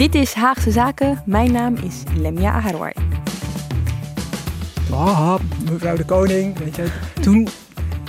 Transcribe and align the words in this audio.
Dit 0.00 0.14
is 0.14 0.32
Haagse 0.32 0.70
Zaken. 0.70 1.22
Mijn 1.26 1.52
naam 1.52 1.74
is 1.74 1.94
Lemia 2.16 2.52
Aharwai. 2.52 2.92
Ah, 4.90 5.34
mevrouw 5.70 5.96
de 5.96 6.04
koning. 6.04 6.58
Weet 6.58 6.76
je. 6.76 6.86
Toen 7.20 7.48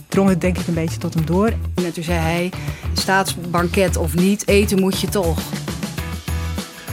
drong 0.08 0.30
het 0.30 0.42
denk 0.42 0.58
ik 0.58 0.68
een 0.68 0.74
beetje 0.74 0.98
tot 0.98 1.14
hem 1.14 1.26
door. 1.26 1.48
En 1.76 1.94
toen 1.94 2.04
zei 2.04 2.20
hij, 2.20 2.52
staatsbanket 2.94 3.98
of 3.98 4.16
niet, 4.16 4.48
eten 4.48 4.80
moet 4.80 5.00
je 5.00 5.10
toch. 5.10 5.40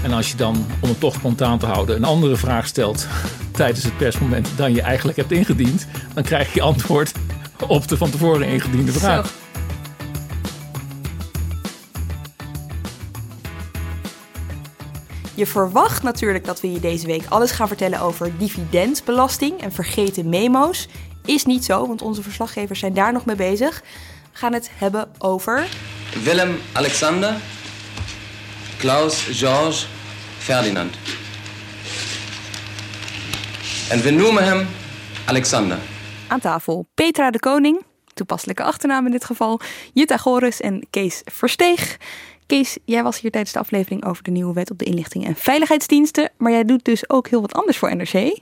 En 0.02 0.12
als 0.12 0.30
je 0.30 0.36
dan, 0.36 0.66
om 0.80 0.88
het 0.88 1.00
toch 1.00 1.14
spontaan 1.14 1.58
te 1.58 1.66
houden, 1.66 1.96
een 1.96 2.04
andere 2.04 2.36
vraag 2.36 2.66
stelt 2.66 3.06
tijdens 3.52 3.84
het 3.84 3.96
persmoment 3.96 4.48
dan 4.56 4.74
je 4.74 4.82
eigenlijk 4.82 5.18
hebt 5.18 5.32
ingediend, 5.32 5.86
dan 6.14 6.22
krijg 6.22 6.54
je 6.54 6.62
antwoord 6.62 7.12
op 7.66 7.88
de 7.88 7.96
van 7.96 8.10
tevoren 8.10 8.48
ingediende 8.48 8.92
vraag. 8.92 9.26
Zo. 9.26 9.47
Je 15.38 15.46
verwacht 15.46 16.02
natuurlijk 16.02 16.44
dat 16.44 16.60
we 16.60 16.72
je 16.72 16.80
deze 16.80 17.06
week 17.06 17.22
alles 17.28 17.50
gaan 17.50 17.68
vertellen 17.68 18.00
over 18.00 18.38
dividendbelasting 18.38 19.60
en 19.60 19.72
vergeten 19.72 20.28
memo's. 20.28 20.88
Is 21.24 21.44
niet 21.44 21.64
zo, 21.64 21.86
want 21.86 22.02
onze 22.02 22.22
verslaggevers 22.22 22.80
zijn 22.80 22.94
daar 22.94 23.12
nog 23.12 23.24
mee 23.24 23.36
bezig. 23.36 23.82
We 24.32 24.38
gaan 24.38 24.52
het 24.52 24.70
hebben 24.74 25.10
over 25.18 25.68
Willem 26.22 26.58
Alexander, 26.72 27.34
Klaus 28.78 29.22
George 29.22 29.86
Ferdinand. 30.38 30.94
En 33.90 34.00
we 34.00 34.10
noemen 34.10 34.44
hem 34.44 34.66
Alexander. 35.26 35.78
aan 36.28 36.40
tafel 36.40 36.86
Petra 36.94 37.30
de 37.30 37.38
Koning, 37.38 37.82
toepasselijke 38.14 38.62
achternaam 38.62 39.06
in 39.06 39.12
dit 39.12 39.24
geval, 39.24 39.60
Jutta 39.92 40.16
Goris 40.16 40.60
en 40.60 40.86
Kees 40.90 41.22
Versteeg. 41.24 41.96
Kees, 42.48 42.78
jij 42.84 43.02
was 43.02 43.20
hier 43.20 43.30
tijdens 43.30 43.52
de 43.52 43.58
aflevering 43.58 44.04
over 44.04 44.22
de 44.22 44.30
nieuwe 44.30 44.52
wet 44.54 44.70
op 44.70 44.78
de 44.78 44.84
inlichting 44.84 45.26
en 45.26 45.34
veiligheidsdiensten, 45.36 46.30
maar 46.36 46.52
jij 46.52 46.64
doet 46.64 46.84
dus 46.84 47.10
ook 47.10 47.28
heel 47.28 47.40
wat 47.40 47.52
anders 47.52 47.78
voor 47.78 47.96
NRC. 47.96 48.40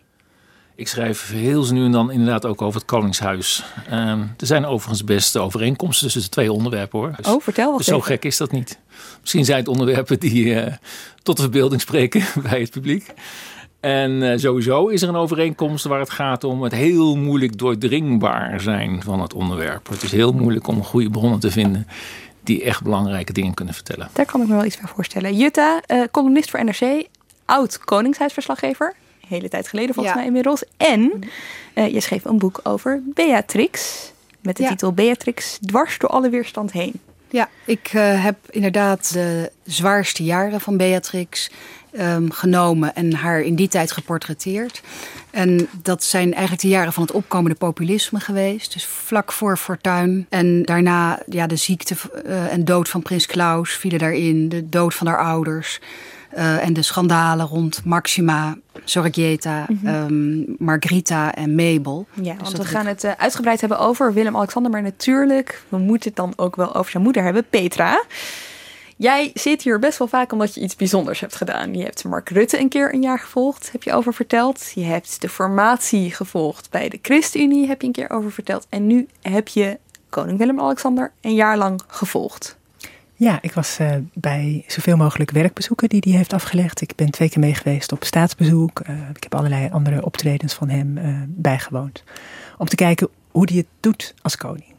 Ik 0.75 0.89
schrijf 0.89 1.31
heel 1.31 1.73
nu 1.73 1.85
en 1.85 1.93
dan 1.93 2.11
inderdaad 2.11 2.45
ook 2.45 2.63
over 2.63 2.81
het 2.81 2.89
Koningshuis. 2.89 3.65
Ehm, 3.89 4.21
er 4.21 4.47
zijn 4.47 4.67
overigens 4.67 5.05
best 5.05 5.37
overeenkomsten 5.37 6.05
tussen 6.05 6.23
de 6.23 6.29
twee 6.29 6.53
onderwerpen 6.53 6.99
hoor. 6.99 7.13
Dus, 7.17 7.27
Oh, 7.27 7.43
vertel 7.43 7.69
wat 7.69 7.79
dus 7.79 7.87
zo 7.87 8.01
gek 8.01 8.25
is 8.25 8.37
dat 8.37 8.53
niet. 8.53 8.79
Misschien 9.21 9.45
zijn 9.45 9.59
het 9.59 9.69
onderwerpen 9.69 10.21
die 10.21 10.55
eh, 10.55 10.73
tot 11.23 11.37
de 11.37 11.43
verbeelding 11.43 11.81
spreken 11.81 12.25
bij 12.51 12.61
het 12.61 12.71
publiek. 12.71 13.13
En 13.81 14.31
eh, 14.33 14.39
sowieso 14.39 14.87
is 14.87 15.03
er 15.03 15.09
een 15.09 15.17
overeenkomst 15.17 15.85
waar 15.85 16.01
het 16.01 16.11
gaat 16.11 16.45
om 16.45 16.63
het 16.63 16.73
heel 16.73 17.17
moeilijk 17.17 17.59
doordringbaar 17.59 18.61
zijn 18.61 19.03
van 19.03 19.21
het 19.21 19.35
onderwerp. 19.35 19.89
Het 19.89 20.03
is 20.03 20.13
heel 20.13 20.33
moeilijk 20.33 20.67
om 20.67 20.83
goede 20.83 21.11
bronnen 21.11 21.41
te 21.41 21.51
vinden 21.51 21.87
die 22.47 22.63
echt 22.65 22.83
belangrijke 22.83 23.33
dingen 23.33 23.55
kunnen 23.55 23.75
vertellen. 23.75 24.09
Daar 24.13 24.27
kan 24.27 24.41
ik 24.41 24.47
me 24.49 24.55
wel 24.55 24.65
iets 24.65 24.77
bij 24.79 24.89
voorstellen. 24.95 25.37
Jutta, 25.37 25.81
eh, 25.87 26.03
columnist 26.11 26.51
voor 26.51 26.65
NRC, 26.65 27.07
oud 27.45 27.79
Koningshuisverslaggever. 27.79 28.95
Hele 29.29 29.49
tijd 29.49 29.69
geleden 29.69 29.95
volgens 29.95 30.15
Ja. 30.15 30.21
mij 30.21 30.29
inmiddels. 30.29 30.65
En 30.77 31.13
eh, 31.75 31.93
je 31.93 32.01
schreef 32.01 32.25
een 32.25 32.39
boek 32.39 32.61
over 32.63 33.03
Beatrix. 33.15 34.05
Met 34.41 34.57
de 34.57 34.63
Ja. 34.63 34.69
titel 34.69 34.93
Beatrix 34.93 35.59
dwars 35.67 35.99
door 35.99 36.11
alle 36.11 36.29
weerstand 36.31 36.73
heen. 36.73 36.93
Ja, 37.31 37.49
ik 37.65 37.91
eh, 37.93 38.25
heb 38.25 38.37
inderdaad 38.51 39.13
de 39.13 39.51
zwaarste 39.65 40.25
jaren 40.25 40.61
van 40.61 40.77
Beatrix 40.77 41.51
ehm, 41.97 42.29
genomen 42.31 42.95
en 42.95 43.15
haar 43.15 43.41
in 43.41 43.55
die 43.55 43.69
tijd 43.69 43.93
geportretteerd. 43.93 44.83
En 45.31 45.69
dat 45.83 46.05
zijn 46.05 46.33
eigenlijk 46.33 46.63
de 46.63 46.69
jaren 46.69 46.93
van 46.93 47.03
het 47.03 47.13
opkomende 47.13 47.57
populisme 47.57 48.21
geweest. 48.21 48.73
Dus 48.73 48.85
vlak 48.87 49.33
voor 49.33 49.57
Fortuin. 49.57 50.27
En 50.29 50.63
daarna 50.63 51.23
ja, 51.29 51.47
de 51.47 51.57
ziekte 51.57 51.95
eh, 52.25 52.53
en 52.53 52.65
dood 52.65 52.89
van 52.89 53.03
prins 53.03 53.27
Klaus 53.27 53.71
vielen 53.73 53.99
daarin. 53.99 54.49
De 54.49 54.69
dood 54.69 54.95
van 54.95 55.07
haar 55.07 55.19
ouders. 55.19 55.81
eh, 56.31 56.65
en 56.65 56.73
de 56.73 56.83
schandalen 56.83 57.47
rond 57.47 57.85
Maxima, 57.85 58.57
Sorgieta, 58.85 59.67
ehm, 59.85 60.39
Margrita 60.59 61.35
en 61.35 61.55
Mabel. 61.55 62.07
Ja, 62.15 62.35
want 62.37 62.57
dat 62.57 62.57
we 62.57 62.65
gaan 62.65 62.87
het 62.87 63.05
eh, 63.05 63.13
uitgebreid 63.17 63.61
hebben 63.61 63.79
over 63.79 64.13
Willem-Alexander. 64.13 64.71
Maar 64.71 64.83
natuurlijk, 64.83 65.63
we 65.69 65.79
moeten 65.79 66.09
het 66.09 66.17
dan 66.17 66.33
ook 66.37 66.57
wel 66.57 66.75
over 66.75 66.91
zijn 66.91 67.03
moeder 67.03 67.23
hebben, 67.23 67.47
Petra. 67.51 68.03
Jij 68.97 69.31
zit 69.35 69.63
hier 69.63 69.79
best 69.79 69.99
wel 69.99 70.09
vaak 70.09 70.33
omdat 70.33 70.55
je 70.55 70.61
iets 70.61 70.77
bijzonders 70.77 71.21
hebt 71.21 71.37
gedaan. 71.37 71.75
Je 71.75 71.83
hebt 71.83 72.05
Mark 72.05 72.29
Rutte 72.29 72.59
een 72.59 72.69
keer 72.69 72.95
een 72.95 73.03
jaar 73.03 73.19
gevolgd, 73.19 73.73
heb 73.73 73.83
je 73.83 73.93
over 73.93 74.15
verteld. 74.15 74.73
Je 74.75 74.85
hebt 74.85 75.21
de 75.21 75.29
formatie 75.29 76.11
gevolgd 76.11 76.71
bij 76.71 76.89
de 76.89 76.99
ChristenUnie, 77.03 77.67
heb 77.67 77.81
je 77.81 77.87
een 77.87 77.93
keer 77.93 78.11
over 78.11 78.33
verteld. 78.33 78.67
En 78.69 78.87
nu 78.87 79.09
heb 79.23 79.49
je 79.49 79.79
koning 80.09 80.39
Willem-Alexander 80.39 81.13
een 81.21 81.35
jaar 81.35 81.57
lang 81.57 81.81
gevolgd. 81.87 82.57
Ja, 83.19 83.39
ik 83.43 83.53
was 83.53 83.79
eh, 83.79 83.97
bij 84.13 84.65
zoveel 84.67 84.97
mogelijk 84.97 85.31
werkbezoeken 85.31 85.89
die 85.89 86.03
hij 86.05 86.17
heeft 86.17 86.33
afgelegd. 86.33 86.81
Ik 86.81 86.93
ben 86.95 87.11
twee 87.11 87.29
keer 87.29 87.41
mee 87.41 87.55
geweest 87.55 87.93
op 87.93 88.05
staatsbezoek. 88.05 88.81
Eh, 88.81 88.95
ik 89.15 89.23
heb 89.23 89.35
allerlei 89.35 89.69
andere 89.71 90.05
optredens 90.05 90.55
van 90.55 90.69
hem 90.69 90.99
eh, 90.99 91.15
bijgewoond. 91.27 92.05
Om 92.59 92.67
te 92.67 92.77
kijken 92.77 93.09
hoe 93.31 93.49
hij 93.49 93.57
het 93.57 93.67
doet 93.81 94.15
als 94.23 94.37
koning. 94.37 94.76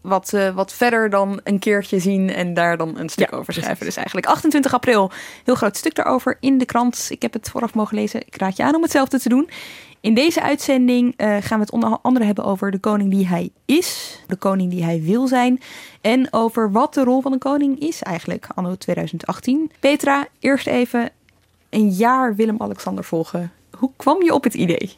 Wat, 0.00 0.32
eh, 0.32 0.54
wat 0.54 0.72
verder 0.72 1.10
dan 1.10 1.40
een 1.44 1.58
keertje 1.58 1.98
zien 1.98 2.30
en 2.30 2.54
daar 2.54 2.76
dan 2.76 2.98
een 2.98 3.08
stuk 3.08 3.30
Ja, 3.30 3.36
over 3.36 3.52
schrijven. 3.52 3.76
precies. 3.76 3.94
Dus 3.94 3.96
eigenlijk 3.96 4.26
28 4.26 4.74
april, 4.74 5.10
heel 5.44 5.54
groot 5.54 5.76
stuk 5.76 5.94
daarover 5.94 6.36
in 6.40 6.58
de 6.58 6.64
krant. 6.64 7.06
Ik 7.08 7.22
heb 7.22 7.32
het 7.32 7.50
vooraf 7.50 7.74
mogen 7.74 7.94
lezen. 7.96 8.20
Ik 8.26 8.36
raad 8.36 8.56
je 8.56 8.62
aan 8.62 8.74
om 8.74 8.82
hetzelfde 8.82 9.18
te 9.20 9.28
doen. 9.28 9.50
In 10.00 10.14
deze 10.14 10.42
uitzending 10.42 11.14
eh, 11.16 11.36
gaan 11.40 11.58
we 11.58 11.64
het 11.64 11.70
onder 11.72 11.98
andere 12.02 12.24
hebben 12.24 12.44
over 12.44 12.70
de 12.70 12.78
koning 12.78 13.10
die 13.10 13.26
hij 13.26 13.50
is, 13.64 14.20
de 14.26 14.36
koning 14.36 14.70
die 14.70 14.84
hij 14.84 15.02
wil 15.02 15.26
zijn 15.26 15.60
en 16.00 16.28
over 16.32 16.72
wat 16.72 16.94
de 16.94 17.04
rol 17.04 17.20
van 17.20 17.32
een 17.32 17.38
koning 17.38 17.80
is 17.80 18.02
eigenlijk 18.02 18.46
anno 18.54 18.74
2018. 18.74 19.70
Petra, 19.80 20.26
eerst 20.38 20.66
even 20.66 21.10
een 21.70 21.88
jaar 21.90 22.34
Willem-Willem-Alexander 22.34 23.04
volgen. 23.04 23.52
Hoe 23.76 23.90
kwam 23.96 24.22
je 24.22 24.34
op 24.34 24.44
het 24.44 24.54
idee? 24.54 24.92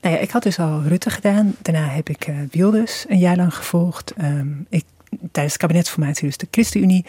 Nou 0.00 0.14
ja, 0.14 0.20
ik 0.20 0.30
had 0.30 0.42
dus 0.42 0.58
al 0.58 0.82
Rutte 0.82 1.10
gedaan. 1.10 1.54
Daarna 1.62 1.86
heb 1.88 2.08
ik 2.08 2.26
eh, 2.26 2.34
Wilders 2.50 3.04
een 3.08 3.18
jaar 3.18 3.36
lang 3.36 3.54
gevolgd. 3.54 4.12
Ehm, 4.16 4.48
ik, 4.68 4.84
tijdens 5.32 5.54
de 5.54 5.60
kabinetsformatie 5.60 6.26
dus 6.26 6.36
de 6.36 6.46
ChristenUnie. 6.50 7.04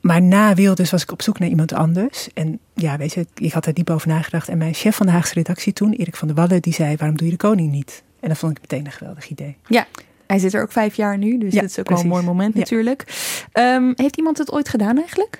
Maar 0.00 0.22
na 0.22 0.54
Wilders 0.54 0.90
was 0.90 1.02
ik 1.02 1.12
op 1.12 1.22
zoek 1.22 1.38
naar 1.38 1.48
iemand 1.48 1.72
anders. 1.72 2.28
En 2.34 2.58
ja, 2.74 2.96
weet 2.96 3.12
je, 3.14 3.26
ik 3.34 3.52
had 3.52 3.66
er 3.66 3.74
diep 3.74 3.90
over 3.90 4.08
nagedacht. 4.08 4.48
En 4.48 4.58
mijn 4.58 4.74
chef 4.74 4.96
van 4.96 5.06
de 5.06 5.12
Haagse 5.12 5.34
redactie 5.34 5.72
toen, 5.72 5.92
Erik 5.92 6.16
van 6.16 6.28
der 6.28 6.36
Wallen, 6.36 6.62
die 6.62 6.72
zei... 6.72 6.96
waarom 6.96 7.16
doe 7.16 7.26
je 7.26 7.32
de 7.32 7.38
koning 7.38 7.70
niet? 7.70 8.02
En 8.20 8.28
dat 8.28 8.38
vond 8.38 8.56
ik 8.56 8.60
meteen 8.60 8.86
een 8.86 8.92
geweldig 8.92 9.28
idee. 9.28 9.56
Ja, 9.68 9.86
hij 10.26 10.38
zit 10.38 10.54
er 10.54 10.62
ook 10.62 10.72
vijf 10.72 10.94
jaar 10.94 11.18
nu, 11.18 11.38
dus 11.38 11.52
Ja, 11.52 11.60
dat 11.60 11.70
is 11.70 11.78
ook 11.78 11.88
wel 11.88 12.00
een 12.00 12.06
mooi 12.06 12.24
moment 12.24 12.54
Ja. 12.54 12.60
natuurlijk. 12.60 13.04
Ehm, 13.52 13.92
heeft 13.96 14.16
iemand 14.16 14.38
het 14.38 14.52
ooit 14.52 14.68
gedaan 14.68 14.98
eigenlijk? 14.98 15.38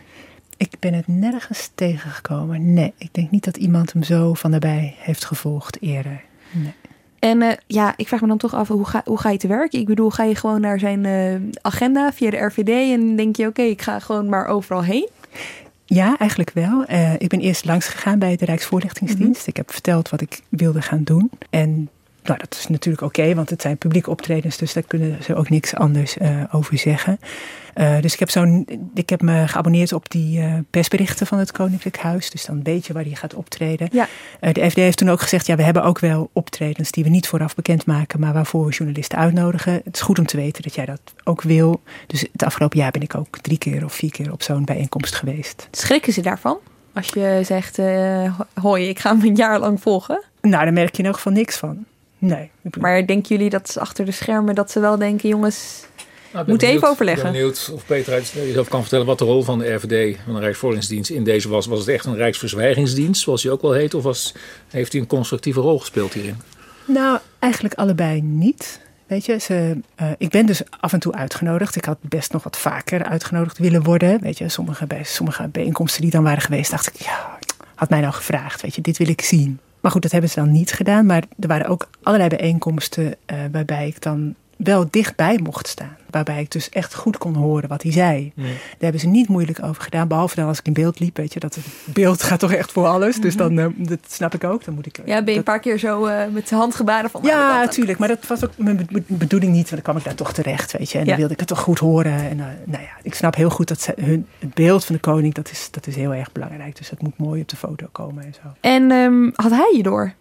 Ik 0.56 0.74
ben 0.78 0.94
het 0.94 1.08
nergens 1.08 1.70
tegengekomen. 1.74 2.72
Nee, 2.72 2.92
ik 2.98 3.08
denk 3.12 3.30
niet 3.30 3.44
dat 3.44 3.56
iemand 3.56 3.92
hem 3.92 4.02
zo 4.02 4.34
van 4.34 4.50
nabij 4.50 4.94
heeft 4.98 5.24
gevolgd 5.24 5.82
eerder. 5.82 6.22
Nee. 6.52 6.72
En 7.18 7.42
eh, 7.42 7.56
ja, 7.66 7.94
ik 7.96 8.08
vraag 8.08 8.20
me 8.20 8.26
dan 8.26 8.38
toch 8.38 8.54
af, 8.54 8.68
hoe 8.68 8.84
ga, 8.84 9.02
hoe 9.04 9.18
ga 9.18 9.30
je 9.30 9.38
te 9.38 9.46
werk? 9.46 9.72
Ik 9.72 9.86
bedoel, 9.86 10.10
ga 10.10 10.24
je 10.24 10.34
gewoon 10.34 10.60
naar 10.60 10.78
zijn 10.78 11.04
eh, 11.04 11.60
agenda 11.62 12.12
via 12.12 12.30
de 12.30 12.36
RVD 12.36 12.68
en 12.68 13.16
denk 13.16 13.36
je, 13.36 13.46
oké, 13.46 13.62
ik 13.62 13.82
ga 13.82 13.98
gewoon 13.98 14.28
maar 14.28 14.46
overal 14.46 14.82
heen? 14.82 15.08
Ja, 15.84 16.16
eigenlijk 16.18 16.50
wel. 16.54 16.84
Eh, 16.84 17.12
ik 17.12 17.28
ben 17.28 17.40
eerst 17.40 17.64
langs 17.64 17.86
gegaan 17.88 18.18
bij 18.18 18.36
de 18.36 18.44
Rijksvoorlichtingsdienst. 18.44 19.46
Ik 19.46 19.56
heb 19.56 19.72
verteld 19.72 20.08
wat 20.08 20.20
ik 20.20 20.40
wilde 20.48 20.82
gaan 20.82 21.02
doen. 21.04 21.30
En 21.50 21.88
nou, 22.24 22.38
dat 22.38 22.56
is 22.58 22.66
natuurlijk 22.66 23.04
oké, 23.04 23.34
want 23.34 23.50
het 23.50 23.62
zijn 23.62 23.76
publieke 23.76 24.10
optredens, 24.10 24.56
dus 24.56 24.72
daar 24.72 24.82
kunnen 24.82 25.22
ze 25.22 25.34
ook 25.34 25.48
niks 25.50 25.74
anders 25.74 26.18
eh, 26.18 26.42
over 26.50 26.78
zeggen. 26.78 27.18
Eh, 27.74 28.00
dus 28.00 28.12
ik 28.12 28.18
heb, 28.18 28.30
zo'n, 28.30 28.68
ik 28.94 29.08
heb 29.08 29.22
me 29.22 29.48
geabonneerd 29.48 29.92
op 29.92 30.10
die 30.10 30.40
eh, 30.40 30.54
persberichten 30.70 31.26
van 31.26 31.38
het 31.38 31.52
Koninklijk 31.52 31.98
Huis. 31.98 32.30
Dus 32.30 32.44
dan 32.44 32.62
weet 32.62 32.86
je 32.86 32.92
waar 32.92 33.08
je 33.08 33.16
gaat 33.16 33.34
optreden. 33.34 33.88
Ja. 33.92 34.08
De 34.52 34.70
FD 34.70 34.76
heeft 34.76 34.98
toen 34.98 35.10
ook 35.10 35.20
gezegd, 35.20 35.46
ja, 35.46 35.56
we 35.56 35.62
hebben 35.62 35.84
ook 35.84 35.98
wel 35.98 36.30
optredens 36.32 36.90
die 36.90 37.04
we 37.04 37.10
niet 37.10 37.28
vooraf 37.28 37.54
bekendmaken, 37.54 38.20
maar 38.20 38.32
waarvoor 38.32 38.66
we 38.66 38.72
journalisten 38.72 39.18
uitnodigen. 39.18 39.80
Het 39.84 39.94
is 39.94 40.00
goed 40.00 40.18
om 40.18 40.26
te 40.26 40.36
weten 40.36 40.62
dat 40.62 40.74
jij 40.74 40.86
dat 40.86 41.00
ook 41.24 41.42
wil. 41.42 41.82
Dus 42.06 42.20
het 42.32 42.42
afgelopen 42.42 42.78
jaar 42.78 42.90
ben 42.90 43.02
ik 43.02 43.14
ook 43.14 43.38
drie 43.38 43.58
keer 43.58 43.84
of 43.84 43.92
vier 43.92 44.10
keer 44.10 44.32
op 44.32 44.42
zo'n 44.42 44.64
bijeenkomst 44.64 45.14
geweest. 45.14 45.68
Schrikken 45.70 46.12
ze 46.12 46.20
daarvan? 46.20 46.58
Als 46.94 47.08
je 47.08 47.40
zegt, 47.44 47.80
hoi, 48.54 48.88
ik 48.88 48.98
ga 48.98 49.16
hem 49.16 49.26
een 49.26 49.34
jaar 49.34 49.58
lang 49.58 49.80
volgen. 49.80 50.22
Nou, 50.40 50.64
daar 50.64 50.72
merk 50.72 50.96
je 50.96 51.02
in 51.02 51.08
elk 51.08 51.14
geval 51.14 51.32
niks 51.32 51.56
van. 51.56 51.84
Nee. 52.26 52.50
Maar 52.80 53.06
denken 53.06 53.36
jullie 53.36 53.50
dat 53.50 53.70
ze 53.70 53.80
achter 53.80 54.04
de 54.04 54.12
schermen, 54.12 54.54
dat 54.54 54.70
ze 54.70 54.80
wel 54.80 54.98
denken, 54.98 55.28
jongens, 55.28 55.84
Nou, 56.32 56.48
Moet 56.48 56.62
even 56.62 56.88
overleggen. 56.88 57.26
Ik 57.26 57.32
ben 57.32 57.40
benieuwd 57.40 57.70
of 57.74 57.86
Peter 57.86 58.22
jezelf 58.46 58.68
kan 58.68 58.80
vertellen 58.80 59.06
wat 59.06 59.18
de 59.18 59.24
rol 59.24 59.42
van 59.42 59.58
de 59.58 59.72
RVD, 59.72 60.18
van 60.24 60.34
de 60.34 60.40
Rijksvoorlichtingsdienst, 60.40 61.10
in 61.10 61.24
deze 61.24 61.48
was. 61.48 61.66
Was 61.66 61.78
het 61.78 61.88
echt 61.88 62.04
een 62.04 62.16
Rijksverzwijgingsdienst, 62.16 63.22
zoals 63.22 63.42
hij 63.42 63.52
ook 63.52 63.62
wel 63.62 63.72
heet, 63.72 63.94
of 63.94 64.02
was, 64.02 64.34
heeft 64.68 64.92
hij 64.92 65.00
een 65.00 65.06
constructieve 65.06 65.60
rol 65.60 65.78
gespeeld 65.78 66.12
hierin? 66.12 66.36
Nou, 66.84 67.18
eigenlijk 67.38 67.74
allebei 67.74 68.22
niet. 68.22 68.80
Weet 69.06 69.24
je, 69.24 69.38
ze, 69.38 69.76
eh, 69.94 70.10
ik 70.18 70.28
ben 70.28 70.46
dus 70.46 70.62
af 70.80 70.92
en 70.92 71.00
toe 71.00 71.14
uitgenodigd. 71.14 71.76
Ik 71.76 71.84
had 71.84 71.98
best 72.00 72.32
nog 72.32 72.42
wat 72.42 72.58
vaker 72.58 73.04
uitgenodigd 73.04 73.58
willen 73.58 73.82
worden. 73.82 74.20
Weet 74.20 74.38
je, 74.38 74.48
sommige, 74.48 74.86
bij 74.86 75.04
sommige 75.04 75.48
bijeenkomsten 75.48 76.02
die 76.02 76.10
dan 76.10 76.22
waren 76.22 76.42
geweest, 76.42 76.70
dacht 76.70 76.86
ik, 76.86 77.02
ja, 77.02 77.38
had 77.74 77.90
mij 77.90 78.00
nou 78.00 78.12
gevraagd. 78.12 78.62
Weet 78.62 78.74
je, 78.74 78.80
dit 78.80 78.98
wil 78.98 79.08
ik 79.08 79.20
zien. 79.20 79.60
Maar 79.84 79.92
goed, 79.92 80.02
dat 80.02 80.12
hebben 80.12 80.30
ze 80.30 80.40
dan 80.40 80.52
niet 80.52 80.72
gedaan. 80.72 81.06
Maar 81.06 81.24
er 81.38 81.48
waren 81.48 81.66
ook 81.66 81.88
allerlei 82.02 82.28
bijeenkomsten 82.28 83.14
eh, 83.26 83.38
waarbij 83.52 83.86
ik 83.86 84.02
dan 84.02 84.34
wel 84.56 84.86
dichtbij 84.90 85.40
mocht 85.42 85.68
staan. 85.68 85.96
Waarbij 86.10 86.40
ik 86.40 86.50
dus 86.50 86.68
echt 86.68 86.94
goed 86.94 87.18
kon 87.18 87.34
horen 87.34 87.68
wat 87.68 87.82
hij 87.82 87.92
zei. 87.92 88.32
Daar 88.36 88.46
hebben 88.78 89.00
ze 89.00 89.06
niet 89.06 89.28
moeilijk 89.28 89.62
over 89.62 89.82
gedaan. 89.82 90.08
Behalve 90.08 90.34
dan 90.34 90.46
als 90.48 90.58
ik 90.58 90.66
in 90.66 90.72
beeld 90.72 90.98
liep. 91.00 91.16
Weet 91.16 91.32
je, 91.32 91.40
dat 91.40 91.54
het 91.54 91.64
beeld 91.84 92.22
gaat 92.22 92.38
toch 92.38 92.52
echt 92.52 92.72
voor 92.72 92.86
alles. 92.86 93.16
Dus 93.20 93.36
dan, 93.36 93.58
eh, 93.58 93.66
dat 93.76 93.98
snap 94.08 94.34
ik 94.34 94.44
ook. 94.44 94.64
Dan 94.64 94.74
moet 94.74 94.86
ik, 94.86 95.00
Ja, 95.04 95.22
ben 95.22 95.32
je 95.32 95.38
een 95.38 95.44
paar 95.44 95.60
keer 95.60 95.78
zo 95.78 96.04
eh, 96.06 96.28
met 96.32 96.48
de 96.48 96.54
handgebaren 96.54 97.10
van... 97.10 97.22
nou, 97.22 97.34
ja, 97.34 97.58
natuurlijk. 97.64 97.98
Maar 97.98 98.08
dat 98.08 98.26
was 98.26 98.44
ook 98.44 98.50
mijn 98.56 98.76
be- 98.76 98.84
be- 98.90 99.02
bedoeling 99.06 99.52
niet. 99.52 99.70
Want 99.70 99.70
dan 99.70 99.82
kwam 99.82 99.96
ik 99.96 100.04
daar 100.04 100.14
toch 100.14 100.32
terecht, 100.32 100.72
weet 100.72 100.90
je. 100.90 100.98
En 100.98 101.04
Ja. 101.04 101.10
dan 101.10 101.18
wilde 101.18 101.32
ik 101.32 101.38
het 101.40 101.48
toch 101.48 101.60
goed 101.60 101.78
horen. 101.78 102.12
En 102.12 102.40
eh, 102.40 102.46
nou 102.64 102.82
ja, 102.82 102.90
ik 103.02 103.14
snap 103.14 103.34
heel 103.34 103.50
goed 103.50 103.68
dat 103.68 103.80
ze, 103.80 103.92
hun, 104.00 104.26
het 104.38 104.54
beeld 104.54 104.84
van 104.84 104.94
de 104.94 105.00
koning, 105.00 105.34
dat 105.34 105.50
is, 105.50 105.68
dat 105.70 105.86
is 105.86 105.96
heel 105.96 106.14
erg 106.14 106.32
belangrijk. 106.32 106.76
Dus 106.76 106.88
dat 106.88 107.02
moet 107.02 107.18
mooi 107.18 107.40
op 107.40 107.48
de 107.48 107.56
foto 107.56 107.86
komen 107.92 108.24
en 108.24 108.34
zo. 108.34 108.48
En 108.60 108.90
ehm, 108.90 109.30
had 109.34 109.50
hij 109.50 109.72
je 109.76 109.82
door? 109.82 110.12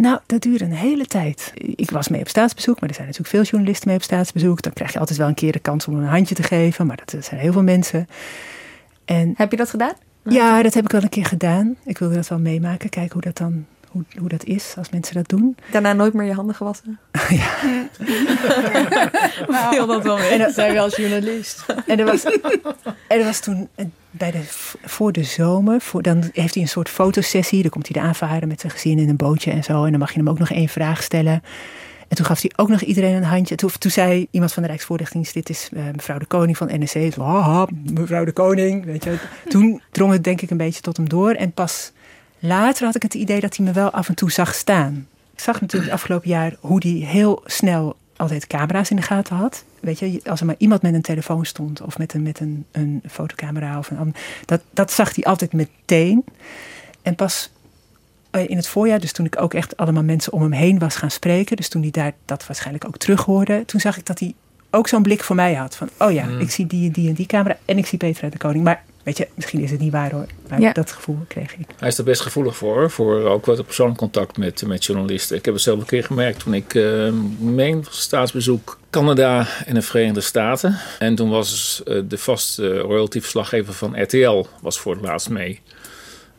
Nou, 0.00 0.18
dat 0.26 0.42
duurde 0.42 0.64
een 0.64 0.72
hele 0.72 1.06
tijd. 1.06 1.52
Ik 1.54 1.90
was 1.90 2.08
mee 2.08 2.20
op 2.20 2.28
staatsbezoek, 2.28 2.80
maar 2.80 2.88
er 2.88 2.94
zijn 2.94 3.06
natuurlijk 3.06 3.34
veel 3.34 3.44
journalisten 3.44 3.88
mee 3.88 3.96
op 3.96 4.02
staatsbezoek. 4.02 4.62
Dan 4.62 4.72
krijg 4.72 4.92
je 4.92 4.98
altijd 4.98 5.18
wel 5.18 5.28
een 5.28 5.34
keer 5.34 5.52
de 5.52 5.58
kans 5.58 5.86
om 5.86 5.94
een 5.94 6.04
handje 6.04 6.34
te 6.34 6.42
geven. 6.42 6.86
Maar 6.86 7.00
dat 7.04 7.24
zijn 7.24 7.40
heel 7.40 7.52
veel 7.52 7.62
mensen. 7.62 8.06
En 9.04 9.34
Heb 9.36 9.50
je 9.50 9.56
dat 9.56 9.70
gedaan? 9.70 9.92
ja, 10.22 10.62
dat 10.62 10.74
heb 10.74 10.84
ik 10.84 10.92
wel 10.92 11.02
een 11.02 11.08
keer 11.08 11.24
gedaan. 11.24 11.76
Ik 11.84 11.98
wilde 11.98 12.14
dat 12.14 12.28
wel 12.28 12.38
meemaken. 12.38 12.88
Kijken 12.88 13.12
hoe 13.12 13.22
dat 13.22 13.36
dan 13.36 13.66
hoe, 13.98 14.20
hoe 14.20 14.28
dat 14.28 14.44
is 14.44 14.74
als 14.78 14.90
mensen 14.90 15.14
dat 15.14 15.28
doen. 15.28 15.56
Daarna 15.72 15.92
nooit 15.92 16.12
meer 16.14 16.26
je 16.26 16.32
handen 16.32 16.54
gewassen? 16.54 16.98
ja. 17.28 17.50
Dat 19.86 20.02
wel 20.02 20.16
mee? 20.18 20.28
En 20.28 20.38
dat- 20.38 20.54
Zij 20.54 20.72
wel 20.72 20.88
journalist. 20.90 21.64
En 21.86 21.98
er 21.98 22.04
was, 22.04 22.24
en 22.24 23.18
er 23.18 23.24
was 23.24 23.40
toen 23.40 23.68
eh, 23.74 23.86
bij 24.10 24.30
de, 24.30 24.40
voor 24.84 25.12
de 25.12 25.22
zomer, 25.24 25.80
voor, 25.80 26.02
dan 26.02 26.30
heeft 26.32 26.54
hij 26.54 26.62
een 26.62 26.68
soort 26.68 26.88
fotosessie. 26.88 27.62
Dan 27.62 27.70
komt 27.70 27.88
hij 27.92 28.02
de 28.02 28.08
aanvaren 28.08 28.48
met 28.48 28.60
zijn 28.60 28.72
gezin 28.72 28.98
in 28.98 29.08
een 29.08 29.16
bootje 29.16 29.50
en 29.50 29.64
zo. 29.64 29.84
En 29.84 29.90
dan 29.90 30.00
mag 30.00 30.12
je 30.12 30.18
hem 30.18 30.28
ook 30.28 30.38
nog 30.38 30.50
één 30.50 30.68
vraag 30.68 31.02
stellen. 31.02 31.42
En 32.08 32.16
toen 32.16 32.26
gaf 32.26 32.40
hij 32.40 32.52
ook 32.56 32.68
nog 32.68 32.80
iedereen 32.80 33.14
een 33.14 33.22
handje. 33.24 33.54
Toen, 33.54 33.70
toen 33.78 33.90
zei 33.90 34.26
iemand 34.30 34.52
van 34.52 34.62
de 34.62 34.68
Rijksvoorlichtingsdienst, 34.68 35.48
dit 35.48 35.56
is 35.56 35.68
eh, 35.72 35.82
mevrouw 35.94 36.18
de 36.18 36.26
Koning 36.26 36.56
van 36.56 36.70
haha, 37.16 37.66
mevrouw 37.92 38.24
de 38.24 38.32
Koning. 38.32 38.84
Weet 38.84 39.04
je. 39.04 39.14
Toen 39.48 39.80
drong 39.90 40.12
het 40.12 40.24
denk 40.24 40.40
ik 40.40 40.50
een 40.50 40.56
beetje 40.56 40.80
tot 40.80 40.96
hem 40.96 41.08
door. 41.08 41.30
En 41.30 41.52
pas 41.52 41.92
later 42.38 42.84
had 42.84 42.94
ik 42.94 43.02
het 43.02 43.14
idee 43.14 43.40
dat 43.40 43.56
hij 43.56 43.66
me 43.66 43.72
wel 43.72 43.90
af 43.90 44.08
en 44.08 44.14
toe 44.14 44.30
zag 44.30 44.54
staan. 44.54 45.06
Ik 45.32 45.40
zag 45.40 45.60
natuurlijk 45.60 45.90
het 45.90 46.00
afgelopen 46.00 46.28
jaar 46.28 46.56
hoe 46.60 46.78
hij 46.82 47.06
heel 47.08 47.42
snel 47.44 47.96
altijd 48.16 48.46
camera's 48.46 48.90
in 48.90 48.96
de 48.96 49.02
gaten 49.02 49.36
had. 49.36 49.64
Weet 49.80 49.98
je, 49.98 50.20
als 50.24 50.40
er 50.40 50.46
maar 50.46 50.54
iemand 50.58 50.82
met 50.82 50.94
een 50.94 51.02
telefoon 51.02 51.44
stond 51.46 51.80
of 51.80 51.98
met 51.98 52.14
een, 52.14 52.22
met 52.22 52.40
een, 52.40 52.64
een 52.72 53.02
fotocamera 53.10 53.78
of 53.78 53.90
een 53.90 53.98
ander, 53.98 54.14
dat, 54.44 54.60
dat 54.70 54.92
zag 54.92 55.14
hij 55.14 55.24
altijd 55.24 55.52
meteen. 55.52 56.24
En 57.02 57.14
pas 57.14 57.50
eh, 58.30 58.48
in 58.48 58.56
het 58.56 58.66
voorjaar, 58.68 59.00
dus 59.00 59.12
toen 59.12 59.26
ik 59.26 59.40
ook 59.40 59.54
echt 59.54 59.76
allemaal 59.76 60.02
mensen 60.02 60.32
om 60.32 60.42
hem 60.42 60.52
heen 60.52 60.78
was 60.78 60.96
gaan 60.96 61.10
spreken, 61.10 61.56
dus 61.56 61.68
toen 61.68 61.82
hij 61.82 61.90
daar 61.90 62.12
dat 62.24 62.46
waarschijnlijk 62.46 62.86
ook 62.86 62.96
terug 62.96 63.24
hoorde, 63.24 63.62
toen 63.64 63.80
zag 63.80 63.96
ik 63.96 64.06
dat 64.06 64.18
hij 64.18 64.34
ook 64.70 64.88
zo'n 64.88 65.02
blik 65.02 65.22
voor 65.22 65.36
mij 65.36 65.54
had. 65.54 65.76
Van, 65.76 65.88
oh 65.98 66.12
ja, 66.12 66.24
Mm. 66.24 66.40
ik 66.40 66.50
zie 66.50 66.66
die 66.66 66.86
en 66.86 66.92
die 66.92 67.08
en 67.08 67.14
die 67.14 67.26
camera 67.26 67.56
en 67.64 67.78
ik 67.78 67.86
zie 67.86 67.98
Petra 67.98 68.28
de 68.28 68.38
Koning. 68.38 68.64
Maar 68.64 68.84
weet 69.08 69.18
je, 69.18 69.28
misschien 69.34 69.60
is 69.60 69.70
het 69.70 69.80
niet 69.80 69.92
waar 69.92 70.10
hoor. 70.10 70.26
Maar 70.48 70.60
Ja. 70.60 70.72
dat 70.72 70.92
gevoel 70.92 71.18
kreeg 71.28 71.56
ik. 71.56 71.66
Hij 71.78 71.88
is 71.88 71.98
er 71.98 72.04
best 72.04 72.20
gevoelig 72.20 72.56
voor, 72.56 72.90
voor 72.90 73.22
ook 73.22 73.46
wat 73.46 73.64
persoonlijk 73.64 73.98
contact 73.98 74.36
met, 74.36 74.66
met 74.66 74.84
journalisten. 74.84 75.36
Ik 75.36 75.44
heb 75.44 75.54
het 75.54 75.62
zelf 75.62 75.78
een 75.80 75.86
keer 75.86 76.04
gemerkt 76.04 76.40
toen 76.42 76.54
ik 76.54 76.74
eh 76.74 77.12
meen 77.38 77.84
was 77.84 78.00
staatsbezoek 78.00 78.78
Canada 78.90 79.46
en 79.66 79.74
de 79.74 79.82
Verenigde 79.82 80.20
Staten. 80.20 80.78
En 80.98 81.14
toen 81.14 81.30
was 81.30 81.82
eh, 81.84 82.00
de 82.08 82.18
vaste 82.18 82.78
royalty-verslaggever 82.78 83.72
van 83.74 84.02
RTL 84.02 84.46
was 84.60 84.78
voor 84.78 84.92
het 84.94 85.04
laatst 85.04 85.28
mee. 85.28 85.60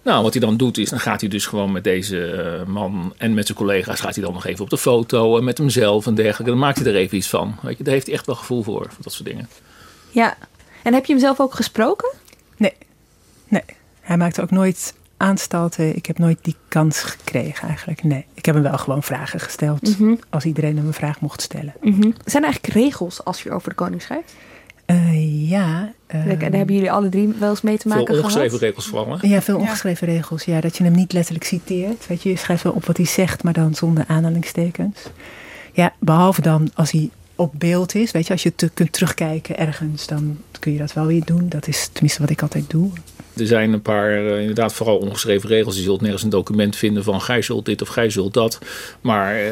Nou, 0.01 0.23
wat 0.23 0.33
hij 0.33 0.41
dan 0.41 0.57
doet 0.57 0.77
is, 0.77 0.89
dan 0.89 0.99
gaat 0.99 1.19
hij 1.21 1.29
dus 1.29 1.45
gewoon 1.45 1.71
met 1.71 1.83
deze 1.83 2.25
eh, 2.31 2.65
man 2.67 3.13
en 3.17 3.33
met 3.33 3.45
zijn 3.45 3.57
collega's 3.57 3.99
gaat 3.99 4.15
hij 4.15 4.23
dan 4.23 4.33
nog 4.33 4.45
even 4.45 4.63
op 4.63 4.69
de 4.69 4.77
foto 4.77 5.37
en 5.37 5.43
met 5.43 5.57
hemzelf 5.57 6.05
en 6.05 6.15
dergelijke. 6.15 6.51
Dan 6.51 6.59
maakt 6.59 6.77
hij 6.79 6.87
er 6.87 6.95
even 6.95 7.17
iets 7.17 7.29
van. 7.29 7.55
Weet 7.61 7.77
je, 7.77 7.83
daar 7.83 7.93
heeft 7.93 8.05
hij 8.05 8.15
echt 8.15 8.25
wel 8.25 8.35
gevoel 8.35 8.63
voor, 8.63 8.85
voor 8.89 9.03
dat 9.03 9.13
soort 9.13 9.29
dingen. 9.29 9.49
Ja. 10.09 10.37
En 10.83 10.93
heb 10.93 11.05
je 11.05 11.13
hem 11.13 11.21
zelf 11.21 11.39
ook 11.39 11.53
gesproken? 11.53 12.09
Nee, 12.59 12.73
nee. 13.47 13.63
Hij 14.01 14.17
maakte 14.17 14.41
ook 14.41 14.51
nooit 14.51 14.93
aanstalten. 15.17 15.95
Ik 15.95 16.05
heb 16.05 16.17
nooit 16.17 16.37
die 16.41 16.55
kans 16.67 17.01
gekregen 17.01 17.67
eigenlijk. 17.67 18.03
Nee, 18.03 18.25
ik 18.33 18.45
heb 18.45 18.55
hem 18.55 18.63
wel 18.63 18.77
gewoon 18.77 19.03
vragen 19.03 19.39
gesteld. 19.39 19.99
Mhm. 19.99 20.15
Als 20.29 20.45
iedereen 20.45 20.77
hem 20.77 20.87
een 20.87 20.93
vraag 20.93 21.19
mocht 21.21 21.41
stellen. 21.41 21.73
Mhm. 21.81 22.01
Zijn 22.25 22.43
er 22.43 22.49
eigenlijk 22.49 22.73
regels 22.73 23.23
als 23.23 23.43
je 23.43 23.51
over 23.51 23.69
de 23.69 23.75
koning 23.75 24.01
schrijft? 24.01 24.33
Eh, 24.85 25.49
ja. 25.49 25.91
eh, 26.07 26.25
Daar 26.25 26.37
daar 26.39 26.51
hebben 26.51 26.75
jullie 26.75 26.91
alle 26.91 27.09
drie 27.09 27.33
wel 27.39 27.49
eens 27.49 27.61
mee 27.61 27.77
te 27.77 27.89
Veel 27.89 27.97
maken 27.97 28.15
ongeschreven 28.17 28.49
gehad? 28.49 28.61
regels 28.63 28.87
vooral. 28.87 29.19
hè? 29.19 29.27
ja, 29.27 29.41
veel 29.41 29.57
ongeschreven 29.57 30.07
regels. 30.07 30.43
Ja, 30.43 30.61
dat 30.61 30.77
je 30.77 30.83
hem 30.83 30.93
niet 30.93 31.13
letterlijk 31.13 31.45
citeert. 31.45 32.07
Weet 32.07 32.23
je, 32.23 32.29
je 32.29 32.35
schrijft 32.35 32.63
wel 32.63 32.73
op 32.73 32.85
wat 32.85 32.97
hij 32.97 33.05
zegt, 33.05 33.43
maar 33.43 33.53
dan 33.53 33.75
zonder 33.75 34.03
aanhalingstekens. 34.07 34.99
Ja, 35.73 35.93
behalve 35.99 36.41
dan 36.41 36.69
als 36.73 36.91
hij 36.91 37.09
op 37.39 37.53
beeld 37.57 37.95
is. 37.95 38.11
Weet 38.11 38.27
je, 38.27 38.33
als 38.33 38.43
je 38.43 38.55
te, 38.55 38.69
kunt 38.73 38.93
terugkijken 38.93 39.57
ergens, 39.57 40.07
dan 40.07 40.37
kun 40.59 40.71
je 40.71 40.77
dat 40.77 40.93
wel 40.93 41.05
weer 41.05 41.25
doen. 41.25 41.49
Dat 41.49 41.67
is 41.67 41.89
tenminste 41.91 42.21
wat 42.21 42.29
ik 42.29 42.41
altijd 42.41 42.69
doe. 42.69 42.89
Er 43.37 43.47
zijn 43.47 43.73
een 43.73 43.81
paar, 43.81 44.11
eh, 44.11 44.39
inderdaad, 44.39 44.73
vooral 44.73 44.97
ongeschreven 44.97 45.49
regels. 45.49 45.75
Je 45.75 45.81
zult 45.81 46.01
nergens 46.01 46.23
een 46.23 46.29
document 46.29 46.75
vinden 46.75 47.03
van 47.03 47.21
gij 47.21 47.41
zult 47.41 47.65
dit 47.65 47.81
of 47.81 47.87
gij 47.87 48.09
zult 48.09 48.33
dat. 48.33 48.59
Maar 49.01 49.35
eh, 49.35 49.51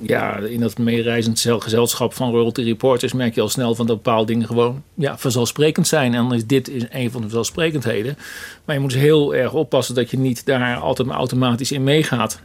ja, 0.00 0.36
in 0.36 0.60
dat 0.60 0.78
meereizend 0.78 1.38
zel- 1.38 1.60
gezelschap 1.60 2.14
van 2.14 2.30
royalty 2.30 2.62
reporters 2.62 3.12
merk 3.12 3.34
je 3.34 3.40
al 3.40 3.48
snel 3.48 3.74
van 3.74 3.86
dat 3.86 4.02
bepaalde 4.02 4.32
dingen 4.32 4.46
gewoon 4.46 4.82
ja, 4.94 5.18
vanzelfsprekend 5.18 5.86
zijn. 5.86 6.14
En 6.14 6.22
dan 6.22 6.34
is 6.34 6.46
dit 6.46 6.70
een 6.90 7.10
van 7.10 7.20
de 7.20 7.26
vanzelfsprekendheden. 7.26 8.18
Maar 8.64 8.74
je 8.74 8.80
moet 8.80 8.92
dus 8.92 9.00
heel 9.00 9.34
erg 9.34 9.52
oppassen 9.52 9.94
dat 9.94 10.10
je 10.10 10.18
niet 10.18 10.46
daar 10.46 10.76
altijd 10.76 11.08
automatisch 11.08 11.72
in 11.72 11.84
meegaat. 11.84 12.40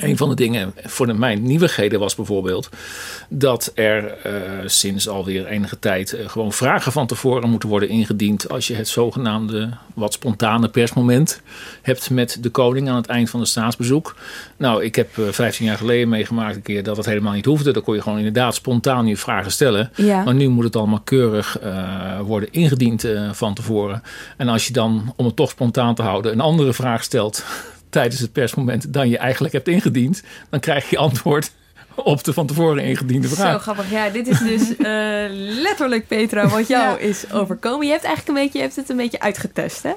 Een 0.00 0.16
van 0.16 0.28
de 0.28 0.34
dingen 0.34 0.74
voor 0.84 1.06
de, 1.06 1.12
mijn 1.14 1.42
nieuwigheden 1.42 2.00
was 2.00 2.14
bijvoorbeeld 2.14 2.68
dat 3.28 3.72
er 3.74 4.12
eh, 4.12 4.32
sinds 4.66 5.08
alweer 5.08 5.46
enige 5.46 5.78
tijd 5.78 6.12
eh, 6.12 6.28
gewoon 6.28 6.52
vragen 6.52 6.92
van 6.92 7.06
tevoren 7.06 7.50
moeten 7.50 7.68
worden 7.68 7.88
ingediend 7.88 8.48
als 8.48 8.66
je 8.66 8.74
het 8.74 8.88
zogenaamde 8.88 9.70
wat 9.94 10.12
spontane 10.12 10.68
persmoment 10.68 11.42
hebt 11.82 12.10
met 12.10 12.38
de 12.40 12.50
koning 12.50 12.88
aan 12.88 12.96
het 12.96 13.06
eind 13.06 13.30
van 13.30 13.40
het 13.40 13.48
staatsbezoek. 13.48 14.16
Nou, 14.56 14.84
ik 14.84 14.94
heb 14.94 15.18
eh, 15.18 15.24
15 15.30 15.66
jaar 15.66 15.76
geleden 15.76 16.08
meegemaakt 16.08 16.56
een 16.56 16.62
keer 16.62 16.82
dat 16.82 16.96
het 16.96 17.06
helemaal 17.06 17.32
niet 17.32 17.44
hoefde. 17.44 17.72
Dan 17.72 17.82
kon 17.82 17.94
je 17.94 18.02
gewoon 18.02 18.18
inderdaad 18.18 18.54
spontaan 18.54 19.06
je 19.06 19.16
vragen 19.16 19.52
stellen. 19.52 19.90
Ja. 19.94 20.24
Maar 20.24 20.34
nu 20.34 20.48
moet 20.48 20.64
het 20.64 20.76
allemaal 20.76 21.00
keurig 21.00 21.58
worden 22.24 22.52
ingediend 22.52 23.04
van 23.32 23.54
tevoren. 23.54 24.02
En 24.36 24.48
als 24.48 24.66
je 24.66 24.72
dan, 24.72 25.12
om 25.16 25.26
het 25.26 25.36
toch 25.36 25.50
spontaan 25.50 25.94
te 25.94 26.02
houden, 26.02 26.32
een 26.32 26.40
andere 26.40 26.72
vraag 26.72 27.02
stelt 27.02 27.44
tijdens 27.92 28.20
het 28.20 28.32
persmoment 28.32 28.92
dan 28.92 29.08
je 29.08 29.18
eigenlijk 29.18 29.52
hebt 29.54 29.68
ingediend, 29.68 30.22
dan 30.50 30.60
krijg 30.60 30.90
je 30.90 30.98
antwoord 30.98 31.52
op 31.94 32.24
de 32.24 32.32
van 32.32 32.46
tevoren 32.46 32.84
ingediende 32.84 33.28
Zo 33.28 33.34
vraag. 33.34 33.62
grappig. 33.62 33.90
Ja, 33.90 34.08
dit 34.08 34.26
is 34.28 34.38
dus 34.38 34.76
eh, 34.76 35.24
letterlijk, 35.62 36.06
Petra, 36.06 36.48
wat 36.48 36.68
jou 36.68 36.90
Ja. 37.00 37.06
is 37.08 37.32
overkomen. 37.32 37.86
Je 37.86 37.92
hebt 37.92 38.04
eigenlijk 38.04 38.38
een 38.38 38.44
beetje, 38.44 38.58
je 38.58 38.64
hebt 38.64 38.76
het 38.76 38.88
een 38.88 38.96
beetje 38.96 39.20
uitgetest, 39.20 39.82
hè? 39.82 39.92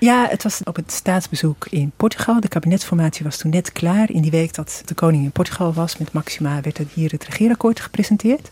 Ja, 0.00 0.26
het 0.30 0.42
was 0.42 0.60
op 0.64 0.76
het 0.76 0.92
staatsbezoek 0.92 1.66
in 1.70 1.92
Portugal. 1.96 2.40
De 2.40 2.48
kabinetsformatie 2.48 3.24
was 3.24 3.36
toen 3.36 3.50
net 3.50 3.72
klaar. 3.72 4.10
In 4.10 4.22
die 4.22 4.30
week 4.30 4.54
dat 4.54 4.82
de 4.84 4.94
koning 4.94 5.24
in 5.24 5.30
Portugal 5.30 5.72
was 5.72 5.96
met 5.96 6.12
Maxima 6.12 6.60
werd 6.60 6.78
er 6.78 6.86
hier 6.94 7.10
het 7.10 7.24
regeerakkoord 7.24 7.80
gepresenteerd. 7.80 8.50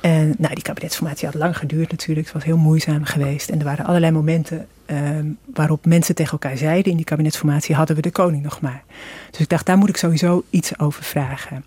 En 0.00 0.34
nou, 0.38 0.54
die 0.54 0.62
kabinetsformatie 0.62 1.26
had 1.26 1.34
lang 1.34 1.56
geduurd 1.56 1.90
natuurlijk. 1.90 2.26
Het 2.26 2.34
was 2.34 2.44
heel 2.44 2.56
moeizaam 2.56 3.04
geweest. 3.04 3.48
En 3.48 3.58
er 3.58 3.64
waren 3.64 3.84
allerlei 3.84 4.12
momenten 4.12 4.66
ehm, 4.86 5.26
waarop 5.54 5.84
mensen 5.84 6.14
tegen 6.14 6.32
elkaar 6.32 6.56
zeiden... 6.56 6.90
in 6.90 6.96
die 6.96 7.06
kabinetsformatie 7.06 7.74
hadden 7.74 7.96
we 7.96 8.02
de 8.02 8.10
koning 8.10 8.42
nog 8.42 8.60
maar. 8.60 8.82
Dus 9.30 9.40
ik 9.40 9.48
dacht, 9.48 9.66
daar 9.66 9.78
moet 9.78 9.88
ik 9.88 9.96
sowieso 9.96 10.44
iets 10.50 10.78
over 10.78 11.02
vragen. 11.02 11.64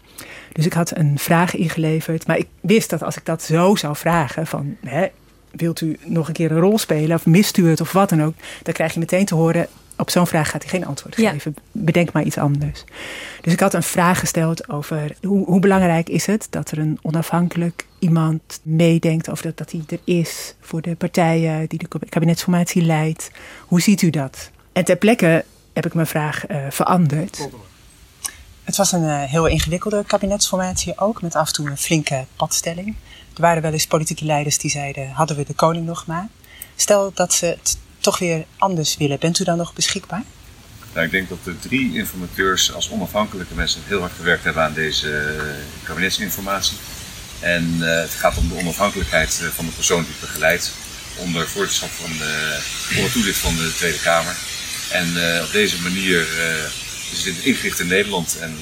Dus 0.51 0.65
ik 0.65 0.73
had 0.73 0.97
een 0.97 1.19
vraag 1.19 1.55
ingeleverd. 1.55 2.27
Maar 2.27 2.37
ik 2.37 2.47
wist 2.61 2.89
dat 2.89 3.03
als 3.03 3.17
ik 3.17 3.25
dat 3.25 3.41
zo 3.41 3.75
zou 3.75 3.95
vragen 3.95 4.47
van... 4.47 4.75
Hè, 4.85 5.07
wilt 5.51 5.81
u 5.81 5.97
nog 6.05 6.27
een 6.27 6.33
keer 6.33 6.51
een 6.51 6.59
rol 6.59 6.77
spelen 6.77 7.15
of 7.15 7.25
mist 7.25 7.57
u 7.57 7.69
het 7.69 7.81
of 7.81 7.91
wat 7.91 8.09
dan 8.09 8.23
ook... 8.23 8.33
dan 8.63 8.73
krijg 8.73 8.93
je 8.93 8.99
meteen 8.99 9.25
te 9.25 9.35
horen... 9.35 9.67
op 10.03 10.09
zo'n 10.09 10.27
vraag 10.27 10.49
gaat 10.49 10.61
hij 10.61 10.71
geen 10.71 10.85
antwoord 10.85 11.17
Ja. 11.17 11.31
geven. 11.31 11.55
Bedenk 11.71 12.11
maar 12.11 12.23
iets 12.23 12.37
anders. 12.37 12.83
Dus 13.41 13.53
ik 13.53 13.59
had 13.59 13.73
een 13.73 13.83
vraag 13.83 14.19
gesteld 14.19 14.69
over 14.69 15.15
hoe, 15.21 15.45
hoe 15.45 15.59
belangrijk 15.59 16.09
is 16.09 16.25
het... 16.25 16.47
dat 16.49 16.71
er 16.71 16.77
een 16.77 16.99
onafhankelijk 17.01 17.85
iemand 17.99 18.59
meedenkt 18.63 19.29
over 19.29 19.43
dat, 19.43 19.57
dat 19.57 19.71
hij 19.71 19.81
er 19.87 19.99
is... 20.15 20.55
voor 20.61 20.81
de 20.81 20.95
partijen 20.95 21.67
die 21.67 21.79
de 21.79 21.99
kabinetsformatie 22.09 22.81
leidt. 22.81 23.31
Hoe 23.67 23.81
ziet 23.81 24.01
u 24.01 24.09
dat? 24.09 24.51
En 24.73 24.83
ter 24.83 24.95
plekke 24.95 25.45
heb 25.73 25.85
ik 25.85 25.93
mijn 25.93 26.07
vraag 26.07 26.45
eh, 26.45 26.57
veranderd. 26.69 27.49
Het 28.63 28.77
was 28.77 28.91
een 28.91 29.03
eh, 29.09 29.23
heel 29.23 29.47
ingewikkelde 29.47 30.03
kabinetsformatie 30.07 30.99
ook... 30.99 31.21
met 31.21 31.35
af 31.35 31.47
en 31.47 31.53
toe 31.53 31.69
een 31.69 31.77
flinke 31.77 32.25
padstelling. 32.35 32.95
Er 33.35 33.41
waren 33.41 33.61
wel 33.61 33.71
eens 33.71 33.87
politieke 33.87 34.25
leiders 34.25 34.57
die 34.57 34.71
zeiden: 34.71 35.09
hadden 35.09 35.37
we 35.37 35.43
de 35.45 35.53
koning 35.53 35.85
nog 35.85 36.05
maar. 36.05 36.27
Stel 36.75 37.11
dat 37.13 37.33
ze 37.33 37.45
het 37.45 37.77
toch 38.03 38.19
weer 38.19 38.45
anders 38.57 38.97
willen. 38.97 39.19
Bent 39.19 39.39
u 39.39 39.43
dan 39.43 39.57
nog 39.57 39.73
beschikbaar? 39.73 40.23
Nou, 40.93 41.05
ik 41.05 41.11
denk 41.11 41.29
dat 41.29 41.43
de 41.43 41.59
drie 41.59 41.95
informateurs 41.97 42.73
als 42.73 42.89
onafhankelijke 42.89 43.53
mensen 43.53 43.81
heel 43.85 43.99
hard 43.99 44.11
gewerkt 44.15 44.43
hebben 44.43 44.63
aan 44.63 44.73
deze 44.73 45.17
eh, 45.17 45.43
kabinetsinformatie. 45.83 46.77
En 47.39 47.77
uh, 47.79 47.95
het 48.01 48.09
gaat 48.09 48.37
om 48.37 48.47
de 48.47 48.55
onafhankelijkheid 48.55 49.41
eh, 49.41 49.47
van 49.47 49.65
de 49.65 49.71
persoon 49.71 50.03
die 50.03 50.13
begeleidt 50.19 50.71
onder 51.17 51.47
voorzitterschap 51.47 51.89
van 51.89 52.17
de, 52.17 52.59
onder 52.95 53.11
toezicht 53.11 53.37
van 53.37 53.55
de 53.55 53.73
Tweede 53.77 53.99
Kamer. 53.99 54.35
En 54.91 55.07
uh, 55.13 55.43
op 55.43 55.51
deze 55.51 55.81
manier 55.81 56.27
is 57.11 57.25
het 57.25 57.37
ingericht 57.37 57.79
in 57.79 57.87
Nederland 57.87 58.37
en 58.39 58.57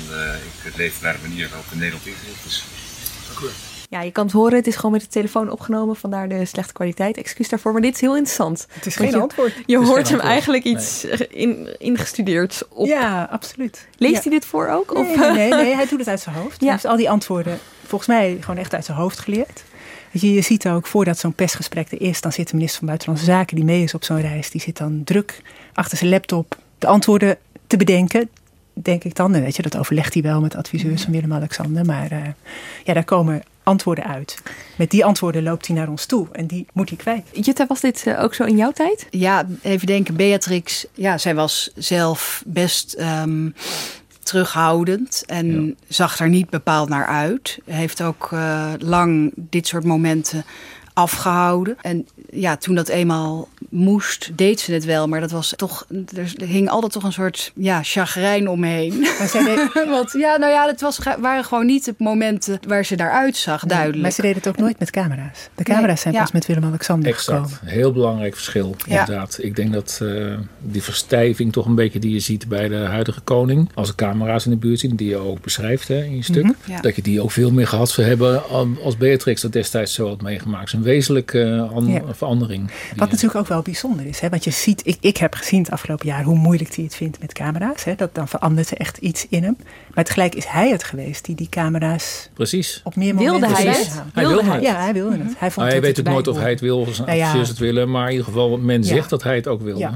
ik 0.63 0.75
leef 0.75 1.01
naar 1.01 1.13
de 1.13 1.27
manier 1.27 1.49
waarop 1.49 1.71
in 1.71 1.77
Nederland 1.77 2.05
ingericht 2.05 2.45
is. 2.45 2.63
Dank 3.27 3.39
u 3.39 3.70
ja, 3.91 4.01
je 4.01 4.11
kan 4.11 4.25
het 4.25 4.33
horen. 4.33 4.55
Het 4.55 4.67
is 4.67 4.75
gewoon 4.75 4.91
met 4.91 5.01
de 5.01 5.07
telefoon 5.07 5.49
opgenomen. 5.49 5.95
Vandaar 5.95 6.29
de 6.29 6.45
slechte 6.45 6.73
kwaliteit. 6.73 7.17
Excuus 7.17 7.49
daarvoor. 7.49 7.71
Maar 7.71 7.81
dit 7.81 7.93
is 7.95 8.01
heel 8.01 8.15
interessant. 8.15 8.67
Het 8.71 8.85
is 8.85 8.95
geen 8.95 9.09
je, 9.09 9.19
antwoord. 9.19 9.53
Je 9.65 9.77
hoort 9.77 10.09
hem 10.09 10.19
eigenlijk 10.19 10.63
iets 10.63 11.05
in, 11.29 11.75
ingestudeerd 11.77 12.67
op. 12.69 12.87
Ja, 12.87 13.27
absoluut. 13.31 13.87
Leest 13.97 14.23
hij 14.23 14.31
dit 14.31 14.45
voor 14.45 14.67
ook? 14.67 14.93
Nee, 14.93 15.03
of? 15.03 15.15
Nee, 15.15 15.49
nee, 15.49 15.75
hij 15.75 15.87
doet 15.87 15.99
het 15.99 16.07
uit 16.07 16.19
zijn 16.19 16.35
hoofd. 16.35 16.59
Hij 16.59 16.69
heeft 16.69 16.85
al 16.85 16.97
die 16.97 17.09
antwoorden 17.09 17.59
volgens 17.85 18.09
mij 18.09 18.37
gewoon 18.39 18.59
echt 18.59 18.73
uit 18.73 18.85
zijn 18.85 18.97
hoofd 18.97 19.19
geleerd. 19.19 19.63
Je, 20.11 20.33
je 20.33 20.41
ziet 20.41 20.67
ook 20.67 20.87
voordat 20.87 21.17
zo'n 21.17 21.33
persgesprek 21.33 21.91
er 21.91 22.01
is, 22.01 22.21
dan 22.21 22.31
zit 22.31 22.49
de 22.49 22.55
minister 22.55 22.79
van 22.79 22.87
Buitenlandse 22.87 23.25
Zaken 23.25 23.55
die 23.55 23.65
mee 23.65 23.83
is 23.83 23.93
op 23.93 24.03
zo'n 24.03 24.21
reis. 24.21 24.51
Die 24.51 24.61
zit 24.61 24.77
dan 24.77 25.01
druk 25.03 25.41
achter 25.73 25.97
zijn 25.97 26.09
laptop 26.09 26.57
de 26.77 26.87
antwoorden 26.87 27.37
te 27.67 27.77
bedenken 27.77 28.29
denk 28.73 29.03
ik 29.03 29.15
dan. 29.15 29.31
Weet 29.31 29.55
je, 29.55 29.61
dat 29.61 29.77
overlegt 29.77 30.13
hij 30.13 30.23
wel 30.23 30.41
met 30.41 30.55
adviseurs 30.55 31.03
van 31.03 31.11
Willem-Alexander. 31.11 31.85
Maar 31.85 32.11
uh, 32.11 32.19
ja, 32.83 32.93
daar 32.93 33.03
komen 33.03 33.43
antwoorden 33.63 34.05
uit. 34.05 34.37
Met 34.75 34.91
die 34.91 35.05
antwoorden 35.05 35.43
loopt 35.43 35.67
hij 35.67 35.75
naar 35.75 35.89
ons 35.89 36.05
toe 36.05 36.27
en 36.31 36.47
die 36.47 36.65
moet 36.73 36.89
hij 36.89 36.97
kwijt. 36.97 37.45
Jutta, 37.45 37.65
was 37.67 37.79
dit 37.79 38.07
eh, 38.07 38.23
ook 38.23 38.33
zo 38.33 38.43
in 38.43 38.57
jouw 38.57 38.71
tijd? 38.71 39.07
Ja, 39.09 39.45
even 39.61 39.87
denken. 39.87 40.15
Beatrix, 40.15 40.85
ja, 40.93 41.17
zij 41.17 41.35
was 41.35 41.71
zelf 41.75 42.43
best 42.45 42.99
um, 42.99 43.53
terughoudend 44.23 45.23
en 45.25 45.77
zag 45.87 46.19
er 46.19 46.29
niet 46.29 46.49
bepaald 46.49 46.89
naar 46.89 47.05
uit. 47.05 47.59
Heeft 47.65 48.01
ook 48.01 48.29
uh, 48.33 48.71
lang 48.77 49.31
dit 49.35 49.67
soort 49.67 49.83
momenten 49.83 50.45
afgehouden. 50.93 51.77
En 51.81 52.07
ja, 52.29 52.57
toen 52.57 52.75
dat 52.75 52.87
eenmaal 52.87 53.47
moest, 53.69 54.31
deed 54.35 54.59
ze 54.59 54.73
het 54.73 54.85
wel. 54.85 55.07
Maar 55.07 55.19
dat 55.19 55.31
was 55.31 55.53
toch, 55.55 55.85
er 56.15 56.45
hing 56.45 56.69
altijd 56.69 56.91
toch 56.91 57.03
een 57.03 57.13
soort 57.13 57.51
ja, 57.55 57.83
chagrijn 57.83 58.49
omheen. 58.49 58.99
Maar 58.99 59.31
deed... 59.31 59.85
Want 59.89 60.11
ja, 60.11 60.37
nou 60.37 60.51
ja, 60.51 60.67
het 60.67 60.81
was, 60.81 60.99
waren 61.19 61.43
gewoon 61.43 61.65
niet 61.65 61.85
de 61.85 61.95
momenten 61.97 62.59
waar 62.67 62.85
ze 62.85 62.95
daaruit 62.95 63.37
zag, 63.37 63.65
duidelijk. 63.65 64.01
maar 64.01 64.11
ze 64.11 64.21
deden 64.21 64.37
het 64.37 64.47
ook 64.47 64.57
nooit 64.57 64.79
met 64.79 64.89
camera's. 64.89 65.49
De 65.55 65.63
camera's 65.63 66.01
zijn 66.01 66.13
pas 66.13 66.31
met 66.31 66.45
Willem-Alexander 66.45 67.09
exact. 67.09 67.51
gekomen. 67.51 67.73
Heel 67.73 67.91
belangrijk 67.91 68.33
verschil, 68.33 68.75
inderdaad. 68.85 69.37
Ik 69.41 69.55
denk 69.55 69.73
dat 69.73 69.99
uh, 70.03 70.37
die 70.59 70.83
verstijving 70.83 71.51
toch 71.51 71.65
een 71.65 71.75
beetje 71.75 71.99
die 71.99 72.13
je 72.13 72.19
ziet 72.19 72.47
bij 72.47 72.67
de 72.67 72.75
huidige 72.75 73.21
koning. 73.21 73.69
Als 73.73 73.89
er 73.89 73.95
camera's 73.95 74.45
in 74.45 74.51
de 74.51 74.57
buurt 74.57 74.79
zien, 74.79 74.95
die 74.95 75.09
je 75.09 75.17
ook 75.17 75.41
beschrijft 75.41 75.87
hè, 75.87 76.03
in 76.03 76.15
je 76.15 76.23
stuk. 76.23 76.43
Mm 76.43 76.55
-hmm. 76.65 76.81
Dat 76.81 76.95
je 76.95 77.01
die 77.01 77.21
ook 77.21 77.31
veel 77.31 77.51
meer 77.51 77.67
gehad 77.67 77.89
zou 77.89 78.07
hebben 78.07 78.49
als 78.83 78.97
Beatrix 78.97 79.41
dat 79.41 79.53
destijds 79.53 79.93
zo 79.93 80.07
had 80.07 80.21
meegemaakt 80.21 80.69
een 80.81 80.87
wezenlijke 80.87 81.69
uh, 81.87 81.99
verandering. 82.11 82.71
Wat 82.95 83.09
natuurlijk 83.09 83.39
ook 83.39 83.47
wel 83.47 83.61
bijzonder 83.61 84.05
is. 84.05 84.19
Hè? 84.19 84.29
Want 84.29 84.43
je 84.43 84.51
ziet, 84.51 84.81
ik, 84.85 84.97
ik 84.99 85.17
heb 85.17 85.33
gezien 85.33 85.61
het 85.61 85.71
afgelopen 85.71 86.07
jaar 86.07 86.23
hoe 86.23 86.37
moeilijk 86.37 86.75
hij 86.75 86.83
het 86.83 86.95
vindt 86.95 87.19
met 87.19 87.33
camera's. 87.33 87.83
Hè? 87.83 87.95
Dat, 87.95 88.15
dan 88.15 88.27
verandert 88.27 88.71
er 88.71 88.77
echt 88.77 88.97
iets 88.97 89.25
in 89.29 89.43
hem. 89.43 89.57
Maar 89.93 90.03
tegelijk 90.03 90.35
is 90.35 90.45
hij 90.45 90.69
het 90.69 90.83
geweest 90.83 91.25
die 91.25 91.35
die 91.35 91.49
camera's 91.49 92.29
Precies. 92.33 92.81
op 92.83 92.95
meer 92.95 93.15
wilde 93.15 93.39
momenten 93.39 93.65
hij 93.65 93.65
het? 93.65 94.01
Hij 94.13 94.27
wilde 94.27 94.51
het. 94.51 94.61
Ja, 94.61 94.81
hij 94.81 94.93
wilde 94.93 95.17
het. 95.17 95.33
Hij, 95.37 95.51
vond 95.51 95.55
maar 95.55 95.65
hij 95.65 95.75
het 95.75 95.85
weet 95.85 95.99
ook 95.99 96.13
nooit 96.13 96.27
of 96.27 96.37
hij 96.37 96.49
het 96.49 96.59
wil 96.59 96.79
of 96.79 96.95
zijn 96.95 97.07
nou 97.07 97.19
ja. 97.19 97.37
het 97.37 97.57
willen. 97.57 97.91
Maar 97.91 98.05
in 98.05 98.11
ieder 98.11 98.25
geval, 98.25 98.57
men 98.57 98.83
zegt 98.83 99.09
dat 99.09 99.23
hij 99.23 99.35
het 99.35 99.47
ook 99.47 99.61
wilde. 99.61 99.89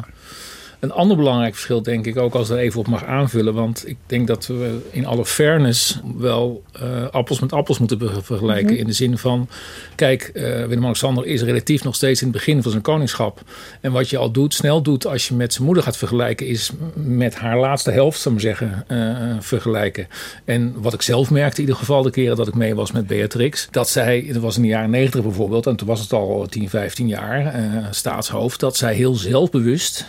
Een 0.85 0.91
ander 0.91 1.17
belangrijk 1.17 1.53
verschil, 1.53 1.81
denk 1.81 2.05
ik, 2.05 2.17
ook 2.17 2.33
als 2.33 2.49
er 2.49 2.57
even 2.57 2.79
op 2.79 2.87
mag 2.87 3.05
aanvullen. 3.05 3.53
Want 3.53 3.87
ik 3.87 3.97
denk 4.05 4.27
dat 4.27 4.47
we 4.47 4.79
in 4.91 5.05
alle 5.05 5.25
fairness 5.25 5.99
wel 6.17 6.63
uh, 6.83 7.07
appels 7.11 7.39
met 7.39 7.53
appels 7.53 7.79
moeten 7.79 8.23
vergelijken. 8.23 8.65
Mm 8.65 8.69
-hmm. 8.69 8.79
In 8.79 8.87
de 8.87 8.93
zin 8.93 9.17
van, 9.17 9.49
kijk, 9.95 10.31
uh, 10.33 10.43
Willem-Alexander 10.65 11.25
is 11.25 11.41
relatief 11.41 11.83
nog 11.83 11.95
steeds 11.95 12.21
in 12.21 12.27
het 12.27 12.35
begin 12.35 12.61
van 12.61 12.71
zijn 12.71 12.83
koningschap. 12.83 13.41
En 13.81 13.91
wat 13.91 14.09
je 14.09 14.17
al 14.17 14.31
doet, 14.31 14.53
snel 14.53 14.81
doet 14.81 15.07
als 15.07 15.27
je 15.27 15.33
met 15.33 15.53
zijn 15.53 15.65
moeder 15.65 15.83
gaat 15.83 15.97
vergelijken, 15.97 16.47
is 16.47 16.71
met 16.93 17.35
haar 17.35 17.59
laatste 17.59 17.91
helft, 17.91 18.19
zou 18.19 18.35
ik 18.35 18.43
maar 18.43 18.55
zeggen, 18.55 18.85
uh, 18.87 19.35
vergelijken. 19.39 20.07
En 20.45 20.73
wat 20.77 20.93
ik 20.93 21.01
zelf 21.01 21.29
merkte, 21.29 21.55
in 21.55 21.61
ieder 21.61 21.79
geval 21.79 22.01
de 22.01 22.11
keren 22.11 22.35
dat 22.35 22.47
ik 22.47 22.55
mee 22.55 22.75
was 22.75 22.91
met 22.91 23.07
Beatrix, 23.07 23.67
dat 23.71 23.89
zij, 23.89 24.29
dat 24.33 24.41
was 24.41 24.55
in 24.55 24.61
de 24.61 24.67
jaren 24.67 24.89
negentig 24.89 25.21
bijvoorbeeld, 25.21 25.67
en 25.67 25.75
toen 25.75 25.87
was 25.87 25.99
het 25.99 26.13
al 26.13 26.47
10, 26.49 26.69
15 26.69 27.07
jaar, 27.07 27.53
staatshoofd, 27.91 28.59
dat 28.59 28.77
zij 28.77 28.93
heel 28.93 29.15
zelfbewust 29.15 30.05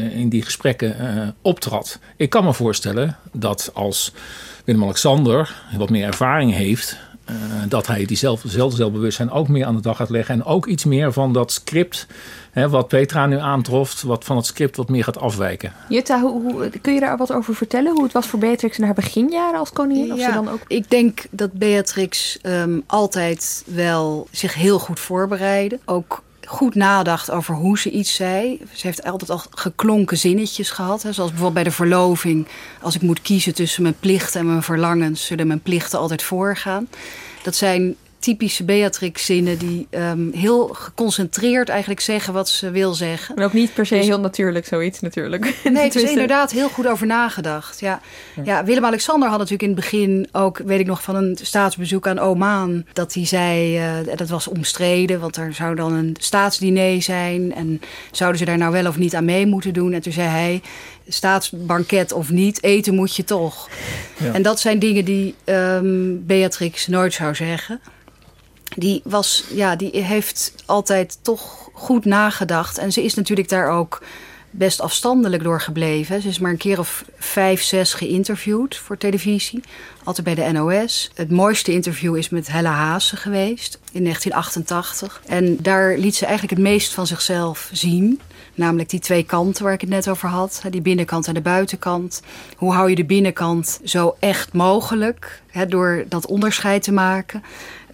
in 0.00 0.28
die 0.28 0.42
gesprekken 0.42 0.96
uh, 1.00 1.28
optrad. 1.42 1.98
Ik 2.16 2.30
kan 2.30 2.44
me 2.44 2.54
voorstellen 2.54 3.16
dat 3.32 3.70
als 3.74 4.12
Willem-Alexander 4.64 5.54
wat 5.76 5.90
meer 5.90 6.06
ervaring 6.06 6.52
heeft, 6.52 6.96
uh, 7.30 7.36
dat 7.68 7.86
hij 7.86 8.04
diezelfde 8.04 8.48
zelfbewustzijn 8.48 9.30
ook 9.30 9.48
meer 9.48 9.64
aan 9.66 9.76
de 9.76 9.82
dag 9.82 9.96
gaat 9.96 10.10
leggen. 10.10 10.34
En 10.34 10.44
ook 10.44 10.66
iets 10.66 10.84
meer 10.84 11.12
van 11.12 11.32
dat 11.32 11.52
script, 11.52 12.06
hè, 12.50 12.68
wat 12.68 12.88
Petra 12.88 13.26
nu 13.26 13.38
aantroft, 13.38 14.02
wat 14.02 14.24
van 14.24 14.36
het 14.36 14.46
script 14.46 14.76
wat 14.76 14.88
meer 14.88 15.04
gaat 15.04 15.18
afwijken. 15.18 15.72
Jutta, 15.88 16.20
hoe, 16.20 16.52
hoe, 16.52 16.70
kun 16.80 16.94
je 16.94 17.00
daar 17.00 17.16
wat 17.16 17.32
over 17.32 17.54
vertellen? 17.54 17.92
Hoe 17.92 18.02
het 18.02 18.12
was 18.12 18.26
voor 18.26 18.38
Beatrix 18.38 18.78
in 18.78 18.84
haar 18.84 18.94
beginjaren 18.94 19.58
als 19.58 19.72
koningin? 19.72 20.06
Ja, 20.06 20.12
of 20.14 20.20
ze 20.20 20.32
dan 20.32 20.48
ook... 20.48 20.60
Ik 20.66 20.90
denk 20.90 21.24
dat 21.30 21.52
Beatrix 21.52 22.38
um, 22.42 22.82
altijd 22.86 23.64
wel 23.66 24.28
zich 24.30 24.54
heel 24.54 24.78
goed 24.78 25.00
voorbereidde. 25.00 25.78
Ook 25.84 26.22
goed 26.50 26.74
nadacht 26.74 27.30
over 27.30 27.54
hoe 27.54 27.78
ze 27.78 27.90
iets 27.90 28.14
zei. 28.14 28.60
Ze 28.72 28.86
heeft 28.86 29.04
altijd 29.04 29.30
al 29.30 29.42
geklonken 29.50 30.18
zinnetjes 30.18 30.70
gehad. 30.70 31.00
Zoals 31.00 31.16
bijvoorbeeld 31.16 31.54
bij 31.54 31.62
de 31.62 31.70
verloving. 31.70 32.46
Als 32.82 32.94
ik 32.94 33.02
moet 33.02 33.22
kiezen 33.22 33.54
tussen 33.54 33.82
mijn 33.82 33.98
plichten 34.00 34.40
en 34.40 34.46
mijn 34.46 34.62
verlangens... 34.62 35.26
zullen 35.26 35.46
mijn 35.46 35.60
plichten 35.60 35.98
altijd 35.98 36.22
voorgaan. 36.22 36.88
Dat 37.42 37.54
zijn 37.54 37.96
typische 38.20 38.64
Beatrix-zinnen 38.64 39.58
die 39.58 39.86
um, 39.90 40.32
heel 40.32 40.68
geconcentreerd 40.68 41.68
eigenlijk 41.68 42.00
zeggen 42.00 42.32
wat 42.32 42.48
ze 42.48 42.70
wil 42.70 42.94
zeggen. 42.94 43.36
En 43.36 43.44
ook 43.44 43.52
niet 43.52 43.74
per 43.74 43.86
se 43.86 43.94
dus, 43.94 44.06
heel 44.06 44.20
natuurlijk 44.20 44.66
zoiets 44.66 45.00
natuurlijk. 45.00 45.58
Nee, 45.70 45.84
het 45.84 45.94
is 45.94 46.10
inderdaad 46.10 46.50
heel 46.50 46.68
goed 46.68 46.86
over 46.86 47.06
nagedacht. 47.06 47.80
Ja, 47.80 48.00
ja 48.44 48.64
Willem-Alexander 48.64 49.28
had 49.28 49.38
natuurlijk 49.38 49.62
in 49.62 49.70
het 49.70 49.80
begin 49.80 50.28
ook, 50.32 50.58
weet 50.58 50.80
ik 50.80 50.86
nog, 50.86 51.02
van 51.02 51.14
een 51.14 51.38
staatsbezoek 51.42 52.06
aan 52.06 52.18
Oman. 52.18 52.84
Dat 52.92 53.14
hij 53.14 53.26
zei, 53.26 53.78
uh, 53.78 54.16
dat 54.16 54.28
was 54.28 54.48
omstreden, 54.48 55.20
want 55.20 55.36
er 55.36 55.54
zou 55.54 55.74
dan 55.74 55.92
een 55.92 56.16
staatsdiner 56.18 57.02
zijn. 57.02 57.54
En 57.54 57.80
zouden 58.10 58.38
ze 58.38 58.44
daar 58.44 58.58
nou 58.58 58.72
wel 58.72 58.86
of 58.86 58.98
niet 58.98 59.14
aan 59.14 59.24
mee 59.24 59.46
moeten 59.46 59.72
doen? 59.72 59.92
En 59.92 60.00
toen 60.00 60.12
zei 60.12 60.28
hij, 60.28 60.62
staatsbanket 61.08 62.12
of 62.12 62.30
niet, 62.30 62.62
eten 62.62 62.94
moet 62.94 63.16
je 63.16 63.24
toch. 63.24 63.68
Ja. 64.16 64.32
En 64.32 64.42
dat 64.42 64.60
zijn 64.60 64.78
dingen 64.78 65.04
die 65.04 65.34
um, 65.44 66.26
Beatrix 66.26 66.86
nooit 66.86 67.12
zou 67.12 67.34
zeggen 67.34 67.80
die, 68.76 69.00
was, 69.04 69.44
ja, 69.50 69.76
die 69.76 70.02
heeft 70.02 70.54
altijd 70.66 71.18
toch 71.22 71.68
goed 71.72 72.04
nagedacht. 72.04 72.78
En 72.78 72.92
ze 72.92 73.04
is 73.04 73.14
natuurlijk 73.14 73.48
daar 73.48 73.70
ook 73.70 74.02
best 74.50 74.80
afstandelijk 74.80 75.42
door 75.42 75.60
gebleven. 75.60 76.22
Ze 76.22 76.28
is 76.28 76.38
maar 76.38 76.50
een 76.50 76.56
keer 76.56 76.78
of 76.78 77.04
vijf, 77.16 77.62
zes 77.62 77.94
geïnterviewd 77.94 78.76
voor 78.76 78.98
televisie. 78.98 79.62
Altijd 80.04 80.34
bij 80.34 80.34
de 80.34 80.52
NOS. 80.52 81.10
Het 81.14 81.30
mooiste 81.30 81.72
interview 81.72 82.16
is 82.16 82.28
met 82.28 82.48
Hella 82.48 82.72
Haase 82.72 83.16
geweest 83.16 83.78
in 83.92 84.02
1988. 84.02 85.22
En 85.26 85.56
daar 85.62 85.98
liet 85.98 86.16
ze 86.16 86.26
eigenlijk 86.26 86.58
het 86.58 86.68
meest 86.68 86.94
van 86.94 87.06
zichzelf 87.06 87.68
zien. 87.72 88.20
Namelijk 88.54 88.90
die 88.90 89.00
twee 89.00 89.24
kanten 89.24 89.64
waar 89.64 89.72
ik 89.72 89.80
het 89.80 89.90
net 89.90 90.08
over 90.08 90.28
had. 90.28 90.62
Die 90.70 90.80
binnenkant 90.82 91.26
en 91.26 91.34
de 91.34 91.40
buitenkant. 91.40 92.22
Hoe 92.56 92.72
hou 92.72 92.88
je 92.88 92.96
de 92.96 93.04
binnenkant 93.04 93.80
zo 93.84 94.16
echt 94.18 94.52
mogelijk? 94.52 95.42
Door 95.68 96.04
dat 96.08 96.26
onderscheid 96.26 96.82
te 96.82 96.92
maken. 96.92 97.42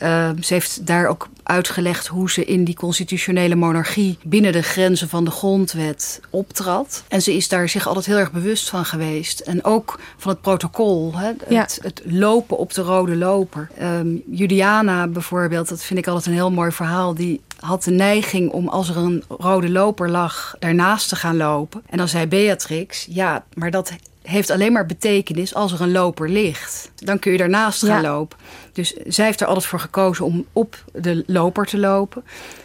Uh, 0.02 0.30
ze 0.40 0.54
heeft 0.54 0.86
daar 0.86 1.06
ook 1.08 1.28
uitgelegd 1.46 2.06
hoe 2.06 2.30
ze 2.30 2.44
in 2.44 2.64
die 2.64 2.74
constitutionele 2.74 3.54
monarchie 3.54 4.18
binnen 4.22 4.52
de 4.52 4.62
grenzen 4.62 5.08
van 5.08 5.24
de 5.24 5.30
grondwet 5.30 6.20
optrad. 6.30 7.04
En 7.08 7.22
ze 7.22 7.34
is 7.34 7.48
daar 7.48 7.68
zich 7.68 7.86
altijd 7.86 8.06
heel 8.06 8.16
erg 8.16 8.32
bewust 8.32 8.68
van 8.68 8.84
geweest. 8.84 9.40
En 9.40 9.64
ook 9.64 10.00
van 10.16 10.30
het 10.30 10.40
protocol, 10.40 11.12
hè? 11.14 11.30
Ja. 11.48 11.60
Het, 11.60 11.78
het, 11.82 12.02
lopen 12.04 12.58
op 12.58 12.74
de 12.74 12.82
rode 12.82 13.16
loper. 13.16 13.70
Um, 13.82 14.22
Juliana 14.30 15.06
bijvoorbeeld, 15.06 15.68
dat 15.68 15.82
vind 15.82 15.98
ik 15.98 16.06
altijd 16.06 16.26
een 16.26 16.32
heel 16.32 16.50
mooi 16.50 16.72
verhaal. 16.72 17.14
Die 17.14 17.40
had 17.60 17.84
de 17.84 17.90
neiging 17.90 18.50
om 18.50 18.68
als 18.68 18.88
er 18.88 18.96
een 18.96 19.24
rode 19.28 19.70
loper 19.70 20.10
lag, 20.10 20.56
daarnaast 20.58 21.08
te 21.08 21.16
gaan 21.16 21.36
lopen. 21.36 21.82
En 21.86 21.98
dan 21.98 22.08
zei 22.08 22.26
Beatrix, 22.26 23.06
ja, 23.10 23.44
maar 23.54 23.70
dat 23.70 23.92
heeft 24.26 24.50
alleen 24.50 24.72
maar 24.72 24.86
betekenis 24.86 25.54
als 25.54 25.72
er 25.72 25.80
een 25.80 25.92
loper 25.92 26.28
ligt. 26.28 26.90
Dan 26.94 27.18
kun 27.18 27.32
je 27.32 27.38
daarnaast 27.38 27.84
gaan 27.84 28.02
ja. 28.02 28.10
lopen. 28.10 28.38
Dus 28.72 28.94
zij 29.06 29.24
heeft 29.24 29.40
er 29.40 29.46
altijd 29.46 29.66
voor 29.66 29.80
gekozen 29.80 30.24
om 30.24 30.46
op 30.52 30.84
de 30.92 31.24
loper 31.26 31.66
te 31.66 31.78
lopen. 31.78 32.24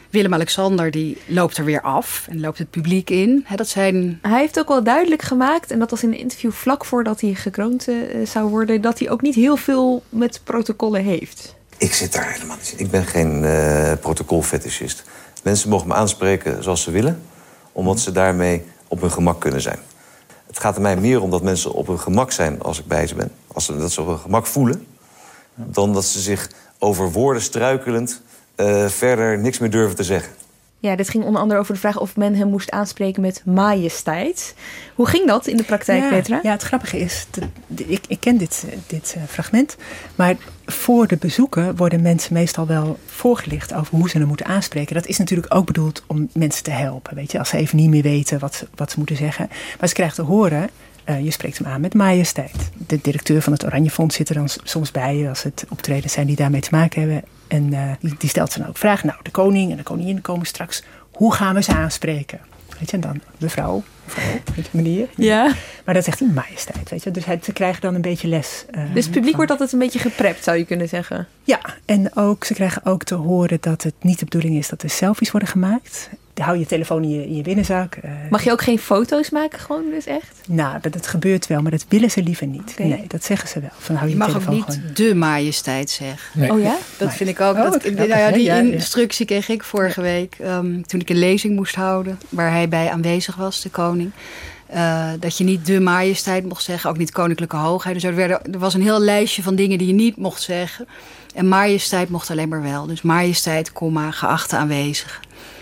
Willem-Alexander 0.09 0.91
die 0.91 1.17
loopt 1.25 1.57
er 1.57 1.65
weer 1.65 1.81
af 1.81 2.25
en 2.29 2.39
loopt 2.39 2.57
het 2.57 2.69
publiek 2.69 3.09
in. 3.09 3.43
He, 3.47 3.55
dat 3.55 3.67
zijn... 3.67 4.19
Hij 4.21 4.39
heeft 4.39 4.59
ook 4.59 4.67
wel 4.67 4.83
duidelijk 4.83 5.21
gemaakt, 5.21 5.71
en 5.71 5.79
dat 5.79 5.89
was 5.89 6.03
in 6.03 6.11
een 6.11 6.17
interview 6.17 6.51
vlak 6.51 6.85
voordat 6.85 7.21
hij 7.21 7.33
gekroond 7.33 7.89
uh, 7.89 8.25
zou 8.25 8.49
worden, 8.49 8.81
dat 8.81 8.99
hij 8.99 9.09
ook 9.09 9.21
niet 9.21 9.35
heel 9.35 9.55
veel 9.55 10.03
met 10.09 10.41
protocollen 10.43 11.03
heeft. 11.03 11.55
Ik 11.77 11.93
zit 11.93 12.13
daar 12.13 12.31
helemaal 12.31 12.57
niet 12.57 12.73
in. 12.77 12.85
Ik 12.85 12.91
ben 12.91 13.05
geen 13.05 13.43
uh, 13.43 13.91
protocolfetischist. 14.01 15.03
Mensen 15.43 15.69
mogen 15.69 15.87
me 15.87 15.93
aanspreken 15.93 16.63
zoals 16.63 16.81
ze 16.81 16.91
willen, 16.91 17.21
omdat 17.71 17.99
ze 17.99 18.11
daarmee 18.11 18.63
op 18.87 19.01
hun 19.01 19.11
gemak 19.11 19.39
kunnen 19.41 19.61
zijn. 19.61 19.79
Het 20.51 20.59
gaat 20.59 20.75
er 20.75 20.81
mij 20.81 20.97
meer 20.97 21.21
om 21.21 21.29
dat 21.29 21.43
mensen 21.43 21.71
op 21.73 21.87
hun 21.87 21.99
gemak 21.99 22.31
zijn 22.31 22.61
als 22.61 22.79
ik 22.79 22.85
bij 22.85 23.07
ze 23.07 23.15
ben. 23.15 23.31
Als 23.47 23.65
ze, 23.65 23.77
dat 23.77 23.91
ze 23.91 24.01
op 24.01 24.07
hun 24.07 24.19
gemak 24.19 24.45
voelen. 24.45 24.87
Dan 25.55 25.93
dat 25.93 26.05
ze 26.05 26.19
zich 26.19 26.49
over 26.79 27.11
woorden 27.11 27.41
struikelend 27.41 28.21
uh, 28.55 28.87
verder 28.87 29.37
niks 29.37 29.59
meer 29.59 29.69
durven 29.69 29.95
te 29.95 30.03
zeggen. 30.03 30.33
Ja, 30.81 30.95
dit 30.95 31.09
ging 31.09 31.23
onder 31.23 31.41
andere 31.41 31.59
over 31.59 31.73
de 31.73 31.79
vraag 31.79 31.99
of 31.99 32.15
men 32.15 32.35
hem 32.35 32.47
moest 32.47 32.71
aanspreken 32.71 33.21
met 33.21 33.41
majesteit. 33.45 34.55
Hoe 34.95 35.07
ging 35.07 35.27
dat 35.27 35.47
in 35.47 35.57
de 35.57 35.63
praktijk, 35.63 36.03
ja, 36.03 36.09
Petra? 36.09 36.39
Ja, 36.43 36.51
het 36.51 36.61
grappige 36.61 36.99
is, 36.99 37.27
ik, 37.75 38.01
ik, 38.07 38.19
ken 38.19 38.37
dit, 38.37 38.65
dit 38.87 39.13
uh, 39.17 39.23
fragment, 39.27 39.77
maar 40.15 40.35
voor 40.65 41.07
de 41.07 41.17
bezoeken 41.17 41.75
worden 41.75 42.01
mensen 42.01 42.33
meestal 42.33 42.67
wel 42.67 42.97
voorgelicht 43.05 43.73
over 43.73 43.97
hoe 43.97 44.09
ze 44.09 44.17
hem 44.17 44.27
moeten 44.27 44.45
aanspreken. 44.45 44.95
Dat 44.95 45.07
is 45.07 45.17
natuurlijk 45.17 45.55
ook 45.55 45.65
bedoeld 45.65 46.03
om 46.07 46.29
mensen 46.33 46.63
te 46.63 46.71
helpen, 46.71 47.15
weet 47.15 47.31
je, 47.31 47.39
als 47.39 47.49
ze 47.49 47.57
even 47.57 47.77
niet 47.77 47.89
meer 47.89 48.01
weten 48.01 48.39
wat, 48.39 48.65
wat 48.75 48.91
ze 48.91 48.97
moeten 48.97 49.15
zeggen. 49.15 49.49
Maar 49.79 49.87
ze 49.87 49.93
krijgen 49.93 50.15
te 50.15 50.31
horen, 50.31 50.69
uh, 51.05 51.23
je 51.23 51.31
spreekt 51.31 51.57
hem 51.57 51.67
aan 51.67 51.81
met 51.81 51.93
majesteit. 51.93 52.69
De 52.87 52.99
directeur 53.01 53.41
van 53.41 53.53
het 53.53 53.65
Oranje 53.65 53.89
Fonds 53.89 54.15
zit 54.15 54.29
er 54.29 54.35
dan 54.35 54.49
soms 54.63 54.91
bij 54.91 55.29
als 55.29 55.43
het 55.43 55.65
optredens 55.69 56.13
zijn 56.13 56.27
die 56.27 56.35
daarmee 56.35 56.61
te 56.61 56.69
maken 56.71 57.01
hebben. 57.01 57.23
En 57.47 57.73
uh, 57.73 57.91
die, 57.99 58.15
die, 58.17 58.29
stelt 58.29 58.51
ze 58.51 58.59
dan 58.59 58.67
ook 58.67 58.77
vragen. 58.77 59.07
Nou, 59.07 59.19
de 59.23 59.31
koning 59.31 59.71
en 59.71 59.77
de 59.77 59.83
koningin 59.83 60.21
komen 60.21 60.45
straks. 60.45 60.83
Hoe 61.11 61.33
gaan 61.33 61.55
we 61.55 61.61
ze 61.61 61.73
aanspreken? 61.73 62.39
Weet 62.79 62.89
je, 62.89 62.95
en 62.95 63.01
dan 63.01 63.21
mevrouw, 63.37 63.83
mevrouw, 64.05 64.33
op 64.57 64.65
manier. 64.71 65.07
Ja. 65.15 65.53
Maar 65.85 65.93
dat 65.93 66.03
zegt 66.03 66.19
hij 66.19 66.27
majesteit, 66.27 66.89
weet 66.89 67.03
je. 67.03 67.11
Dus 67.11 67.25
hij, 67.25 67.39
ze 67.43 67.53
krijgen 67.53 67.81
dan 67.81 67.95
een 67.95 68.01
beetje 68.01 68.27
les. 68.27 68.65
Uh, 68.71 68.93
dus 68.93 69.03
het 69.03 69.13
publiek 69.13 69.23
van... 69.23 69.35
wordt 69.35 69.51
altijd 69.51 69.71
een 69.71 69.79
beetje 69.79 69.99
geprept, 69.99 70.43
zou 70.43 70.57
je 70.57 70.65
kunnen 70.65 70.87
zeggen. 70.87 71.27
Ja, 71.43 71.59
en 71.85 72.15
ook, 72.15 72.43
ze 72.43 72.53
krijgen 72.53 72.85
ook 72.85 73.03
te 73.03 73.15
horen 73.15 73.57
dat 73.61 73.83
het 73.83 73.93
niet 74.01 74.19
de 74.19 74.25
bedoeling 74.25 74.55
is 74.55 74.69
dat 74.69 74.83
er 74.83 74.89
selfies 74.89 75.31
worden 75.31 75.49
gemaakt 75.49 76.09
hou 76.41 76.57
je 76.57 76.65
telefoon 76.65 77.03
in 77.03 77.09
je, 77.09 77.25
in 77.25 77.35
je 77.35 77.41
binnenzak. 77.41 77.95
Uh, 78.05 78.11
Mag 78.29 78.43
je 78.43 78.51
ook 78.51 78.61
geen 78.61 78.79
foto's 78.79 79.29
maken, 79.29 79.59
gewoon 79.59 79.83
dus 79.91 80.05
echt? 80.05 80.41
Nou, 80.47 80.77
dat, 80.81 80.93
dat 80.93 81.07
gebeurt 81.07 81.47
wel, 81.47 81.61
maar 81.61 81.71
dat 81.71 81.85
willen 81.87 82.11
ze 82.11 82.23
liever 82.23 82.47
niet. 82.47 82.71
Okay. 82.71 82.87
Nee, 82.87 83.03
dat 83.07 83.23
zeggen 83.23 83.49
ze 83.49 83.59
wel. 83.59 83.69
Van, 83.77 83.95
hou 83.95 84.07
je, 84.07 84.13
je 84.13 84.19
mag 84.19 84.31
telefoon 84.31 84.53
ook 84.53 84.67
niet 84.67 84.75
gewoon. 84.75 84.93
de 84.93 85.15
majesteit 85.15 85.89
zeggen. 85.89 86.39
Nee. 86.39 86.51
Oh 86.51 86.61
ja? 86.61 86.77
Dat 86.97 87.07
nee. 87.07 87.17
vind 87.17 87.29
ik 87.29 87.41
ook. 87.41 87.55
Oh, 87.55 87.71
dat, 87.71 87.91
nou 87.91 88.07
ja, 88.07 88.31
die 88.31 88.43
ja, 88.43 88.55
instructie 88.55 89.25
kreeg 89.25 89.49
ik 89.49 89.63
vorige 89.63 90.01
week 90.01 90.37
um, 90.41 90.85
toen 90.85 90.99
ik 90.99 91.09
een 91.09 91.19
lezing 91.19 91.55
moest 91.55 91.75
houden, 91.75 92.19
waar 92.29 92.51
hij 92.51 92.69
bij 92.69 92.89
aanwezig 92.89 93.35
was, 93.35 93.61
de 93.61 93.69
koning. 93.69 94.11
Uh, 94.73 95.09
dat 95.19 95.37
je 95.37 95.43
niet 95.43 95.65
de 95.65 95.79
majesteit 95.79 96.45
mocht 96.45 96.63
zeggen, 96.63 96.89
ook 96.89 96.97
niet 96.97 97.11
koninklijke 97.11 97.55
hoogheid. 97.55 97.93
Dus 97.93 98.03
er, 98.03 98.15
werden, 98.15 98.53
er 98.53 98.59
was 98.59 98.73
een 98.73 98.81
heel 98.81 98.99
lijstje 98.99 99.43
van 99.43 99.55
dingen 99.55 99.77
die 99.77 99.87
je 99.87 99.93
niet 99.93 100.17
mocht 100.17 100.41
zeggen. 100.41 100.87
En 101.35 101.47
majesteit 101.47 102.09
mocht 102.09 102.29
alleen 102.29 102.49
maar 102.49 102.63
wel. 102.63 102.85
Dus 102.85 103.01
majesteit, 103.01 103.71
komma, 103.71 104.11
geachte 104.11 104.57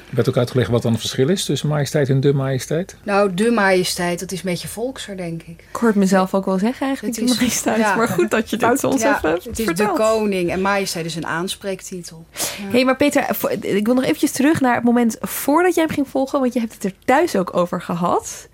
aanwezigen. 0.09 0.15
werd 0.15 0.29
ook 0.29 0.37
uitgelegd 0.37 0.69
wat 0.69 0.81
dan 0.81 0.91
het 0.91 1.01
verschil 1.01 1.29
is 1.29 1.45
tussen 1.45 1.67
majesteit 1.67 2.09
en 2.09 2.19
de 2.19 2.33
majesteit? 2.33 2.95
Nou, 3.03 3.33
de 3.33 3.51
majesteit, 3.51 4.19
dat 4.19 4.31
is 4.31 4.37
een 4.37 4.49
beetje 4.49 4.67
volkser, 4.67 5.17
denk 5.17 5.41
ik. 5.41 5.63
Ik 5.69 5.75
hoor 5.75 5.87
het 5.87 5.97
mezelf 5.97 6.33
ook 6.33 6.45
wel 6.45 6.59
zeggen 6.59 6.85
eigenlijk, 6.85 7.15
het 7.15 7.25
is, 7.25 7.31
de 7.31 7.39
majesteit. 7.39 7.77
Ja, 7.77 7.95
maar 7.95 8.07
goed 8.07 8.31
dat 8.31 8.49
je 8.49 8.57
dit 8.57 8.83
ons 8.83 9.01
ja, 9.01 9.17
even 9.17 9.39
Het 9.43 9.59
is 9.59 9.65
de 9.65 9.91
koning 9.93 10.51
en 10.51 10.61
majesteit 10.61 11.05
is 11.05 11.15
een 11.15 11.25
aanspreektitel. 11.25 12.25
Hé, 12.31 12.63
ja. 12.63 12.71
hey, 12.71 12.85
maar 12.85 12.95
Peter, 12.95 13.25
ik 13.61 13.85
wil 13.85 13.95
nog 13.95 14.03
eventjes 14.03 14.31
terug 14.31 14.61
naar 14.61 14.75
het 14.75 14.83
moment 14.83 15.17
voordat 15.19 15.75
jij 15.75 15.83
hem 15.83 15.93
ging 15.93 16.07
volgen. 16.07 16.39
Want 16.39 16.53
je 16.53 16.59
hebt 16.59 16.73
het 16.73 16.83
er 16.83 16.93
thuis 17.05 17.35
ook 17.35 17.55
over 17.55 17.81
gehad. 17.81 18.47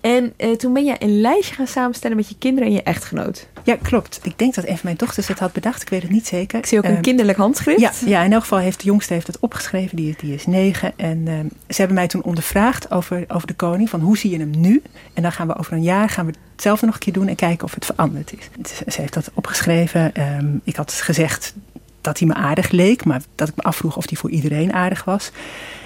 En 0.00 0.32
uh, 0.38 0.56
toen 0.56 0.72
ben 0.72 0.84
je 0.84 0.96
een 0.98 1.20
lijstje 1.20 1.54
gaan 1.54 1.66
samenstellen 1.66 2.16
met 2.16 2.28
je 2.28 2.34
kinderen 2.38 2.68
en 2.68 2.74
je 2.74 2.82
echtgenoot. 2.82 3.48
Ja, 3.64 3.76
klopt. 3.82 4.20
Ik 4.22 4.38
denk 4.38 4.54
dat 4.54 4.64
een 4.64 4.70
van 4.70 4.80
mijn 4.82 4.96
dochters 4.96 5.28
het 5.28 5.38
had 5.38 5.52
bedacht. 5.52 5.82
Ik 5.82 5.88
weet 5.88 6.02
het 6.02 6.10
niet 6.10 6.26
zeker. 6.26 6.58
Ik 6.58 6.66
zie 6.66 6.78
ook 6.78 6.84
een 6.84 6.92
uh, 6.92 7.00
kinderlijk 7.00 7.38
handschrift. 7.38 7.80
Ja, 7.80 7.92
ja, 8.04 8.22
in 8.22 8.32
elk 8.32 8.42
geval 8.42 8.58
heeft 8.58 8.80
de 8.80 8.86
jongste 8.86 9.12
heeft 9.12 9.26
het 9.26 9.38
opgeschreven. 9.38 9.96
Die, 9.96 10.14
die 10.20 10.34
is 10.34 10.46
negen. 10.46 10.92
En 10.96 11.18
uh, 11.18 11.38
ze 11.68 11.76
hebben 11.76 11.94
mij 11.94 12.06
toen 12.06 12.22
ondervraagd 12.22 12.90
over, 12.90 13.24
over 13.28 13.46
de 13.46 13.54
koning. 13.54 13.90
Van 13.90 14.00
hoe 14.00 14.18
zie 14.18 14.30
je 14.30 14.38
hem 14.38 14.60
nu? 14.60 14.82
En 15.14 15.22
dan 15.22 15.32
gaan 15.32 15.46
we 15.46 15.56
over 15.56 15.72
een 15.72 15.82
jaar 15.82 16.08
gaan 16.08 16.26
we 16.26 16.32
hetzelfde 16.52 16.86
nog 16.86 16.94
een 16.94 17.00
keer 17.00 17.12
doen 17.12 17.28
en 17.28 17.36
kijken 17.36 17.64
of 17.64 17.74
het 17.74 17.84
veranderd 17.84 18.32
is. 18.32 18.70
Ze 18.94 19.00
heeft 19.00 19.14
dat 19.14 19.30
opgeschreven. 19.34 20.12
Um, 20.38 20.60
ik 20.64 20.76
had 20.76 20.92
gezegd 20.92 21.54
dat 22.00 22.18
hij 22.18 22.28
me 22.28 22.34
aardig 22.34 22.70
leek. 22.70 23.04
Maar 23.04 23.22
dat 23.34 23.48
ik 23.48 23.56
me 23.56 23.62
afvroeg 23.62 23.96
of 23.96 24.08
hij 24.08 24.18
voor 24.18 24.30
iedereen 24.30 24.72
aardig 24.72 25.04
was. 25.04 25.30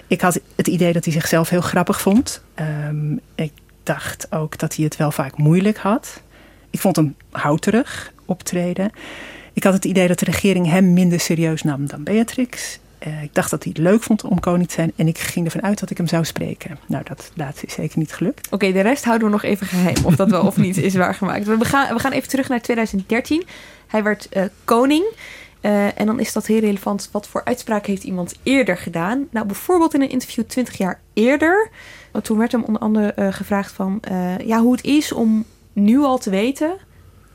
Ik 0.07 0.21
had 0.21 0.41
het 0.57 0.67
idee 0.67 0.93
dat 0.93 1.05
hij 1.05 1.13
zichzelf 1.13 1.49
heel 1.49 1.61
grappig 1.61 2.01
vond. 2.01 2.43
Um, 2.89 3.21
ik 3.35 3.53
dacht 3.83 4.33
ook 4.33 4.59
dat 4.59 4.77
hij 4.77 4.85
het 4.85 4.97
wel 4.97 5.11
vaak 5.11 5.37
moeilijk 5.37 5.77
had. 5.77 6.23
Ik 6.71 6.81
vond 6.81 6.97
hem 6.97 7.17
houterig 7.31 8.13
optreden. 8.25 8.91
Ik 9.53 9.65
had 9.65 9.73
het 9.73 9.85
idee 9.85 10.09
dat 10.09 10.19
de 10.19 10.25
regering 10.25 10.67
hem 10.67 10.93
minder 10.93 11.21
serieus 11.21 11.63
nam 11.63 11.87
dan 11.87 12.03
Beatrix. 12.03 12.79
Uh, 13.07 13.23
ik 13.23 13.35
dacht 13.35 13.51
dat 13.51 13.63
hij 13.63 13.73
het 13.75 13.83
leuk 13.83 14.03
vond 14.03 14.25
om 14.25 14.41
koning 14.41 14.69
te 14.69 14.75
zijn. 14.75 14.93
En 14.97 15.07
ik 15.07 15.19
ging 15.19 15.45
ervan 15.45 15.63
uit 15.63 15.81
dat 15.81 15.91
ik 15.91 15.97
hem 15.97 16.07
zou 16.07 16.25
spreken. 16.25 16.79
Nou, 16.87 17.05
dat 17.05 17.31
laatste 17.35 17.67
is 17.67 17.75
zeker 17.75 17.99
niet 17.99 18.13
gelukt. 18.13 18.51
Oké, 18.51 18.73
de 18.73 18.81
rest 18.81 19.05
houden 19.05 19.27
we 19.27 19.33
nog 19.33 19.43
even 19.43 19.67
geheim. 19.67 20.05
Of 20.05 20.17
dat 20.17 20.31
wel 20.31 20.47
of 20.47 20.57
niet 20.57 20.77
is 20.77 20.95
waargemaakt. 20.95 21.47
We 21.47 21.65
gaan, 21.65 21.95
we 21.95 22.01
gaan 22.01 22.13
even 22.13 22.29
terug 22.29 22.49
naar 22.49 22.61
2013. 22.61 23.45
Hij 23.87 24.03
werd 24.03 24.29
uh, 24.33 24.43
koning. 24.65 25.05
Uh, 25.63 26.01
en 26.01 26.07
dan 26.07 26.21
is 26.21 26.33
dat 26.33 26.47
heel 26.47 26.61
relevant. 26.61 27.09
Wat 27.13 27.29
voor 27.29 27.45
uitspraak 27.45 27.87
heeft 27.87 28.03
iemand 28.03 28.35
eerder 28.43 28.77
gedaan? 28.77 29.29
Nou, 29.31 29.47
bijvoorbeeld 29.47 29.95
in 29.95 30.03
een 30.03 30.11
interview 30.11 30.45
20 30.45 30.79
jaar 30.79 31.01
eerder. 31.13 31.71
Toen 32.23 32.39
werd 32.39 32.53
hem 32.53 32.65
onder 32.65 32.83
andere 32.83 33.13
uh, 33.19 33.33
gevraagd 33.33 33.73
van... 33.73 34.03
Uh, 34.11 34.39
ja, 34.39 34.61
hoe 34.61 34.73
het 34.73 34.85
is 34.85 35.13
om 35.13 35.45
nu 35.73 35.99
al 35.99 36.19
te 36.19 36.31
weten... 36.31 36.77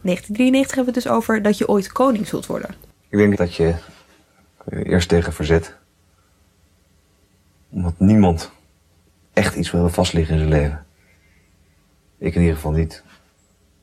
1993 0.02 0.76
hebben 0.76 0.94
we 0.94 1.00
het 1.00 1.10
dus 1.10 1.18
over... 1.18 1.42
dat 1.42 1.58
je 1.58 1.68
ooit 1.68 1.92
koning 1.92 2.28
zult 2.28 2.46
worden. 2.46 2.76
Ik 3.10 3.18
denk 3.18 3.38
dat 3.38 3.56
je 3.56 3.76
eerst 4.70 5.10
tegen 5.10 5.34
verzet. 5.34 5.76
Omdat 7.70 7.94
niemand 7.98 8.52
echt 9.34 9.56
iets 9.56 9.72
wil 9.72 9.90
vastliggen 9.90 10.34
in 10.34 10.40
zijn 10.40 10.52
leven. 10.52 10.86
Ik 12.18 12.36
in 12.36 12.42
ieder 12.42 12.56
geval 12.56 12.72
niet. 12.72 13.04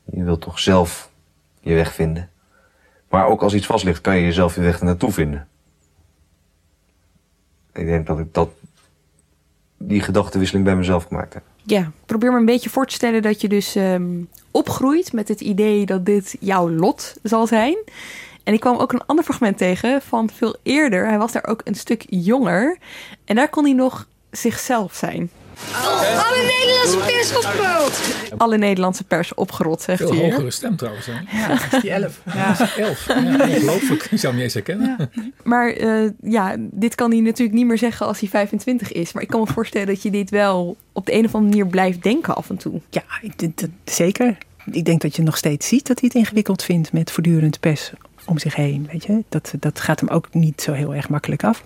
Je 0.05 0.23
wilt 0.23 0.41
toch 0.41 0.59
zelf 0.59 1.11
je 1.59 1.73
weg 1.73 1.93
vinden. 1.93 2.29
Maar 3.09 3.27
ook 3.27 3.41
als 3.41 3.53
iets 3.53 3.65
vast 3.65 3.83
ligt, 3.83 4.01
kan 4.01 4.15
je 4.15 4.23
jezelf 4.23 4.55
je 4.55 4.61
weg 4.61 4.81
naartoe 4.81 5.11
vinden. 5.11 5.47
Ik 7.73 7.85
denk 7.85 8.07
dat 8.07 8.19
ik 8.19 8.33
dat, 8.33 8.49
die 9.87 10.01
gedachtenwisseling 10.01 10.65
bij 10.65 10.75
mezelf 10.75 11.03
gemaakt 11.03 11.33
heb. 11.33 11.43
Ja, 11.63 11.91
probeer 12.05 12.31
me 12.31 12.37
een 12.37 12.45
beetje 12.45 12.69
voor 12.69 12.85
te 12.85 12.93
stellen 12.93 13.21
dat 13.21 13.41
je 13.41 13.47
dus 13.47 13.75
um, 13.75 14.29
opgroeit 14.51 15.13
met 15.13 15.27
het 15.27 15.41
idee 15.41 15.85
dat 15.85 16.05
dit 16.05 16.35
jouw 16.39 16.69
lot 16.69 17.15
zal 17.23 17.47
zijn. 17.47 17.77
En 18.43 18.53
ik 18.53 18.59
kwam 18.59 18.77
ook 18.77 18.93
een 18.93 19.05
ander 19.05 19.25
fragment 19.25 19.57
tegen 19.57 20.01
van 20.01 20.29
veel 20.29 20.55
eerder. 20.63 21.07
Hij 21.07 21.17
was 21.17 21.31
daar 21.31 21.47
ook 21.47 21.61
een 21.63 21.75
stuk 21.75 22.05
jonger. 22.09 22.77
En 23.25 23.35
daar 23.35 23.49
kon 23.49 23.63
hij 23.63 23.73
nog 23.73 24.07
zichzelf 24.31 24.93
zijn. 24.93 25.29
Oh, 25.71 26.27
alle 26.27 26.43
Nederlandse 26.43 26.97
pers 26.97 27.35
opgerot. 27.35 28.01
Alle 28.37 28.57
Nederlandse 28.57 29.03
pers 29.03 29.33
opgerot, 29.33 29.81
zegt 29.81 29.99
Veel 29.99 30.09
hij. 30.09 30.19
Veel 30.19 30.29
hogere 30.29 30.51
stem 30.51 30.75
trouwens. 30.75 31.05
Hè? 31.05 31.47
Ja, 31.47 31.79
die 31.79 31.91
elf. 31.91 32.21
Ja, 32.33 32.47
dat 32.47 32.67
is 32.67 32.75
elf. 32.77 33.05
Ja, 33.07 33.47
ongelooflijk. 33.47 34.03
Ik 34.03 34.19
zou 34.19 34.21
hem 34.21 34.35
niet 34.35 34.43
eens 34.43 34.53
herkennen. 34.53 34.95
Ja. 34.97 35.09
Maar 35.43 35.77
uh, 35.77 36.09
ja, 36.21 36.55
dit 36.59 36.95
kan 36.95 37.11
hij 37.11 37.19
natuurlijk 37.19 37.57
niet 37.57 37.65
meer 37.65 37.77
zeggen 37.77 38.05
als 38.05 38.19
hij 38.19 38.29
25 38.29 38.91
is. 38.91 39.13
Maar 39.13 39.23
ik 39.23 39.29
kan 39.29 39.39
me 39.39 39.47
voorstellen 39.47 39.87
dat 39.87 40.01
je 40.01 40.11
dit 40.11 40.29
wel 40.29 40.77
op 40.91 41.05
de 41.05 41.13
een 41.13 41.25
of 41.25 41.35
andere 41.35 41.51
manier 41.51 41.67
blijft 41.71 42.03
denken 42.03 42.35
af 42.35 42.49
en 42.49 42.57
toe. 42.57 42.81
Ja, 42.89 43.03
ik, 43.21 43.57
dat, 43.59 43.69
zeker. 43.85 44.37
Ik 44.71 44.85
denk 44.85 45.01
dat 45.01 45.15
je 45.15 45.21
nog 45.21 45.37
steeds 45.37 45.67
ziet 45.67 45.87
dat 45.87 45.99
hij 45.99 46.09
het 46.13 46.17
ingewikkeld 46.17 46.63
vindt 46.63 46.93
met 46.93 47.11
voortdurend 47.11 47.59
pers 47.59 47.91
om 48.25 48.37
zich 48.37 48.55
heen. 48.55 48.87
Weet 48.91 49.05
je? 49.05 49.23
Dat, 49.29 49.53
dat 49.59 49.79
gaat 49.79 49.99
hem 49.99 50.09
ook 50.09 50.33
niet 50.33 50.61
zo 50.61 50.71
heel 50.71 50.95
erg 50.95 51.09
makkelijk 51.09 51.43
af. 51.43 51.63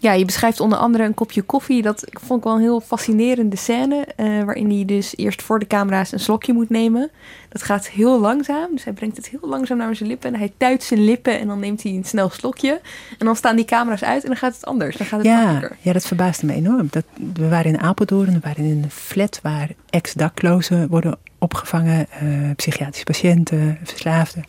Ja, 0.00 0.12
je 0.12 0.24
beschrijft 0.24 0.60
onder 0.60 0.78
andere 0.78 1.04
een 1.04 1.14
kopje 1.14 1.42
koffie. 1.42 1.82
Dat 1.82 2.04
vond 2.10 2.38
ik 2.38 2.44
wel 2.44 2.54
een 2.54 2.60
heel 2.60 2.80
fascinerende 2.80 3.56
scène. 3.56 4.06
Uh, 4.16 4.44
waarin 4.44 4.70
hij 4.70 4.84
dus 4.84 5.16
eerst 5.16 5.42
voor 5.42 5.58
de 5.58 5.66
camera's 5.66 6.12
een 6.12 6.20
slokje 6.20 6.52
moet 6.52 6.70
nemen. 6.70 7.10
Dat 7.48 7.62
gaat 7.62 7.88
heel 7.88 8.20
langzaam. 8.20 8.68
Dus 8.72 8.84
hij 8.84 8.92
brengt 8.92 9.16
het 9.16 9.28
heel 9.28 9.48
langzaam 9.48 9.78
naar 9.78 9.96
zijn 9.96 10.08
lippen. 10.08 10.32
En 10.32 10.38
hij 10.38 10.52
tuit 10.56 10.82
zijn 10.82 11.04
lippen 11.04 11.38
en 11.38 11.46
dan 11.46 11.58
neemt 11.58 11.82
hij 11.82 11.92
een 11.92 12.04
snel 12.04 12.30
slokje. 12.30 12.80
En 13.18 13.26
dan 13.26 13.36
staan 13.36 13.56
die 13.56 13.64
camera's 13.64 14.02
uit 14.02 14.22
en 14.22 14.28
dan 14.28 14.38
gaat 14.38 14.54
het 14.54 14.64
anders. 14.64 14.96
Dan 14.96 15.06
gaat 15.06 15.18
het 15.18 15.28
ja, 15.28 15.44
makkelijker. 15.44 15.76
Ja, 15.80 15.92
dat 15.92 16.06
verbaasde 16.06 16.46
me 16.46 16.52
enorm. 16.52 16.86
Dat, 16.90 17.04
we 17.34 17.48
waren 17.48 17.72
in 17.72 17.80
Apeldoorn. 17.80 18.32
We 18.32 18.40
waren 18.42 18.64
in 18.64 18.82
een 18.82 18.90
flat 18.90 19.38
waar 19.42 19.68
ex-daklozen 19.90 20.88
worden 20.88 21.18
opgevangen. 21.38 22.06
Uh, 22.22 22.50
psychiatrische 22.56 23.04
patiënten, 23.04 23.78
verslaafden. 23.84 24.44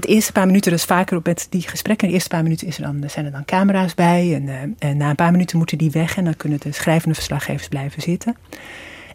De 0.00 0.08
eerste 0.08 0.32
paar 0.32 0.46
minuten, 0.46 0.72
is 0.72 0.84
vaker 0.84 1.16
op 1.16 1.26
met 1.26 1.46
die 1.50 1.68
gesprekken. 1.68 2.08
De 2.08 2.14
eerste 2.14 2.28
paar 2.28 2.42
minuten 2.42 2.66
is 2.66 2.76
er 2.76 2.82
dan, 2.82 3.10
zijn 3.10 3.24
er 3.24 3.32
dan 3.32 3.44
camera's 3.44 3.94
bij. 3.94 4.34
En, 4.34 4.42
uh, 4.42 4.90
en 4.90 4.96
na 4.96 5.08
een 5.08 5.14
paar 5.14 5.32
minuten 5.32 5.58
moeten 5.58 5.78
die 5.78 5.90
weg. 5.90 6.16
En 6.16 6.24
dan 6.24 6.36
kunnen 6.36 6.60
de 6.60 6.72
schrijvende 6.72 7.14
verslaggevers 7.14 7.68
blijven 7.68 8.02
zitten. 8.02 8.36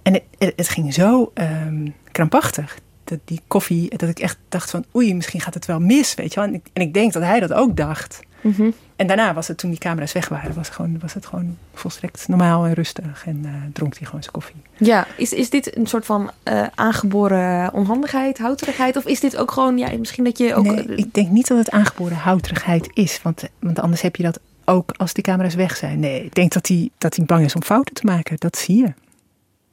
En 0.04 0.14
het, 0.14 0.54
het 0.56 0.70
ging 0.70 0.94
zo 0.94 1.32
um, 1.34 1.94
krampachtig. 2.12 2.80
Dat, 3.10 3.20
die 3.26 3.42
koffie, 3.48 3.98
dat 3.98 4.10
ik 4.10 4.20
echt 4.20 4.38
dacht 4.50 4.70
van 4.70 4.86
oei, 4.96 5.16
misschien 5.16 5.42
gaat 5.42 5.54
het 5.54 5.66
wel 5.66 5.80
mis, 5.80 6.16
weet 6.16 6.34
je 6.34 6.40
wel. 6.40 6.50
En 6.50 6.56
ik, 6.56 6.66
en 6.74 6.82
ik 6.82 6.94
denk 6.94 7.14
dat 7.14 7.24
hij 7.24 7.40
dat 7.40 7.54
ook 7.54 7.78
dacht. 7.78 8.20
Mhm. 8.42 8.72
En 8.96 9.08
daarna 9.08 9.34
was 9.34 9.48
het, 9.48 9.58
toen 9.58 9.70
die 9.70 9.80
camera's 9.80 10.12
weg 10.12 10.30
waren, 10.30 10.54
was, 10.54 10.68
het 10.68 10.76
gewoon, 10.76 11.00
was 11.00 11.14
het 11.14 11.26
gewoon 11.26 11.58
volstrekt 11.74 12.28
normaal 12.28 12.66
en 12.66 12.74
rustig. 12.74 13.24
En 13.26 13.42
eh, 13.44 13.52
dronk 13.74 13.98
hij 13.98 14.06
gewoon 14.06 14.22
zijn 14.22 14.34
koffie. 14.34 14.56
Ja, 14.78 15.08
is, 15.18 15.34
is 15.34 15.50
dit 15.50 15.78
een 15.78 15.88
soort 15.88 16.06
van 16.06 16.32
eh, 16.44 16.66
aangeboren 16.76 17.74
onhandigheid, 17.74 18.38
houterigheid? 18.38 18.98
Of 18.98 19.06
is 19.06 19.20
dit 19.20 19.38
ook 19.38 19.52
gewoon, 19.52 19.78
ja, 19.78 19.90
misschien 19.98 20.24
dat 20.24 20.38
je 20.38 20.56
ook... 20.56 20.66
Nee, 20.66 20.86
ik 20.86 21.14
denk 21.14 21.30
niet 21.30 21.48
dat 21.48 21.58
het 21.58 21.72
aangeboren 21.72 22.18
houterigheid 22.18 22.90
is. 22.94 23.22
Want, 23.22 23.44
want 23.60 23.80
anders 23.80 24.02
heb 24.02 24.16
je 24.16 24.24
dat 24.24 24.40
ook 24.66 24.92
als 24.98 25.14
die 25.14 25.24
camera's 25.24 25.56
weg 25.56 25.78
zijn. 25.78 26.00
Nee, 26.00 26.24
ik 26.24 26.36
denk 26.36 26.52
dat 26.52 26.68
hij, 26.68 26.90
dat 26.98 27.16
hij 27.16 27.26
bang 27.26 27.46
is 27.46 27.56
om 27.56 27.64
fouten 27.64 27.96
te 27.96 28.06
maken. 28.06 28.36
Dat 28.40 28.58
zie 28.58 28.78
je. 28.78 28.94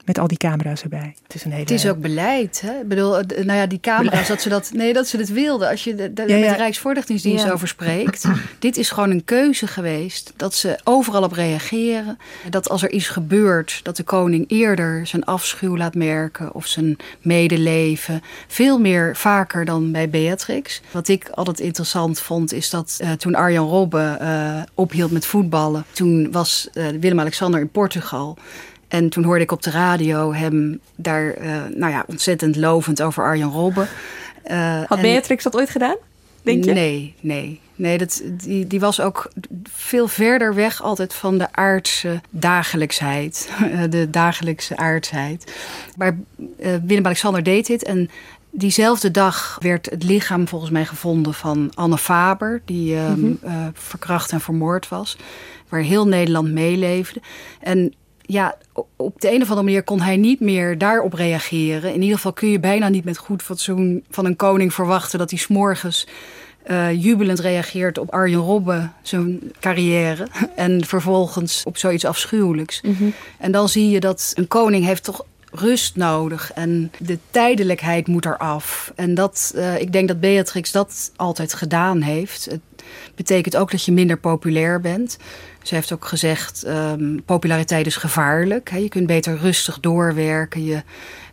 Met 0.06 0.18
al 0.18 0.26
die 0.26 0.38
camera's 0.38 0.82
erbij. 0.82 1.14
Het 1.22 1.34
is 1.34 1.44
een 1.44 1.50
hele... 1.50 1.62
Het 1.62 1.70
is 1.70 1.88
ook 1.88 2.00
beleid. 2.00 2.60
Hè? 2.60 2.80
Ik 2.80 2.88
bedoel, 2.88 3.18
eh, 3.18 3.44
nou 3.44 3.58
ja, 3.58 3.66
die 3.66 3.80
camera's, 3.80 4.28
dat 4.28 4.42
ze 4.42 4.48
dat, 4.48 4.70
nee, 4.74 4.92
dat 4.92 5.08
ze 5.08 5.16
het 5.16 5.32
wilden. 5.32 5.68
Als 5.68 5.84
je 5.84 5.94
de, 5.94 6.12
de, 6.12 6.22
Ja, 6.26 6.34
ja. 6.36 6.40
met 6.40 6.50
de 6.50 6.56
Rijksvoorlichtingsdienst 6.56 7.44
Ja. 7.44 7.50
over 7.50 7.68
spreekt. 7.68 8.24
dit 8.58 8.76
is 8.76 8.90
gewoon 8.90 9.10
een 9.10 9.24
keuze 9.24 9.66
geweest. 9.66 10.32
Dat 10.36 10.54
ze 10.54 10.78
overal 10.84 11.22
op 11.22 11.32
reageren. 11.32 12.18
Dat 12.50 12.68
als 12.68 12.82
er 12.82 12.90
iets 12.90 13.08
gebeurt, 13.08 13.80
dat 13.82 13.96
de 13.96 14.02
koning 14.02 14.44
eerder 14.50 15.06
zijn 15.06 15.24
afschuw 15.24 15.76
laat 15.76 15.94
merken. 15.94 16.54
Of 16.54 16.66
zijn 16.66 16.96
medeleven. 17.22 18.22
Veel 18.46 18.78
meer 18.78 19.16
vaker 19.16 19.64
dan 19.64 19.92
bij 19.92 20.10
Beatrix. 20.10 20.80
Wat 20.90 21.08
ik 21.08 21.28
altijd 21.28 21.60
interessant 21.60 22.20
vond, 22.20 22.52
is 22.52 22.70
dat 22.70 22.96
eh, 23.00 23.12
toen 23.12 23.34
Arjan 23.34 23.68
Robben 23.68 24.20
eh, 24.20 24.62
ophield 24.74 25.10
met 25.10 25.26
voetballen. 25.26 25.84
Toen 25.92 26.32
was 26.32 26.68
eh, 26.72 26.86
Willem-Alexander 27.00 27.60
in 27.60 27.68
Portugal. 27.68 28.36
En 28.96 29.08
toen 29.08 29.24
hoorde 29.24 29.42
ik 29.42 29.52
op 29.52 29.62
de 29.62 29.70
radio 29.70 30.32
hem 30.32 30.80
daar 30.96 31.30
eh, 31.30 31.50
nou 31.74 31.92
ja, 31.92 32.04
ontzettend 32.06 32.56
lovend 32.56 33.02
over 33.02 33.24
Arjan 33.24 33.52
Robben. 33.52 33.88
Eh, 34.42 34.82
Had 34.86 34.98
en- 34.98 35.02
Beatrix 35.02 35.42
dat 35.44 35.56
ooit 35.56 35.70
gedaan? 35.70 35.96
Denk 36.42 36.64
je? 36.64 36.72
Nee, 36.72 37.14
nee. 37.20 37.60
Nee, 37.74 37.98
dat, 37.98 38.22
die, 38.26 38.66
die 38.66 38.80
was 38.80 39.00
ook 39.00 39.30
veel 39.72 40.08
verder 40.08 40.54
weg 40.54 40.82
altijd 40.82 41.14
van 41.14 41.38
de 41.38 41.52
aardse 41.52 42.20
dagelijksheid. 42.30 43.50
De 43.90 44.10
dagelijkse 44.10 44.76
aardsheid. 44.76 45.52
Maar 45.96 46.18
eh, 46.58 46.70
Willem-Alexander 46.86 47.42
deed 47.42 47.66
dit 47.66 47.82
en... 47.82 48.10
Diezelfde 48.50 49.10
dag 49.10 49.56
werd 49.60 49.90
het 49.90 50.02
lichaam 50.02 50.48
volgens 50.48 50.70
mij 50.70 50.84
gevonden 50.84 51.34
van 51.34 51.70
Anne 51.74 51.98
Faber, 51.98 52.62
die 52.64 52.96
ehm, 52.96 53.20
Mhm. 53.20 53.32
eh, 53.42 53.66
verkracht 53.74 54.32
en 54.32 54.40
vermoord 54.40 54.88
was, 54.88 55.16
waar 55.68 55.80
heel 55.80 56.06
Nederland 56.06 56.52
meeleefde. 56.52 57.20
En 57.60 57.94
ja, 58.26 58.56
op 58.96 59.20
de 59.20 59.28
een 59.28 59.42
of 59.42 59.48
andere 59.48 59.66
manier 59.66 59.82
kon 59.82 60.00
hij 60.00 60.16
niet 60.16 60.40
meer 60.40 60.78
daarop 60.78 61.12
reageren. 61.12 61.94
In 61.94 62.00
ieder 62.00 62.16
geval 62.16 62.32
kun 62.32 62.50
je 62.50 62.60
bijna 62.60 62.88
niet 62.88 63.04
met 63.04 63.18
goed 63.18 63.42
fatsoen 63.42 64.04
van 64.10 64.24
een 64.24 64.36
koning 64.36 64.74
verwachten 64.74 65.18
dat 65.18 65.30
hij 65.30 65.38
s'morgens 65.38 66.06
eh 66.62 67.02
jubelend 67.02 67.40
reageert 67.40 67.98
op 67.98 68.12
Arjen 68.12 68.40
Robben, 68.40 68.92
zijn 69.02 69.52
carrière. 69.60 70.28
En 70.56 70.84
vervolgens 70.84 71.62
op 71.64 71.76
zoiets 71.76 72.04
afschuwelijks. 72.04 72.80
Mhm. 72.80 73.04
En 73.38 73.52
dan 73.52 73.68
zie 73.68 73.90
je 73.90 74.00
dat 74.00 74.32
een 74.34 74.48
koning 74.48 74.84
heeft 74.84 75.04
toch 75.04 75.24
rust 75.50 75.96
nodig. 75.96 76.52
En 76.52 76.92
de 76.98 77.18
tijdelijkheid 77.30 78.06
moet 78.06 78.24
eraf. 78.24 78.92
En 78.96 79.14
dat, 79.14 79.52
eh, 79.56 79.80
ik 79.80 79.92
denk 79.92 80.08
dat 80.08 80.20
Beatrix 80.20 80.72
dat 80.72 81.12
altijd 81.16 81.54
gedaan 81.54 82.00
heeft. 82.00 82.44
Het 82.44 82.60
betekent 83.14 83.56
ook 83.56 83.70
dat 83.70 83.84
je 83.84 83.92
minder 83.92 84.18
populair 84.18 84.80
bent. 84.80 85.18
Ze 85.66 85.74
heeft 85.74 85.92
ook 85.92 86.04
gezegd, 86.04 86.62
ehm, 86.62 87.18
populariteit 87.24 87.86
is 87.86 87.96
gevaarlijk. 87.96 88.70
Je 88.70 88.88
kunt 88.88 89.06
beter 89.06 89.38
rustig 89.38 89.80
doorwerken. 89.80 90.64
Je 90.64 90.82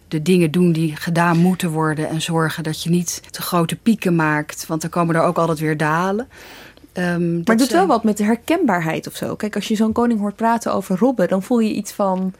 de 0.07 0.21
dingen 0.21 0.51
doen 0.51 0.71
die 0.71 0.95
gedaan 0.95 1.37
moeten 1.37 1.69
worden. 1.69 2.09
En 2.09 2.21
zorgen 2.21 2.63
dat 2.63 2.83
je 2.83 2.89
niet 2.89 3.21
te 3.31 3.41
grote 3.41 3.75
pieken 3.75 4.15
maakt. 4.15 4.65
Want 4.67 4.81
dan 4.81 4.89
komen 4.89 5.15
er 5.15 5.21
ook 5.21 5.37
altijd 5.37 5.59
weer 5.59 5.77
dalen. 5.77 6.27
Ehm, 6.93 7.33
Maar 7.33 7.43
het 7.45 7.57
doet 7.57 7.71
wel 7.71 7.87
wat 7.87 8.03
met 8.03 8.17
de 8.17 8.23
herkenbaarheid 8.23 9.07
of 9.07 9.15
zo. 9.15 9.35
Kijk, 9.35 9.55
als 9.55 9.67
je 9.67 9.75
zo'n 9.75 9.91
koning 9.91 10.19
hoort 10.19 10.35
praten 10.35 10.73
over 10.73 10.97
Robben, 10.97 11.27
dan 11.27 11.43
voel 11.43 11.59
je 11.59 11.73
iets 11.73 11.91
van. 11.91 12.33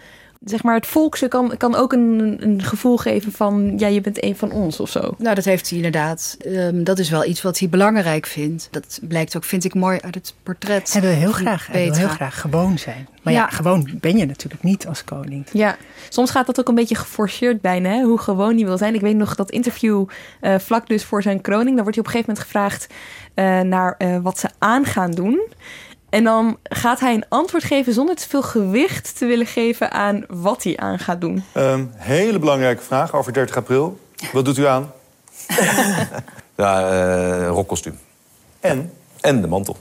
Zeg 0.46 0.64
maar, 0.64 0.76
het 0.76 0.88
volkse 0.88 1.28
kan, 1.28 1.58
kan 1.58 1.76
ook 1.76 1.94
een, 1.94 2.38
een 2.40 2.64
gevoel 2.64 2.98
geven 2.98 3.32
van. 3.32 3.74
Ja, 3.78 3.88
je 3.88 4.02
bent 4.02 4.24
een 4.24 4.36
van 4.36 4.52
ons 4.52 4.80
of 4.80 4.90
zo. 4.90 5.16
Nou, 5.18 5.36
dat 5.36 5.46
heeft 5.46 5.68
hij 5.70 5.78
inderdaad. 5.78 6.38
Ehm, 6.40 6.84
dat 6.84 7.00
is 7.00 7.10
wel 7.10 7.26
iets 7.26 7.42
wat 7.42 7.60
hij 7.60 7.70
belangrijk 7.70 8.26
vindt. 8.26 8.68
Dat 8.72 9.00
blijkt 9.02 9.36
ook, 9.36 9.44
vind 9.44 9.64
ik, 9.64 9.74
mooi 9.74 10.00
uit 10.02 10.16
het 10.16 10.34
portret. 10.44 10.94
Hij 10.94 11.02
wil 11.02 11.12
heel 11.12 11.32
graag, 11.32 11.68
hij 11.68 11.86
wil 11.86 11.94
heel 11.94 12.08
graag 12.08 12.42
gewoon 12.42 12.78
zijn. 12.78 13.08
Maar 13.24 13.34
ja. 13.34 13.40
Ja. 13.40 13.48
gewoon 13.48 13.90
ben 14.00 14.18
je 14.18 14.26
natuurlijk 14.26 14.64
niet 14.64 14.88
als 14.88 15.04
koning. 15.04 15.46
Ja, 15.52 15.78
soms 16.10 16.32
gaat 16.32 16.46
dat 16.46 16.60
ook 16.60 16.68
een 16.68 16.76
beetje 16.76 16.96
geforceerd 16.96 17.62
bijna, 17.62 17.90
hè? 17.90 18.02
hoe 18.04 18.20
gewoon 18.20 18.56
hij 18.56 18.66
wil 18.66 18.78
zijn. 18.78 18.96
Ik 18.96 19.02
weet 19.02 19.16
nog 19.16 19.36
dat 19.36 19.52
interview 19.52 20.06
eh, 20.40 20.60
vlak 20.60 20.88
dus 20.88 21.04
voor 21.04 21.22
zijn 21.22 21.42
kroning. 21.42 21.76
Daar 21.76 21.84
wordt 21.84 21.96
hij 21.96 22.06
op 22.06 22.14
een 22.14 22.20
gegeven 22.22 22.34
moment 22.34 22.46
gevraagd 22.46 22.88
eh, 23.34 23.60
naar 23.60 23.96
eh, 23.98 24.18
wat 24.22 24.40
ze 24.40 24.50
aan 24.58 24.86
gaan 24.86 25.12
doen. 25.12 25.42
En 26.14 26.24
dan 26.24 26.58
gaat 26.64 27.00
hij 27.00 27.14
een 27.14 27.26
antwoord 27.30 27.64
geven 27.64 27.94
zonder 27.94 28.16
te 28.16 28.30
veel 28.30 28.42
gewicht 28.42 29.18
te 29.18 29.26
willen 29.26 29.46
geven 29.46 29.92
aan 29.92 30.26
wat 30.30 30.64
hij 30.64 30.78
aan 30.78 31.00
gaat 31.00 31.22
doen. 31.22 31.44
Een 31.52 31.92
hele 31.96 32.40
belangrijke 32.40 32.82
vraag 32.82 33.14
over 33.14 33.34
30 33.34 33.58
april. 33.58 34.00
Wat 34.34 34.46
doet 34.46 34.58
u 34.58 34.66
aan? 34.66 34.92
Ja, 36.56 36.92
eh 36.92 37.48
rokkostuum. 37.48 38.00
En? 38.60 38.92
En 39.22 39.42
de 39.42 39.48
mantel. 39.48 39.78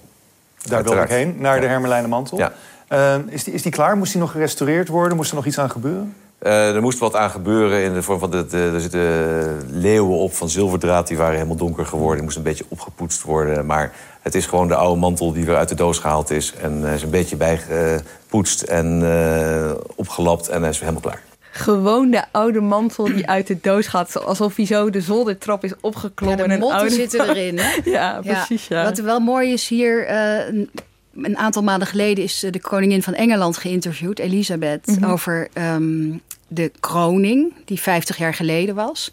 Daar 0.63 0.83
wil 0.83 1.03
ik 1.03 1.09
heen, 1.09 1.35
naar 1.39 1.61
de 1.61 1.67
Hermelijnen 1.67 2.11
mantel. 2.11 2.39
Ja. 2.39 2.53
Eh, 2.89 3.15
is, 3.29 3.45
die, 3.45 3.55
is 3.55 3.63
die 3.63 3.73
klaar? 3.73 3.97
Moest 3.97 4.13
die 4.13 4.21
nog 4.21 4.31
gerestaureerd 4.31 4.89
worden? 4.89 5.17
Moest 5.17 5.31
er 5.31 5.37
nog 5.37 5.47
iets 5.47 5.59
aan 5.59 5.71
gebeuren? 5.71 6.15
Eh, 6.39 6.75
er 6.75 6.83
moest 6.83 6.99
wat 6.99 7.17
aan 7.17 7.31
gebeuren 7.31 7.83
in 7.83 7.95
de 7.95 8.03
vorm 8.03 8.19
van... 8.19 8.31
De, 8.31 8.47
de- 8.47 8.71
er 8.75 8.81
zitten 8.81 9.81
leeuwen 9.81 10.17
op 10.19 10.35
van 10.35 10.49
zilverdraad. 10.49 11.07
Die 11.09 11.17
waren 11.17 11.35
helemaal 11.35 11.57
donker 11.57 11.87
geworden. 11.87 12.15
Die 12.17 12.25
moest 12.25 12.37
een 12.37 12.43
beetje 12.43 12.65
opgepoetst 12.69 13.23
worden. 13.23 13.67
Maar 13.67 13.93
het 14.23 14.35
is 14.35 14.47
gewoon 14.47 14.69
de 14.69 14.75
oude 14.75 15.01
mantel 15.01 15.33
die 15.33 15.45
weer 15.45 15.57
uit 15.57 15.69
de 15.69 15.75
doos 15.75 15.99
gehaald 15.99 16.31
is. 16.31 16.53
En 16.55 16.83
hij 16.83 16.95
is 16.95 17.03
een 17.03 17.11
beetje 17.11 17.37
bijgepoetst 17.37 18.63
en 18.63 19.01
eh, 19.03 19.71
opgelapt. 19.95 20.49
En 20.49 20.61
hij 20.61 20.71
is 20.71 20.81
helemaal 20.81 21.01
klaar. 21.01 21.23
Gewoon 21.51 22.11
de 22.11 22.23
oude 22.31 22.61
mantel 22.61 23.05
die 23.05 23.29
uit 23.29 23.47
de 23.47 23.59
doos 23.61 23.87
gaat. 23.87 24.25
Alsof 24.25 24.57
hij 24.57 24.67
zo 24.67 24.91
de 24.91 25.01
zoldertrap 25.01 25.65
is 25.65 25.73
opgeklommen. 25.81 26.39
Ja, 26.39 26.45
de 26.45 26.49
en 26.49 26.55
een 26.55 26.61
motten 26.61 26.79
oude... 26.79 26.95
zitten 26.95 27.29
erin. 27.29 27.59
Hè? 27.59 27.71
Ja, 27.91 28.21
precies. 28.25 28.69
Ja. 28.69 28.85
Wat 28.85 28.99
wel 28.99 29.21
mooi 29.21 29.53
is 29.53 29.69
hier, 29.69 30.07
eh, 30.07 30.47
een, 30.49 30.71
een 31.15 31.37
aantal 31.39 31.63
maanden 31.63 31.89
geleden 31.89 32.25
is 32.25 32.43
eh, 32.43 32.53
de 32.53 32.61
koningin 32.61 33.03
van 33.03 33.15
Engeland 33.15 33.57
geïnterviewd, 33.57 34.19
Elisabeth, 34.19 34.87
Mhm. 34.87 35.05
over 35.11 35.49
ehm, 35.53 36.11
de 36.49 36.73
kroning 36.81 37.53
die 37.65 37.81
50 37.81 38.17
jaar 38.17 38.35
geleden 38.35 38.75
was. 38.75 39.13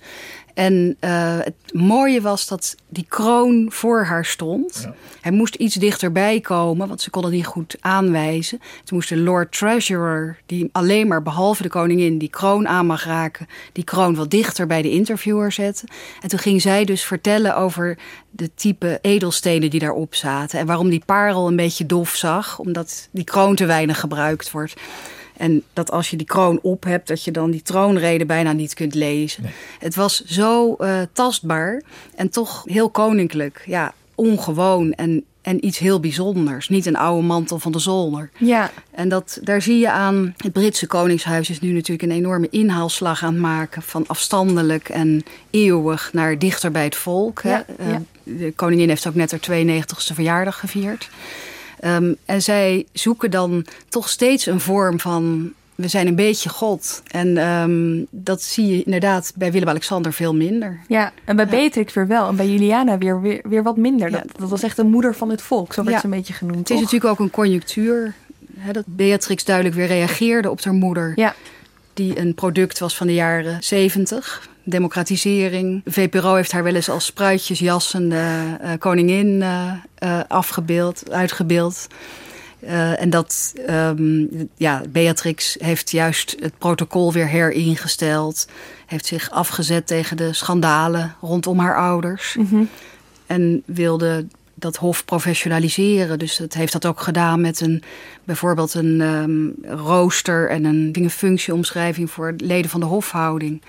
En 0.60 0.98
eh, 1.00 1.38
het 1.38 1.74
mooie 1.74 2.22
was 2.22 2.48
dat 2.48 2.76
die 2.89 3.06
kroon 3.10 3.67
voor 3.69 4.04
haar 4.04 4.26
stond. 4.26 4.88
Hij 5.22 5.32
moest 5.32 5.56
iets 5.56 5.76
dichterbij 5.76 6.39
komen, 6.39 6.88
want 6.88 7.02
ze 7.02 7.10
kon 7.10 7.24
het 7.24 7.34
niet 7.34 7.45
goed 7.45 7.76
aanwijzen. 7.80 8.58
Toen 8.58 8.98
moest 8.98 9.10
de 9.10 9.17
Lord 9.17 9.52
Treasurer, 9.52 10.39
die 10.45 10.69
alleen 10.72 11.08
maar 11.08 11.22
behalve 11.22 11.63
de 11.63 11.69
koningin 11.69 12.17
die 12.17 12.30
kroon 12.30 12.67
aan 12.67 12.86
mag 12.86 13.06
raken, 13.06 13.48
die 13.72 13.84
kroon 13.84 14.15
wat 14.15 14.32
dichter 14.32 14.67
bij 14.67 14.82
de 14.82 14.91
interviewer 14.91 15.52
zetten. 15.52 15.88
En 16.22 16.30
toen 16.30 16.39
ging 16.39 16.62
zij 16.62 16.86
dus 16.86 17.04
vertellen 17.04 17.56
over 17.56 17.98
de 18.30 18.50
type 18.56 19.00
edelstenen 19.02 19.69
die 19.69 19.80
daarop 19.80 20.15
zaten. 20.15 20.60
En 20.60 20.65
waarom 20.65 20.89
die 20.89 21.04
parel 21.06 21.48
een 21.48 21.56
beetje 21.56 21.86
dof 21.86 22.15
zag, 22.15 22.60
omdat 22.60 23.08
die 23.12 23.24
kroon 23.24 23.56
te 23.56 23.65
weinig 23.65 24.00
gebruikt 24.00 24.52
wordt. 24.52 24.74
En 25.39 25.63
dat 25.73 25.91
als 25.91 26.10
je 26.10 26.17
die 26.17 26.25
kroon 26.28 26.60
op 26.62 26.84
hebt, 26.84 27.08
dat 27.08 27.23
je 27.23 27.32
dan 27.32 27.52
die 27.52 27.62
troonrede 27.62 28.25
bijna 28.25 28.52
niet 28.52 28.73
kunt 28.73 28.93
lezen. 28.95 29.43
Het 29.80 29.95
was 29.95 30.23
zo 30.25 30.75
eh, 30.75 31.02
tastbaar 31.13 31.82
en 32.15 32.30
toch 32.30 32.63
heel 32.65 32.89
koninklijk. 32.89 33.63
Ja, 33.65 33.93
ongewoon 34.15 34.93
en, 34.93 35.23
en 35.41 35.65
iets 35.65 35.78
heel 35.78 35.99
bijzonders. 35.99 36.69
Niet 36.69 36.86
een 36.86 36.95
oude 36.95 37.28
mantel 37.28 37.60
van 37.60 37.71
de 37.71 37.80
zolder. 37.80 38.30
Ja. 38.38 38.71
En 38.91 39.10
dat, 39.10 39.39
daar 39.43 39.62
zie 39.62 39.78
je 39.80 39.91
aan, 39.91 40.34
het 40.38 40.52
Britse 40.54 40.88
Koningshuis 40.88 41.49
is 41.49 41.60
nu 41.60 41.71
natuurlijk 41.71 42.12
een 42.12 42.17
enorme 42.17 42.47
inhaalslag 42.49 43.23
aan 43.23 43.34
het 43.34 43.41
maken. 43.41 43.82
Van 43.82 44.04
afstandelijk 44.08 44.89
en 44.89 45.23
eeuwig 45.49 46.10
naar 46.13 46.39
dichter 46.39 46.71
bij 46.71 46.84
het 46.84 46.95
volk. 46.95 47.41
hè. 47.43 47.49
Ja, 47.49 47.65
Eh, 47.78 47.89
ja. 47.89 48.02
De 48.23 48.54
koningin 48.56 48.89
heeft 48.89 49.08
ook 49.08 49.15
net 49.15 49.32
haar 49.32 49.39
92ste 49.39 50.13
verjaardag 50.13 50.60
gevierd. 50.60 51.10
Ehm, 51.80 52.13
en 52.26 52.42
zij 52.42 52.86
zoeken 52.94 53.32
dan 53.32 53.65
toch 53.89 54.10
steeds 54.10 54.46
een 54.46 54.60
vorm 54.60 55.00
van. 55.00 55.52
We 55.76 55.88
zijn 55.88 56.08
een 56.08 56.15
beetje 56.15 56.50
God. 56.50 57.02
En 57.08 57.38
ehm, 57.38 58.04
dat 58.10 58.42
zie 58.42 58.68
je 58.68 58.84
inderdaad 58.84 59.32
bij 59.36 59.52
Willem-Alexander 59.52 60.13
veel 60.13 60.36
minder. 60.36 60.80
Ja, 60.88 61.12
en 61.26 61.36
bij 61.36 61.48
Beatrix 61.48 61.94
weer 61.94 62.08
wel. 62.08 62.28
En 62.28 62.36
bij 62.36 62.48
Juliana 62.50 62.98
weer, 62.98 63.22
weer, 63.22 63.42
weer 63.44 63.63
wat 63.63 63.78
minder. 63.78 64.12
Dat, 64.12 64.24
dat 64.38 64.50
was 64.50 64.63
echt 64.63 64.78
een 64.78 64.89
moeder 64.89 65.15
van 65.15 65.30
het 65.30 65.42
volk. 65.42 65.74
Zo 65.74 65.82
werd 65.84 65.94
Ja. 65.96 66.00
ze 66.02 66.06
een 66.06 66.12
beetje 66.18 66.34
genoemd, 66.34 66.58
Het 66.60 66.70
is 66.70 66.76
toch? 66.76 66.84
natuurlijk 66.84 67.12
ook 67.12 67.20
een 67.20 67.32
conjunctuur. 67.32 68.13
Hè, 68.58 68.72
dat 68.72 68.84
Beatrix 68.88 69.46
duidelijk 69.46 69.76
weer 69.76 69.88
reageerde 69.88 70.50
op 70.50 70.63
haar 70.63 70.74
moeder. 70.74 71.12
Ja. 71.15 71.36
Die 71.94 72.20
een 72.20 72.34
product 72.34 72.80
was 72.80 72.96
van 72.98 73.08
de 73.08 73.13
jaren 73.13 73.63
70. 73.63 74.50
Democratisering. 74.70 75.82
VPRO 75.86 76.36
heeft 76.36 76.52
haar 76.52 76.64
wel 76.64 76.76
eens 76.76 76.90
als 76.90 77.06
spruitjesjassende 77.06 78.58
eh, 78.62 78.72
koningin 78.80 79.42
eh, 79.42 79.72
eh, 79.96 80.20
afgebeeld, 80.28 81.12
uitgebeeld. 81.12 81.88
Uh, 82.64 83.02
en 83.02 83.10
dat, 83.10 83.54
um, 83.70 84.30
ja, 84.56 84.82
Beatrix 84.90 85.56
heeft 85.60 85.92
juist 85.92 86.36
het 86.40 86.58
protocol 86.58 87.14
weer 87.14 87.30
heringesteld. 87.30 88.48
Heeft 88.86 89.06
zich 89.06 89.32
afgezet 89.32 89.88
tegen 89.88 90.18
de 90.18 90.34
schandalen 90.34 91.16
rondom 91.22 91.60
haar 91.60 91.78
ouders. 91.78 92.36
Mm 92.40 92.48
-hmm. 92.50 92.70
En 93.26 93.64
wilde 93.66 94.26
dat 94.60 94.76
hof 94.76 95.06
professionaliseren. 95.06 96.20
Dus 96.20 96.38
het 96.38 96.54
heeft 96.54 96.74
dat 96.74 96.86
ook 96.86 97.02
gedaan 97.02 97.42
met 97.42 97.60
een, 97.60 97.84
bijvoorbeeld 98.24 98.74
een 98.74 99.02
um, 99.02 99.56
rooster 99.64 100.50
en 100.50 100.66
een 100.66 101.10
functieomschrijving 101.10 102.12
voor 102.12 102.34
leden 102.38 102.70
van 102.70 102.80
de 102.80 102.86
hofhouding. 102.86 103.62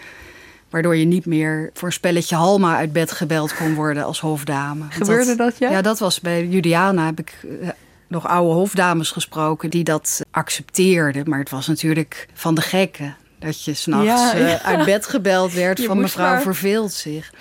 Waardoor 0.70 0.96
je 0.96 1.04
niet 1.04 1.26
meer 1.26 1.70
voor 1.74 1.92
spelletje 1.92 2.36
Halma 2.36 2.76
uit 2.76 2.92
bed 2.92 3.12
gebeld 3.12 3.54
kon 3.54 3.74
worden 3.74 4.04
als 4.04 4.20
hofdame. 4.20 4.84
Gebeurde 4.88 5.36
dat, 5.36 5.38
dat, 5.38 5.58
ja? 5.58 5.70
Ja, 5.70 5.82
dat 5.82 5.98
was 5.98 6.20
bij 6.20 6.46
Juliana 6.46 7.04
heb 7.04 7.18
ik 7.18 7.38
uh, 7.44 7.68
nog 8.06 8.26
oude 8.26 8.54
hofdames 8.54 9.10
gesproken 9.10 9.70
die 9.70 9.84
dat 9.84 10.20
accepteerden. 10.30 11.28
Maar 11.28 11.38
het 11.38 11.50
was 11.50 11.66
natuurlijk 11.66 12.28
van 12.34 12.54
de 12.54 12.60
gekken. 12.60 13.16
Dat 13.38 13.64
je 13.64 13.74
s'nachts 13.74 14.06
Ja, 14.06 14.34
uh, 14.34 14.48
ja. 14.48 14.62
uit 14.62 14.84
bed 14.84 15.06
gebeld 15.06 15.52
werd 15.52 15.78
Je 15.80 15.86
van 15.86 16.00
mevrouw 16.00 16.32
maar. 16.32 16.42
verveelt 16.42 16.92
zich. 16.92 17.32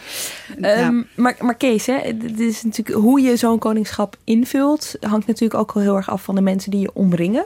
Ehm, 0.61 1.01
maar, 1.15 1.35
maar 1.39 1.55
Kees, 1.55 1.85
hè, 1.85 2.17
dit 2.17 2.39
is 2.39 2.63
natuurlijk 2.63 2.97
hoe 2.97 3.21
je 3.21 3.35
zo'n 3.35 3.59
koningschap 3.59 4.15
invult, 4.23 4.95
hangt 4.99 5.27
natuurlijk 5.27 5.59
ook 5.59 5.73
wel 5.73 5.83
heel 5.83 5.95
erg 5.95 6.09
af 6.09 6.23
van 6.23 6.35
de 6.35 6.41
mensen 6.41 6.71
die 6.71 6.79
je 6.79 6.93
omringen. 6.93 7.45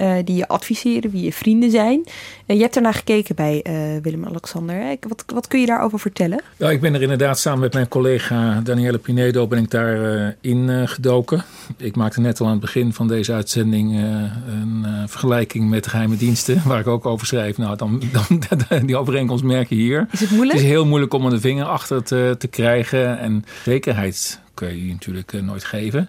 Eh, 0.00 0.14
die 0.24 0.36
je 0.36 0.48
adviseren, 0.48 1.10
wie 1.10 1.24
je 1.24 1.32
vrienden 1.32 1.70
zijn. 1.70 2.04
En 2.46 2.56
je 2.56 2.62
hebt 2.62 2.76
ernaar 2.76 2.94
gekeken 2.94 3.34
bij 3.34 3.62
eh, 3.62 3.74
Willem-Alexander. 4.02 4.96
Wat, 5.08 5.24
wat 5.26 5.48
kun 5.48 5.60
je 5.60 5.66
daarover 5.66 5.98
vertellen? 5.98 6.42
Ja, 6.56 6.70
ik 6.70 6.80
ben 6.80 6.94
er 6.94 7.02
inderdaad 7.02 7.38
samen 7.38 7.60
met 7.60 7.72
mijn 7.72 7.88
collega 7.88 8.60
Danielle 8.60 8.98
Pinedo 8.98 9.46
ben 9.46 9.62
ik 9.62 9.70
daar 9.70 10.26
eh, 10.26 10.32
in 10.40 10.70
eh, 10.70 10.82
gedoken. 10.84 11.44
Ik 11.76 11.96
maakte 11.96 12.20
net 12.20 12.40
al 12.40 12.46
aan 12.46 12.52
het 12.52 12.60
begin 12.60 12.92
van 12.92 13.08
deze 13.08 13.32
uitzending 13.32 13.96
eh, 13.96 14.02
een 14.48 14.82
eh, 14.84 15.02
vergelijking 15.06 15.68
met 15.70 15.84
de 15.84 15.90
geheime 15.90 16.16
diensten, 16.16 16.62
waar 16.68 16.80
ik 16.80 16.86
ook 16.86 17.06
over 17.06 17.26
schrijf. 17.26 17.58
Nou, 17.58 17.76
dan, 17.76 18.02
dan 18.12 18.86
die 18.86 18.96
overeenkomst 18.96 19.44
merk 19.44 19.68
je 19.68 19.74
hier. 19.74 20.06
Is 20.10 20.20
het 20.20 20.30
moeilijk? 20.30 20.52
Het 20.52 20.66
is 20.66 20.72
heel 20.72 20.86
moeilijk 20.86 21.12
om 21.12 21.30
de 21.30 21.40
vinger 21.40 21.64
achter 21.64 22.02
te, 22.02 22.34
te 22.38 22.48
krijgen. 22.48 23.18
En 23.18 23.44
zekerheid 23.64 24.40
kun 24.54 24.86
je 24.86 24.92
natuurlijk 24.92 25.32
eh, 25.32 25.40
nooit 25.40 25.64
geven. 25.64 26.08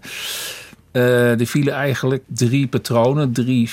Eh, 0.92 1.40
er 1.40 1.46
vielen 1.46 1.74
eigenlijk 1.74 2.24
drie 2.28 2.68
patronen, 2.68 3.32
drie 3.32 3.70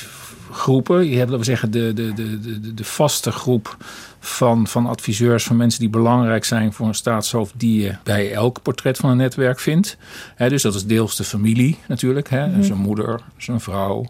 groepen. 0.51 1.07
Je 1.07 1.17
hebt, 1.17 1.31
laten 1.31 1.39
we 1.39 1.45
zeggen, 1.45 1.71
de, 1.71 1.93
de, 1.93 2.13
de, 2.13 2.41
de, 2.41 2.75
de 2.75 2.85
vaste 2.85 3.31
groep 3.31 3.77
van, 4.21 4.67
van 4.67 4.87
adviseurs, 4.87 5.45
van 5.45 5.57
mensen 5.57 5.81
die 5.81 5.89
belangrijk 5.89 6.45
zijn 6.45 6.73
voor 6.73 6.87
een 6.87 6.95
staatshoofd, 6.95 7.53
die 7.57 7.83
je 7.83 7.95
bij 8.03 8.33
elk 8.33 8.63
portret 8.63 8.97
van 8.97 9.11
een 9.11 9.17
netwerk 9.17 9.61
vindt. 9.61 9.97
Dus 10.37 10.63
dat 10.63 10.75
is 10.75 10.87
deels 10.87 11.17
de 11.17 11.25
familie 11.25 11.79
natuurlijk, 11.89 12.29
hè, 12.31 12.47
Mhm. 12.47 12.63
zijn 12.63 12.79
moeder, 12.79 13.21
zijn 13.37 13.61
vrouw. 13.61 14.05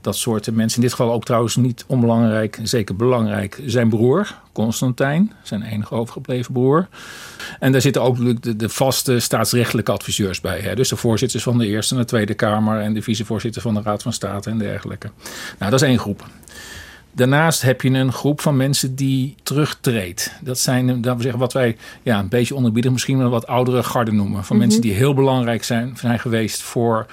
Dat 0.00 0.16
soort 0.16 0.50
mensen. 0.54 0.76
In 0.76 0.82
dit 0.82 0.94
geval 0.94 1.12
ook 1.12 1.24
trouwens 1.24 1.56
niet 1.56 1.84
onbelangrijk, 1.86 2.58
zeker 2.62 2.96
belangrijk, 2.96 3.60
zijn 3.66 3.88
broer, 3.88 4.34
Constantijn, 4.52 5.32
zijn 5.42 5.62
enige 5.62 5.94
overgebleven 5.94 6.52
broer. 6.52 6.88
En 7.60 7.72
daar 7.72 7.80
zitten 7.80 8.02
ook 8.02 8.12
natuurlijk 8.14 8.42
de, 8.42 8.56
de 8.56 8.68
vaste 8.68 9.18
staatsrechtelijke 9.20 9.92
adviseurs 9.92 10.40
bij. 10.40 10.60
Hè? 10.60 10.74
Dus 10.74 10.88
de 10.88 10.96
voorzitters 10.96 11.42
van 11.42 11.58
de 11.58 11.66
Eerste 11.66 11.94
en 11.94 12.00
de 12.00 12.06
Tweede 12.06 12.34
Kamer 12.34 12.80
en 12.80 12.94
de 12.94 13.02
vicevoorzitter 13.02 13.62
van 13.62 13.74
de 13.74 13.82
Raad 13.82 14.02
van 14.02 14.12
State 14.12 14.50
en 14.50 14.58
dergelijke. 14.58 15.10
Nou, 15.58 15.70
dat 15.70 15.82
is 15.82 15.88
één 15.88 15.98
groep. 15.98 16.26
Daarnaast 17.18 17.62
heb 17.62 17.80
je 17.82 17.90
een 17.90 18.12
groep 18.12 18.40
van 18.40 18.56
mensen 18.56 18.94
die 18.94 19.34
terugtreedt. 19.42 20.32
Dat 20.40 20.58
zijn, 20.58 20.86
laten 20.94 21.16
we 21.16 21.22
zeggen, 21.22 21.40
wat 21.40 21.52
wij 21.52 21.76
ja, 22.02 22.18
een 22.18 22.28
beetje 22.28 22.54
onderbiedig 22.54 22.92
misschien 22.92 23.18
wel 23.18 23.30
wat 23.30 23.46
oudere 23.46 23.82
garden 23.82 24.16
noemen. 24.16 24.44
Van 24.44 24.56
Mhm. 24.56 24.64
mensen 24.64 24.82
die 24.82 24.92
heel 24.92 25.14
belangrijk 25.14 25.64
zijn, 25.64 25.96
zijn 26.00 26.18
geweest 26.18 26.62
voor, 26.62 27.06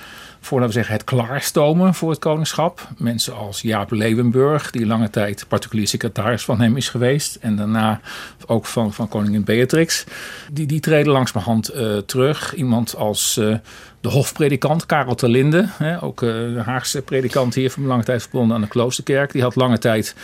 voor 0.45 0.60
laten 0.60 0.73
we 0.73 0.79
zeggen, 0.79 0.93
het 0.93 1.03
klaarstomen 1.03 1.93
voor 1.93 2.10
het 2.10 2.19
koningschap. 2.19 2.88
Mensen 2.97 3.36
als 3.36 3.62
Jaap 3.62 3.91
Leeuwenburg, 3.91 4.71
die 4.71 4.86
lange 4.86 5.10
tijd 5.10 5.45
particulier 5.47 5.88
secretaris 5.88 6.43
van 6.43 6.62
hem 6.62 6.77
is 6.77 6.89
geweest. 6.89 7.36
En 7.36 7.55
daarna 7.55 7.99
ook 8.45 8.65
van, 8.65 8.93
van 8.93 9.08
koningin 9.08 9.43
Beatrix. 9.43 10.03
Die, 10.51 10.65
die 10.65 10.79
treden 10.79 11.12
langzamerhand 11.12 11.69
eh 11.69 11.97
terug. 11.97 12.55
Iemand 12.55 12.95
als 12.95 13.38
eh, 13.38 13.55
de 14.01 14.10
hofpredikant 14.10 14.86
Karel 14.86 15.15
Terlinde, 15.15 15.69
hè, 15.77 16.03
ook 16.03 16.21
eh, 16.21 16.29
de 16.29 16.62
Haagse 16.65 17.01
predikant 17.01 17.55
hier 17.55 17.71
van 17.71 17.86
lange 17.86 18.03
tijd 18.03 18.21
verbonden 18.21 18.55
aan 18.55 18.62
de 18.62 18.67
Kloosterkerk. 18.67 19.31
Die 19.31 19.41
had 19.41 19.55
lange 19.55 19.77
tijd 19.77 20.15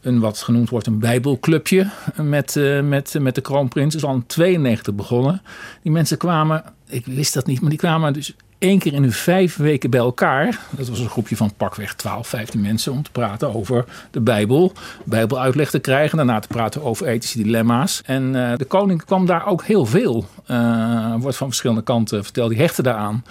een 0.00 0.20
wat 0.20 0.38
genoemd 0.38 0.68
wordt 0.68 0.86
een 0.86 0.98
bijbelclubje 0.98 1.90
met, 2.16 2.60
met, 2.82 3.16
met 3.20 3.34
de 3.34 3.40
kroonprins. 3.40 3.94
is 3.94 4.04
al 4.04 4.14
in 4.14 4.26
92 4.26 4.94
begonnen. 4.94 5.42
Die 5.82 5.92
mensen 5.92 6.18
kwamen, 6.18 6.64
ik 6.88 7.06
wist 7.06 7.34
dat 7.34 7.46
niet, 7.46 7.60
maar 7.60 7.70
die 7.70 7.78
kwamen 7.78 8.12
dus 8.12 8.34
één 8.60 8.78
keer 8.78 8.92
in 8.92 9.02
de 9.02 9.10
vijf 9.12 9.56
weken 9.56 9.90
bij 9.90 10.00
elkaar. 10.00 10.58
Dat 10.70 10.88
was 10.88 10.98
een 10.98 11.08
groepje 11.08 11.36
van 11.36 11.52
pakweg 11.56 11.94
12, 11.94 12.28
15 12.28 12.60
mensen 12.60 12.92
om 12.92 13.02
te 13.02 13.10
praten 13.10 13.54
over 13.54 13.84
de 14.10 14.20
Bijbel. 14.20 14.72
Bijbeluitleg 15.04 15.70
te 15.70 15.78
krijgen, 15.78 16.16
daarna 16.16 16.38
te 16.40 16.48
praten 16.48 16.82
over 16.82 17.06
ethische 17.06 17.42
dilemma's. 17.42 18.02
En 18.04 18.50
eh, 18.50 18.56
de 18.56 18.64
koning 18.64 19.04
kwam 19.04 19.26
daar 19.26 19.46
ook 19.46 19.64
heel 19.64 19.86
veel. 19.86 20.28
eh, 20.46 21.14
wordt 21.18 21.36
van 21.36 21.46
verschillende 21.46 21.82
kanten 21.82 22.24
verteld, 22.24 22.50
die 22.50 22.58
hechten 22.58 22.84
daaraan. 22.84 23.24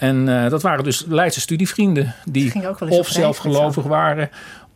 En 0.00 0.44
eh, 0.44 0.50
dat 0.50 0.62
waren 0.62 0.84
dus 0.84 1.04
Leidse 1.08 1.40
studievrienden 1.40 2.14
die 2.24 2.52
of 2.88 3.08
zelfgelovig 3.08 3.84
waren. 3.84 4.30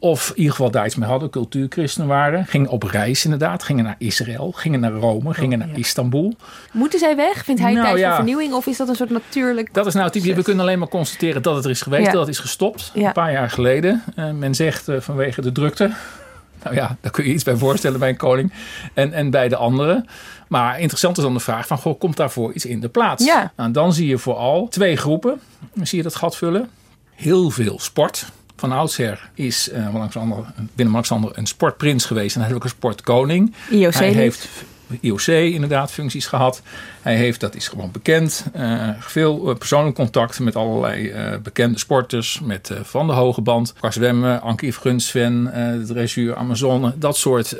Of 0.04 0.28
in 0.28 0.36
ieder 0.36 0.52
geval 0.52 0.70
daar 0.70 0.86
iets 0.86 0.94
mee 0.94 1.08
hadden, 1.08 1.30
cultuurchristenen 1.30 2.08
waren. 2.08 2.46
Gingen 2.46 2.68
op 2.68 2.82
reis 2.82 3.24
inderdaad. 3.24 3.62
Gingen 3.62 3.84
naar 3.84 3.94
Israël, 3.98 4.52
gingen 4.52 4.80
naar 4.80 4.92
Rome, 4.92 5.34
gingen 5.34 5.58
naar 5.58 5.68
Istanbul. 5.74 6.34
Moeten 6.72 6.98
zij 6.98 7.16
weg? 7.16 7.44
Vindt 7.44 7.60
hij 7.60 7.72
Nou, 7.72 7.86
tijd 7.86 7.98
ja. 7.98 8.06
voor 8.06 8.16
vernieuwing? 8.16 8.52
Of 8.52 8.66
is 8.66 8.76
dat 8.76 8.88
een 8.88 8.94
soort 8.94 9.10
natuurlijk... 9.10 9.74
Dat 9.74 9.86
is 9.86 9.94
nou 9.94 10.10
typisch. 10.10 10.34
We 10.34 10.42
kunnen 10.42 10.64
alleen 10.64 10.78
maar 10.78 10.88
constateren 10.88 11.42
dat 11.42 11.54
het 11.56 11.64
er 11.64 11.70
is 11.70 11.82
geweest. 11.82 12.06
Ja. 12.06 12.12
Dat 12.12 12.20
het 12.20 12.30
is 12.30 12.38
gestopt. 12.38 12.90
Ja. 12.94 13.06
Een 13.06 13.12
paar 13.12 13.32
jaar 13.32 13.50
geleden. 13.50 14.02
Eh, 14.16 14.30
men 14.30 14.54
zegt 14.54 14.88
eh, 14.88 15.00
vanwege 15.00 15.40
de 15.40 15.52
drukte. 15.52 15.90
Nou 16.62 16.76
ja, 16.76 16.96
daar 17.00 17.12
kun 17.12 17.24
je 17.24 17.32
iets 17.32 17.44
bij 17.44 17.56
voorstellen 17.56 17.98
bij 17.98 18.08
een 18.08 18.16
koning. 18.16 18.52
En, 18.94 19.12
en 19.12 19.30
bij 19.30 19.48
de 19.48 19.56
anderen. 19.56 20.06
Maar 20.48 20.80
interessant 20.80 21.16
is 21.16 21.22
dan 21.22 21.34
de 21.34 21.40
vraag 21.40 21.66
van... 21.66 21.78
Goh, 21.78 21.98
komt 21.98 22.16
daarvoor 22.16 22.52
iets 22.52 22.66
in 22.66 22.80
de 22.80 22.88
plaats? 22.88 23.24
Ja. 23.24 23.52
Nou, 23.56 23.70
dan 23.70 23.92
zie 23.92 24.08
je 24.08 24.18
vooral 24.18 24.68
twee 24.68 24.96
groepen. 24.96 25.40
Zie 25.82 25.98
je 25.98 26.04
dat 26.04 26.14
gat 26.14 26.36
vullen. 26.36 26.70
Heel 27.14 27.50
veel 27.50 27.80
sport. 27.80 28.26
Van 28.56 28.72
oudsher 28.72 29.30
is 29.34 29.70
eh, 29.70 29.84
Willem-Alexander- 29.84 30.44
Willem-Alexander 30.74 31.30
een 31.34 31.46
sportprins 31.46 32.04
geweest. 32.04 32.34
En 32.34 32.40
hij 32.40 32.50
is 32.50 32.56
ook 32.56 32.64
een 32.64 32.68
sportkoning. 32.68 33.54
IOC 33.70 33.94
hij 33.94 34.12
heeft 34.12 34.48
IOC 35.00 35.26
inderdaad 35.26 35.90
functies 35.92 36.26
gehad. 36.26 36.62
Hij 37.02 37.16
heeft, 37.16 37.40
dat 37.40 37.54
is 37.54 37.68
gewoon 37.68 37.90
bekend, 37.90 38.44
eh, 38.52 38.88
veel 38.98 39.50
eh, 39.50 39.56
persoonlijk 39.56 39.94
contact 39.96 40.40
met 40.40 40.56
allerlei 40.56 41.12
bekende 41.42 41.78
sporters. 41.78 42.40
Met 42.40 42.70
Van 42.82 43.06
de 43.06 43.12
Hoge 43.12 43.40
Band, 43.40 43.72
qua 43.72 43.90
zwemmen, 43.90 44.40
Ankie 44.40 44.72
Gunsven, 44.72 45.52
eh 45.52 45.72
de 45.72 45.84
dressuur 45.86 46.36
Amazone. 46.36 46.92
Dat 46.96 47.16
soort 47.16 47.56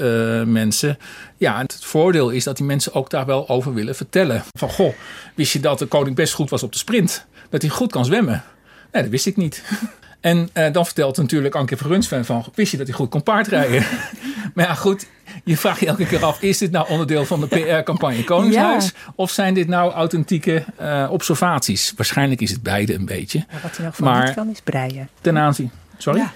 mensen. 0.47 0.99
Ja, 1.37 1.59
het 1.59 1.85
voordeel 1.85 2.31
is 2.31 2.45
dat 2.45 2.57
die 2.57 2.67
mensen 2.67 2.95
ook 2.95 3.11
daar 3.11 3.27
wel 3.27 3.49
over 3.49 3.75
willen 3.75 3.95
vertellen. 3.95 4.43
Van, 4.59 4.69
goh, 4.71 4.95
wist 5.35 5.53
je 5.53 5.61
dat 5.61 5.79
de 5.79 5.87
koning 5.87 6.17
best 6.17 6.33
goed 6.35 6.51
was 6.51 6.63
op 6.63 6.73
de 6.73 6.79
sprint? 6.79 7.27
Dat 7.51 7.63
hij 7.63 7.71
goed 7.71 7.93
kan 7.93 8.05
zwemmen? 8.05 8.43
Nee, 8.93 9.03
dat 9.03 9.11
wist 9.11 9.27
ik 9.27 9.37
niet. 9.37 9.63
En 10.25 10.49
eh, 10.53 10.73
dan 10.73 10.85
vertelt 10.85 11.17
natuurlijk 11.17 11.55
Anke 11.55 11.77
Vergunsven 11.77 12.25
van... 12.25 12.45
wist 12.55 12.71
je 12.71 12.77
dat 12.77 12.87
hij 12.87 12.97
goed 12.97 13.09
kon 13.09 13.23
paardrijden? 13.23 13.85
maar 14.55 14.67
ja, 14.67 14.75
goed, 14.75 15.07
je 15.45 15.57
vraagt 15.57 15.81
je 15.81 15.87
elke 15.87 16.07
keer 16.07 16.25
af... 16.25 16.43
is 16.43 16.59
dit 16.59 16.71
nou 16.71 16.89
onderdeel 16.89 17.25
van 17.25 17.41
de 17.41 17.47
PR-campagne 17.47 18.25
Koningshuis? 18.25 18.93
Of 19.15 19.31
zijn 19.31 19.55
dit 19.55 19.69
nou 19.69 19.93
authentieke 19.93 20.65
eh, 20.77 21.09
observaties? 21.11 21.93
Waarschijnlijk 21.97 22.41
is 22.41 22.51
het 22.51 22.63
beide 22.63 22.95
een 22.95 23.05
beetje. 23.05 23.45
Maar 23.51 23.61
wat 23.63 23.77
hij 23.77 23.87
nog 23.87 23.97
van 23.97 24.05
Maar 24.05 24.25
niet 24.25 24.35
kan 24.35 24.51
is 24.51 24.61
breien. 24.61 25.09
ten 25.21 25.39
aanzien... 25.39 25.71
Sorry? 25.99 26.19
Ja, 26.19 26.33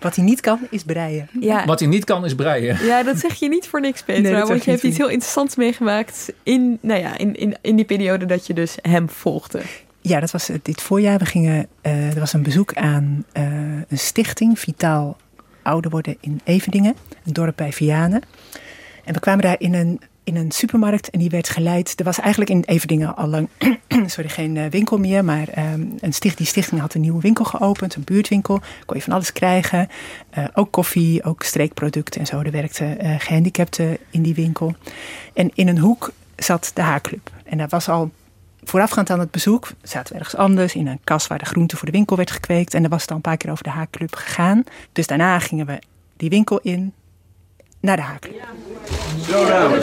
Wat 0.00 0.16
hij 0.16 0.24
niet 0.24 0.40
kan 0.40 0.58
is 0.70 0.82
breien. 0.82 1.28
Ja. 1.40 1.64
Wat 1.64 1.80
hij 1.80 1.88
niet 1.88 2.04
kan 2.04 2.24
is 2.24 2.34
breien. 2.34 2.84
Ja, 2.84 3.02
dat 3.02 3.18
zeg 3.18 3.34
je 3.34 3.48
niet 3.48 3.68
voor 3.68 3.80
niks, 3.80 4.02
Petra. 4.02 4.22
Nee, 4.22 4.42
want 4.42 4.64
je 4.64 4.70
hebt 4.70 4.82
iets 4.82 4.96
heel 4.96 5.08
interessants 5.08 5.56
meegemaakt 5.56 6.32
in, 6.42 6.78
nou 6.80 7.00
ja, 7.00 7.18
in, 7.18 7.36
in, 7.36 7.56
in 7.60 7.76
die 7.76 7.84
periode 7.84 8.26
dat 8.26 8.46
je 8.46 8.54
dus 8.54 8.76
hem 8.82 9.08
volgde. 9.08 9.60
Ja, 10.00 10.20
dat 10.20 10.30
was 10.30 10.50
dit 10.62 10.82
voorjaar. 10.82 11.18
We 11.18 11.26
gingen, 11.26 11.66
eh, 11.80 12.14
er 12.14 12.20
was 12.20 12.32
een 12.32 12.42
bezoek 12.42 12.74
aan 12.74 13.24
eh, 13.32 13.44
een 13.88 13.98
stichting, 13.98 14.58
Vitaal 14.58 15.16
Ouder 15.62 15.90
Worden 15.90 16.16
in 16.20 16.40
Everdingen, 16.44 16.94
een 17.24 17.32
dorp 17.32 17.56
bij 17.56 17.72
Vianen. 17.72 18.22
En 19.04 19.14
we 19.14 19.20
kwamen 19.20 19.42
daar 19.42 19.56
in 19.58 19.74
een, 19.74 20.00
in 20.24 20.36
een 20.36 20.50
supermarkt 20.50 21.10
en 21.10 21.18
die 21.18 21.30
werd 21.30 21.48
geleid. 21.48 21.98
Er 21.98 22.04
was 22.04 22.20
eigenlijk 22.20 22.50
in 22.50 22.62
Everdingen 22.66 23.16
al 23.16 23.26
lang 23.26 23.48
sorry, 24.06 24.28
geen 24.28 24.56
eh, 24.56 24.70
winkel 24.70 24.98
meer, 24.98 25.24
maar 25.24 25.48
ehm, 25.48 25.86
een 26.00 26.12
sticht, 26.12 26.36
die 26.36 26.46
stichting 26.46 26.80
had 26.80 26.94
een 26.94 27.00
nieuwe 27.00 27.20
winkel 27.20 27.44
geopend, 27.44 27.94
een 27.94 28.04
buurtwinkel. 28.04 28.60
Kon 28.86 28.96
je 28.96 29.02
van 29.02 29.12
alles 29.12 29.32
krijgen, 29.32 29.88
ook 30.54 30.70
koffie, 30.70 31.24
ook 31.24 31.42
streekproducten 31.42 32.20
en 32.20 32.26
zo. 32.26 32.40
Er 32.40 32.50
werkten 32.50 32.98
eh, 32.98 33.14
gehandicapten 33.18 33.98
in 34.10 34.22
die 34.22 34.34
winkel. 34.34 34.74
En 35.34 35.50
in 35.54 35.68
een 35.68 35.78
hoek 35.78 36.12
zat 36.36 36.70
de 36.74 36.82
haarclub. 36.82 37.30
En 37.44 37.58
daar 37.58 37.68
was 37.68 37.88
al 37.88 38.10
voorafgaand 38.64 39.10
aan 39.10 39.18
het 39.18 39.30
bezoek 39.30 39.68
zaten 39.82 40.12
we 40.12 40.18
ergens 40.18 40.36
anders 40.36 40.74
in 40.74 40.86
een 40.86 41.00
kas 41.04 41.26
waar 41.26 41.38
de 41.38 41.44
groente 41.44 41.76
voor 41.76 41.86
de 41.86 41.92
winkel 41.92 42.16
werd 42.16 42.30
gekweekt. 42.30 42.74
En 42.74 42.84
er 42.84 42.90
was 42.90 43.00
het 43.00 43.10
al 43.10 43.16
een 43.16 43.22
paar 43.22 43.36
keer 43.36 43.50
over 43.50 43.64
de 43.64 43.70
haakclub 43.70 44.14
gegaan. 44.14 44.64
Dus 44.92 45.06
daarna 45.06 45.38
gingen 45.38 45.66
we 45.66 45.78
die 46.16 46.30
winkel 46.30 46.58
in. 46.58 46.92
naar 47.80 47.96
de 47.96 48.02
haak. 48.02 48.30
Zo 49.28 49.46
dames. 49.46 49.80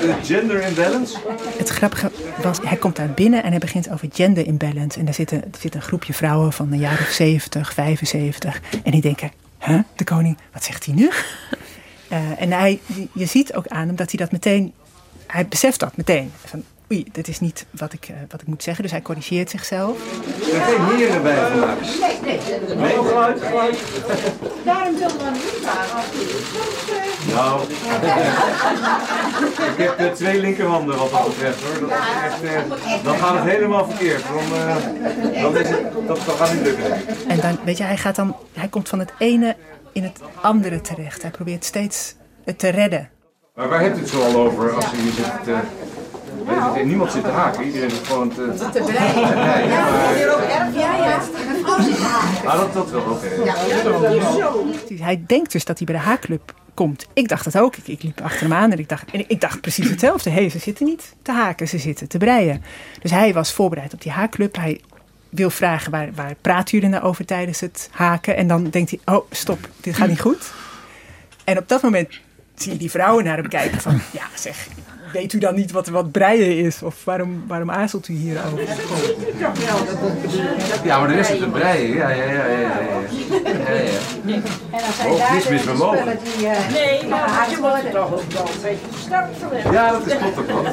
De 0.00 0.14
gender 0.22 0.62
imbalance. 0.62 1.16
Het 1.56 1.68
grappige 1.68 2.10
was, 2.42 2.58
hij 2.62 2.76
komt 2.76 2.96
daar 2.96 3.10
binnen 3.10 3.42
en 3.42 3.50
hij 3.50 3.58
begint 3.58 3.90
over 3.90 4.08
gender 4.12 4.46
imbalance. 4.46 4.98
En 4.98 5.04
daar 5.04 5.14
zit 5.14 5.30
een, 5.30 5.42
er 5.42 5.58
zit 5.60 5.74
een 5.74 5.82
groepje 5.82 6.12
vrouwen 6.12 6.52
van 6.52 6.72
een 6.72 6.78
jaar 6.78 7.00
of 7.00 7.08
70, 7.08 7.72
75. 7.72 8.60
En 8.84 8.90
die 8.90 9.00
denken, 9.00 9.30
huh, 9.58 9.78
de 9.96 10.04
koning, 10.04 10.38
wat 10.52 10.64
zegt 10.64 10.86
hij 10.86 10.94
nu? 10.94 11.10
Uh, 12.12 12.18
en 12.42 12.52
hij, 12.52 12.80
je 13.12 13.26
ziet 13.26 13.54
ook 13.54 13.66
aan 13.66 13.86
hem 13.86 13.96
dat 13.96 14.10
hij 14.10 14.18
dat 14.20 14.32
meteen, 14.32 14.72
hij 15.32 15.48
beseft 15.48 15.80
dat 15.80 15.96
meteen. 15.96 16.32
Van, 16.44 16.64
oei, 16.92 17.04
dit 17.12 17.28
is 17.28 17.40
niet 17.40 17.66
wat 17.70 17.92
ik, 17.92 18.08
uh, 18.08 18.16
wat 18.28 18.40
ik 18.40 18.46
moet 18.46 18.62
zeggen. 18.62 18.82
Dus 18.82 18.92
hij 18.92 19.02
corrigeert 19.02 19.50
zichzelf. 19.50 19.96
Er 20.38 20.44
zijn 20.44 20.62
geen 20.62 20.96
heren 20.96 21.22
bij 21.22 21.50
vandaag. 21.50 21.78
Nee, 21.80 22.18
nee. 22.22 22.76
Nee, 22.76 22.96
geluid, 22.96 23.42
geluid. 23.42 23.78
Daarom 24.64 24.96
zullen 24.96 25.18
we 25.18 25.30
niet 25.32 25.58
vragen. 25.62 26.02
Nou, 27.32 27.62
ik 29.72 29.76
heb 29.76 30.00
uh, 30.00 30.10
twee 30.10 30.40
linkerhanden 30.40 30.98
wat 30.98 31.10
dat 31.10 31.24
betreft 31.26 31.62
hoor. 31.62 31.88
Dat 31.88 31.98
is 31.98 32.22
echt, 32.24 32.42
uh, 32.42 33.04
dan 33.04 33.18
gaat 33.18 33.34
het 33.34 33.52
helemaal 33.52 33.86
verkeerd. 33.86 34.22
Dan, 34.22 34.58
uh, 34.58 35.42
dan, 35.42 35.56
is 35.56 35.68
het, 35.68 35.92
dat, 36.06 36.24
dat 36.26 36.34
gaat 36.34 36.52
niet 36.52 36.62
lukken. 36.62 36.84
En 37.28 37.40
dan, 37.40 37.58
weet 37.64 37.76
je, 37.76 37.84
hij, 37.84 37.96
gaat 37.96 38.16
dan, 38.16 38.36
hij 38.52 38.68
komt 38.68 38.88
van 38.88 38.98
het 38.98 39.12
ene 39.18 39.56
in 39.92 40.02
het 40.02 40.20
andere 40.42 40.80
terecht. 40.80 41.22
Hij 41.22 41.30
probeert 41.30 41.64
steeds 41.64 42.14
het 42.44 42.58
te 42.58 42.68
redden. 42.68 43.11
Maar 43.54 43.68
waar 43.68 43.80
hebt 43.80 43.96
u 43.96 44.00
het 44.00 44.08
zo 44.08 44.22
al 44.22 44.34
over 44.34 44.72
als 44.72 44.92
u 44.92 44.96
hier 44.96 45.12
zit 45.12 46.86
niemand 46.86 47.12
zit 47.12 47.24
te 47.24 47.30
haken, 47.30 47.64
iedereen 47.64 47.90
is 47.90 47.98
gewoon 48.04 48.28
te... 48.28 48.54
Te 48.72 48.82
breien. 48.82 49.68
Ja, 49.68 49.90
maar 49.90 50.14
hier 50.14 50.34
ook 50.34 50.40
erg. 50.40 50.74
Ja, 50.74 50.96
ja. 50.96 51.20
Mijn 51.46 51.64
vrouw 51.64 51.80
zit 51.80 51.96
te 51.96 52.02
haken. 52.02 52.48
Ah, 52.48 52.58
dat, 52.58 52.72
dat 52.72 52.90
wel, 52.90 53.00
oké. 53.00 53.10
Okay. 53.10 53.44
Ja. 54.88 55.04
Hij 55.04 55.24
denkt 55.26 55.52
dus 55.52 55.64
dat 55.64 55.78
hij 55.78 55.86
bij 55.86 55.96
de 55.96 56.02
haakclub 56.02 56.54
komt. 56.74 57.06
Ik 57.12 57.28
dacht 57.28 57.44
dat 57.44 57.58
ook. 57.58 57.76
Ik, 57.76 57.88
ik 57.88 58.02
liep 58.02 58.20
achter 58.20 58.40
hem 58.40 58.52
aan 58.52 58.72
en 58.72 58.78
ik 58.78 58.88
dacht, 58.88 59.10
en 59.10 59.24
ik 59.28 59.40
dacht 59.40 59.60
precies 59.60 59.90
hetzelfde. 59.90 60.30
Hé, 60.30 60.40
hey, 60.40 60.48
ze 60.48 60.58
zitten 60.58 60.86
niet 60.86 61.14
te 61.22 61.32
haken, 61.32 61.68
ze 61.68 61.78
zitten 61.78 62.08
te 62.08 62.18
breien. 62.18 62.62
Dus 63.02 63.10
hij 63.10 63.32
was 63.32 63.52
voorbereid 63.52 63.92
op 63.92 64.02
die 64.02 64.12
haakclub. 64.12 64.56
Hij 64.56 64.80
wil 65.28 65.50
vragen, 65.50 65.90
waar, 65.90 66.08
waar 66.14 66.34
praten 66.40 66.78
jullie 66.78 66.94
nou 66.94 67.04
over 67.04 67.24
tijdens 67.24 67.60
het 67.60 67.88
haken? 67.92 68.36
En 68.36 68.46
dan 68.46 68.70
denkt 68.70 68.90
hij, 68.90 69.14
oh, 69.14 69.26
stop, 69.30 69.68
dit 69.80 69.94
gaat 69.94 70.08
niet 70.08 70.20
goed. 70.20 70.52
En 71.44 71.58
op 71.58 71.68
dat 71.68 71.82
moment 71.82 72.20
zie 72.62 72.72
je 72.72 72.78
die 72.78 72.90
vrouwen 72.90 73.24
naar 73.24 73.36
hem 73.36 73.48
kijken 73.48 73.80
van, 73.80 74.00
ja 74.12 74.26
zeg, 74.34 74.66
weet 75.12 75.32
u 75.32 75.38
dan 75.38 75.54
niet 75.54 75.72
wat, 75.72 75.88
wat 75.88 76.10
breien 76.10 76.56
is? 76.56 76.82
Of 76.82 77.04
waarom, 77.04 77.44
waarom 77.46 77.70
aarzelt 77.70 78.08
u 78.08 78.14
hierover? 78.14 78.60
Ja, 80.84 80.98
maar 80.98 81.08
dan 81.08 81.18
is 81.18 81.28
het 81.28 81.40
een 81.40 81.50
breien. 81.50 81.94
Ja, 81.94 82.08
ja, 82.08 82.24
ja, 82.24 82.32
ja. 82.32 82.46
ja, 82.46 82.58
ja. 82.58 82.78
ja, 83.66 83.82
ja. 84.26 84.40
Oh, 85.06 85.32
niets 85.32 85.48
mis 85.48 85.64
met 85.64 85.76
mogen. 85.76 86.04
Nee, 86.72 87.06
maar 87.08 87.46
je 87.50 87.56
moet 87.60 87.72
het 87.72 87.92
toch 87.92 88.12
ook 88.12 88.32
wel 88.32 88.42
een 88.42 88.62
beetje 88.62 88.86
versterkt 88.90 89.36
van 89.62 89.72
Ja, 89.72 89.90
dat 89.90 90.06
is 90.06 90.16
klopt 90.16 90.38
ook 90.38 90.46
wel. 90.46 90.64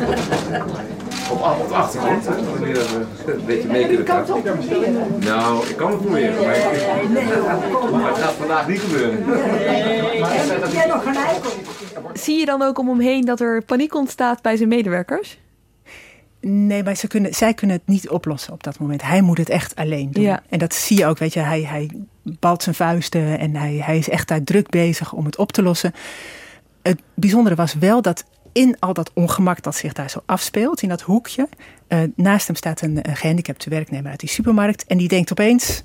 Op, 1.31 1.41
op 1.61 1.67
de 1.67 1.75
achtergrond, 1.75 2.25
hè, 2.25 2.43
wanneer 2.51 2.73
we 2.73 3.31
een 3.33 3.45
beetje 3.45 3.67
mee 3.67 3.87
kunnen 3.87 4.07
gaan. 4.07 4.25
Nou, 5.19 5.67
ik 5.67 5.75
kan 5.75 5.91
het 5.91 6.01
proberen, 6.01 6.35
maar, 6.45 7.99
maar 7.99 8.09
het 8.09 8.17
gaat 8.17 8.33
vandaag 8.33 8.67
niet 8.67 8.79
gebeuren. 8.79 9.25
Jij 10.71 10.87
nog 10.87 11.03
gelijk. 11.03 11.45
Zie 12.13 12.39
je 12.39 12.45
dan 12.45 12.61
ook 12.61 12.79
om 12.79 12.89
hem 12.89 12.99
heen 12.99 13.25
dat 13.25 13.39
er 13.39 13.61
paniek 13.61 13.95
ontstaat 13.95 14.28
bij 14.41 14.57
zijn 14.57 14.69
medewerkers? 14.69 15.39
Nee, 16.41 16.83
maar 16.83 16.95
ze 16.95 17.07
kunnen, 17.07 17.33
zij 17.33 17.53
kunnen 17.53 17.75
het 17.75 17.87
niet 17.87 18.09
oplossen 18.09 18.53
op 18.53 18.63
dat 18.63 18.79
moment. 18.79 19.01
Hij 19.01 19.21
moet 19.21 19.37
het 19.37 19.49
echt 19.49 19.75
alleen 19.75 20.11
doen. 20.11 20.23
Ja. 20.23 20.43
En 20.49 20.59
dat 20.59 20.73
zie 20.73 20.97
je 20.97 21.05
ook, 21.05 21.17
weet 21.17 21.33
je. 21.33 21.39
Hij, 21.39 21.61
hij 21.61 21.89
balt 22.23 22.63
zijn 22.63 22.75
vuisten 22.75 23.39
en 23.39 23.55
hij, 23.55 23.73
hij 23.73 23.97
is 23.97 24.09
echt 24.09 24.27
daar 24.27 24.43
druk 24.43 24.69
bezig 24.69 25.13
om 25.13 25.25
het 25.25 25.37
op 25.37 25.51
te 25.51 25.61
lossen. 25.61 25.93
Het 26.81 27.01
bijzondere 27.13 27.55
was 27.55 27.73
wel 27.73 28.01
dat 28.01 28.25
in 28.51 28.75
al 28.79 28.93
dat 28.93 29.11
ongemak 29.13 29.63
dat 29.63 29.75
zich 29.75 29.93
daar 29.93 30.09
zo 30.09 30.21
afspeelt, 30.25 30.81
in 30.81 30.89
dat 30.89 31.01
hoekje, 31.01 31.47
uh, 31.87 31.99
naast 32.15 32.47
hem 32.47 32.55
staat 32.55 32.81
een, 32.81 33.09
een 33.09 33.15
gehandicapte 33.15 33.69
werknemer 33.69 34.11
uit 34.11 34.19
die 34.19 34.29
supermarkt. 34.29 34.85
En 34.85 34.97
die 34.97 35.07
denkt 35.07 35.31
opeens, 35.31 35.83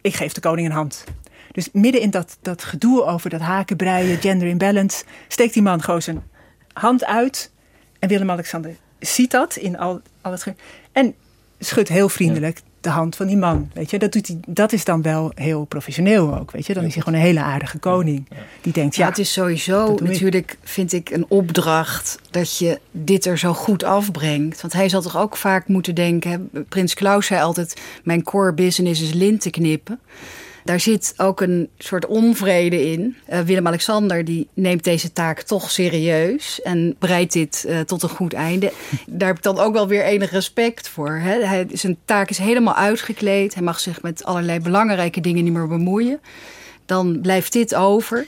ik 0.00 0.14
geef 0.14 0.32
de 0.32 0.40
koning 0.40 0.66
een 0.66 0.74
hand. 0.74 1.04
Dus 1.52 1.68
midden 1.72 2.00
in 2.00 2.10
dat, 2.10 2.38
dat 2.42 2.64
gedoe 2.64 3.04
over 3.04 3.30
dat 3.30 3.40
haken, 3.40 3.76
breien, 3.76 4.20
gender 4.20 4.48
imbalance, 4.48 5.04
steekt 5.28 5.54
die 5.54 5.62
man 5.62 5.82
gewoon 5.82 6.02
zijn 6.02 6.22
hand 6.72 7.04
uit. 7.04 7.52
En 8.00 8.08
Willem-Alexander 8.08 8.76
ziet 8.98 9.30
dat 9.30 9.56
in 9.56 9.78
al, 9.78 10.00
al 10.20 10.32
het. 10.32 10.54
En 10.92 11.14
schudt 11.58 11.88
heel 11.88 12.08
vriendelijk 12.08 12.60
de 12.80 12.88
hand 12.88 13.16
van 13.16 13.26
die 13.26 13.36
man. 13.36 13.70
Weet 13.74 13.90
je, 13.90 13.98
dat, 13.98 14.12
doet 14.12 14.26
hij, 14.26 14.38
dat 14.46 14.72
is 14.72 14.84
dan 14.84 15.02
wel 15.02 15.32
heel 15.34 15.64
professioneel 15.64 16.38
ook. 16.38 16.50
Weet 16.50 16.66
je, 16.66 16.74
dan 16.74 16.84
is 16.84 16.94
hij 16.94 17.02
gewoon 17.02 17.18
een 17.18 17.24
hele 17.24 17.40
aardige 17.40 17.78
koning. 17.78 18.28
Die 18.60 18.72
denkt, 18.72 18.96
ja. 18.96 19.02
ja 19.02 19.08
het 19.08 19.18
is 19.18 19.32
sowieso 19.32 19.96
natuurlijk, 20.02 20.58
vind 20.62 20.92
ik, 20.92 21.10
een 21.10 21.24
opdracht 21.28 22.18
dat 22.30 22.58
je 22.58 22.80
dit 22.90 23.24
er 23.24 23.38
zo 23.38 23.52
goed 23.52 23.84
afbrengt. 23.84 24.60
Want 24.60 24.72
hij 24.72 24.88
zal 24.88 25.02
toch 25.02 25.16
ook 25.16 25.36
vaak 25.36 25.68
moeten 25.68 25.94
denken. 25.94 26.50
Prins 26.68 26.94
Klaus 26.94 27.26
zei 27.26 27.42
altijd: 27.42 27.80
Mijn 28.02 28.22
core 28.22 28.52
business 28.52 29.02
is 29.02 29.12
linten 29.12 29.50
knippen. 29.50 30.00
Daar 30.64 30.80
zit 30.80 31.14
ook 31.16 31.40
een 31.40 31.68
soort 31.78 32.06
onvrede 32.06 32.90
in. 32.90 33.16
Uh, 33.30 33.40
Willem-Alexander 33.40 34.24
die 34.24 34.48
neemt 34.54 34.84
deze 34.84 35.12
taak 35.12 35.42
toch 35.42 35.70
serieus 35.70 36.62
en 36.62 36.96
breidt 36.98 37.32
dit 37.32 37.64
uh, 37.68 37.80
tot 37.80 38.02
een 38.02 38.08
goed 38.08 38.32
einde. 38.32 38.72
Daar 39.06 39.28
heb 39.28 39.36
ik 39.36 39.42
dan 39.42 39.58
ook 39.58 39.72
wel 39.72 39.88
weer 39.88 40.04
enig 40.04 40.30
respect 40.30 40.88
voor. 40.88 41.10
Hè? 41.10 41.44
Hij, 41.44 41.66
zijn 41.72 41.96
taak 42.04 42.30
is 42.30 42.38
helemaal 42.38 42.74
uitgekleed. 42.74 43.54
Hij 43.54 43.62
mag 43.62 43.80
zich 43.80 44.02
met 44.02 44.24
allerlei 44.24 44.60
belangrijke 44.60 45.20
dingen 45.20 45.44
niet 45.44 45.52
meer 45.52 45.68
bemoeien. 45.68 46.20
Dan 46.86 47.20
blijft 47.20 47.52
dit 47.52 47.74
over. 47.74 48.26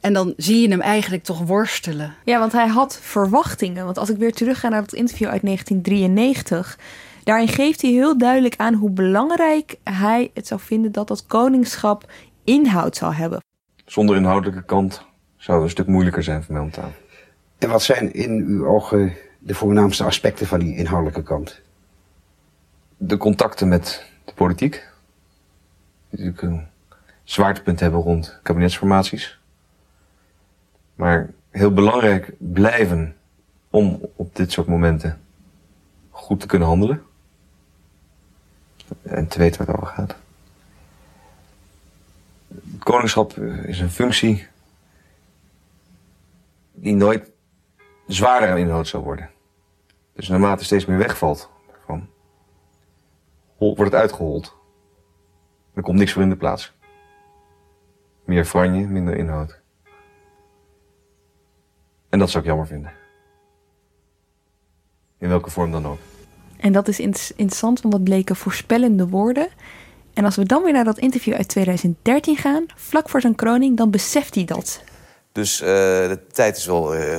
En 0.00 0.12
dan 0.12 0.34
zie 0.36 0.60
je 0.60 0.68
hem 0.68 0.80
eigenlijk 0.80 1.24
toch 1.24 1.40
worstelen. 1.40 2.14
Ja, 2.24 2.38
want 2.38 2.52
hij 2.52 2.66
had 2.66 2.98
verwachtingen. 3.02 3.84
Want 3.84 3.98
als 3.98 4.10
ik 4.10 4.16
weer 4.16 4.32
terugga 4.32 4.68
naar 4.68 4.80
dat 4.80 4.92
interview 4.92 5.28
uit 5.28 5.42
1993 5.42 6.78
Daarin 7.28 7.48
geeft 7.48 7.82
hij 7.82 7.90
heel 7.90 8.18
duidelijk 8.18 8.56
aan 8.56 8.74
hoe 8.74 8.90
belangrijk 8.90 9.76
hij 9.84 10.30
het 10.34 10.46
zou 10.46 10.60
vinden 10.60 10.92
dat 10.92 11.08
dat 11.08 11.26
koningschap 11.26 12.10
inhoud 12.44 12.96
zou 12.96 13.14
hebben. 13.14 13.40
Zonder 13.84 14.16
inhoudelijke 14.16 14.64
kant 14.64 15.04
zou 15.36 15.56
het 15.56 15.64
een 15.64 15.70
stuk 15.70 15.86
moeilijker 15.86 16.22
zijn 16.22 16.42
voor 16.42 16.54
mij 16.54 16.62
om 16.62 16.70
te 16.70 16.80
aan. 16.80 16.92
En 17.58 17.68
wat 17.68 17.82
zijn 17.82 18.12
in 18.12 18.44
uw 18.46 18.66
ogen 18.66 19.16
de 19.38 19.54
voornaamste 19.54 20.04
aspecten 20.04 20.46
van 20.46 20.58
die 20.58 20.76
inhoudelijke 20.76 21.22
kant? 21.22 21.60
De 22.96 23.16
contacten 23.16 23.68
met 23.68 24.04
de 24.24 24.32
politiek. 24.34 24.88
Die 26.10 26.24
natuurlijk 26.24 26.42
een 26.42 26.66
zwaartepunt 27.24 27.80
hebben 27.80 28.00
rond 28.00 28.38
kabinetsformaties. 28.42 29.38
Maar 30.94 31.30
heel 31.50 31.72
belangrijk 31.72 32.32
blijven 32.38 33.16
om 33.70 34.00
op 34.16 34.36
dit 34.36 34.52
soort 34.52 34.66
momenten 34.66 35.20
goed 36.10 36.40
te 36.40 36.46
kunnen 36.46 36.68
handelen 36.68 37.06
en 39.02 39.28
te 39.28 39.38
weten 39.38 39.58
waar 39.58 39.74
het 39.74 39.76
over 39.76 39.94
gaat. 39.94 40.16
Het 42.48 42.84
koningschap 42.84 43.36
is 43.66 43.80
een 43.80 43.90
functie 43.90 44.46
die 46.72 46.94
nooit 46.94 47.30
zwaarder 48.06 48.50
aan 48.50 48.58
inhoud 48.58 48.88
zal 48.88 49.02
worden. 49.02 49.30
Dus 50.12 50.28
naarmate 50.28 50.64
steeds 50.64 50.84
meer 50.84 50.98
wegvalt, 50.98 51.50
wordt 53.58 53.92
het 53.92 53.94
uitgehold. 53.94 54.56
Er 55.74 55.82
komt 55.82 55.98
niks 55.98 56.12
voor 56.12 56.22
in 56.22 56.28
de 56.28 56.36
plaats. 56.36 56.72
Meer 58.24 58.44
franje, 58.44 58.86
minder 58.86 59.16
inhoud. 59.16 59.60
En 62.08 62.18
dat 62.18 62.30
zou 62.30 62.42
ik 62.42 62.48
jammer 62.48 62.66
vinden. 62.66 62.92
In 65.18 65.28
welke 65.28 65.50
vorm 65.50 65.72
dan 65.72 65.86
ook. 65.86 65.98
En 66.60 66.72
dat 66.72 66.88
is 66.88 67.00
interessant, 67.00 67.80
want 67.80 67.94
dat 67.94 68.04
bleken 68.04 68.36
voorspellende 68.36 69.08
woorden. 69.08 69.48
En 70.14 70.24
als 70.24 70.36
we 70.36 70.44
dan 70.44 70.62
weer 70.62 70.72
naar 70.72 70.84
dat 70.84 70.98
interview 70.98 71.34
uit 71.34 71.48
2013 71.48 72.36
gaan, 72.36 72.66
vlak 72.76 73.08
voor 73.08 73.20
zijn 73.20 73.34
kroning, 73.34 73.76
dan 73.76 73.90
beseft 73.90 74.34
hij 74.34 74.44
dat. 74.44 74.80
Dus 75.32 75.60
uh, 75.60 75.66
de 75.68 76.18
tijd 76.32 76.56
is 76.56 76.66
wel 76.66 76.96
uh, 76.96 77.18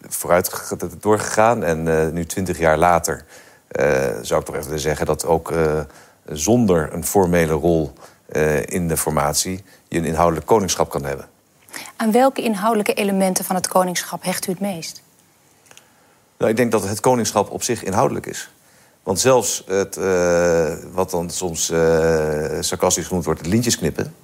vooruit 0.00 0.76
doorgegaan. 1.00 1.64
En 1.64 1.86
uh, 1.86 2.08
nu, 2.08 2.26
twintig 2.26 2.58
jaar 2.58 2.78
later, 2.78 3.24
zou 4.22 4.40
ik 4.40 4.46
toch 4.46 4.54
echt 4.54 4.64
willen 4.64 4.80
zeggen 4.80 5.06
dat 5.06 5.24
ook 5.24 5.52
zonder 6.24 6.92
een 6.92 7.04
formele 7.04 7.52
rol 7.52 7.92
in 8.64 8.88
de 8.88 8.96
formatie 8.96 9.64
je 9.88 9.98
een 9.98 10.04
inhoudelijk 10.04 10.46
koningschap 10.46 10.90
kan 10.90 11.04
hebben. 11.04 11.28
Aan 11.96 12.12
welke 12.12 12.42
inhoudelijke 12.42 12.94
elementen 12.94 13.44
van 13.44 13.56
het 13.56 13.68
koningschap 13.68 14.22
hecht 14.22 14.46
u 14.46 14.50
het 14.50 14.60
meest? 14.60 15.02
Nou, 16.38 16.50
ik 16.50 16.56
denk 16.56 16.72
dat 16.72 16.88
het 16.88 17.00
koningschap 17.00 17.50
op 17.50 17.62
zich 17.62 17.84
inhoudelijk 17.84 18.26
is. 18.26 18.50
Want 19.08 19.20
zelfs 19.20 19.64
het, 19.66 19.96
uh, 19.96 20.72
wat 20.92 21.10
dan 21.10 21.30
soms 21.30 21.70
uh, 21.70 21.78
sarcastisch 22.60 23.06
genoemd 23.06 23.24
wordt, 23.24 23.40
het 23.40 23.48
lintjes 23.48 23.78
knippen, 23.78 24.14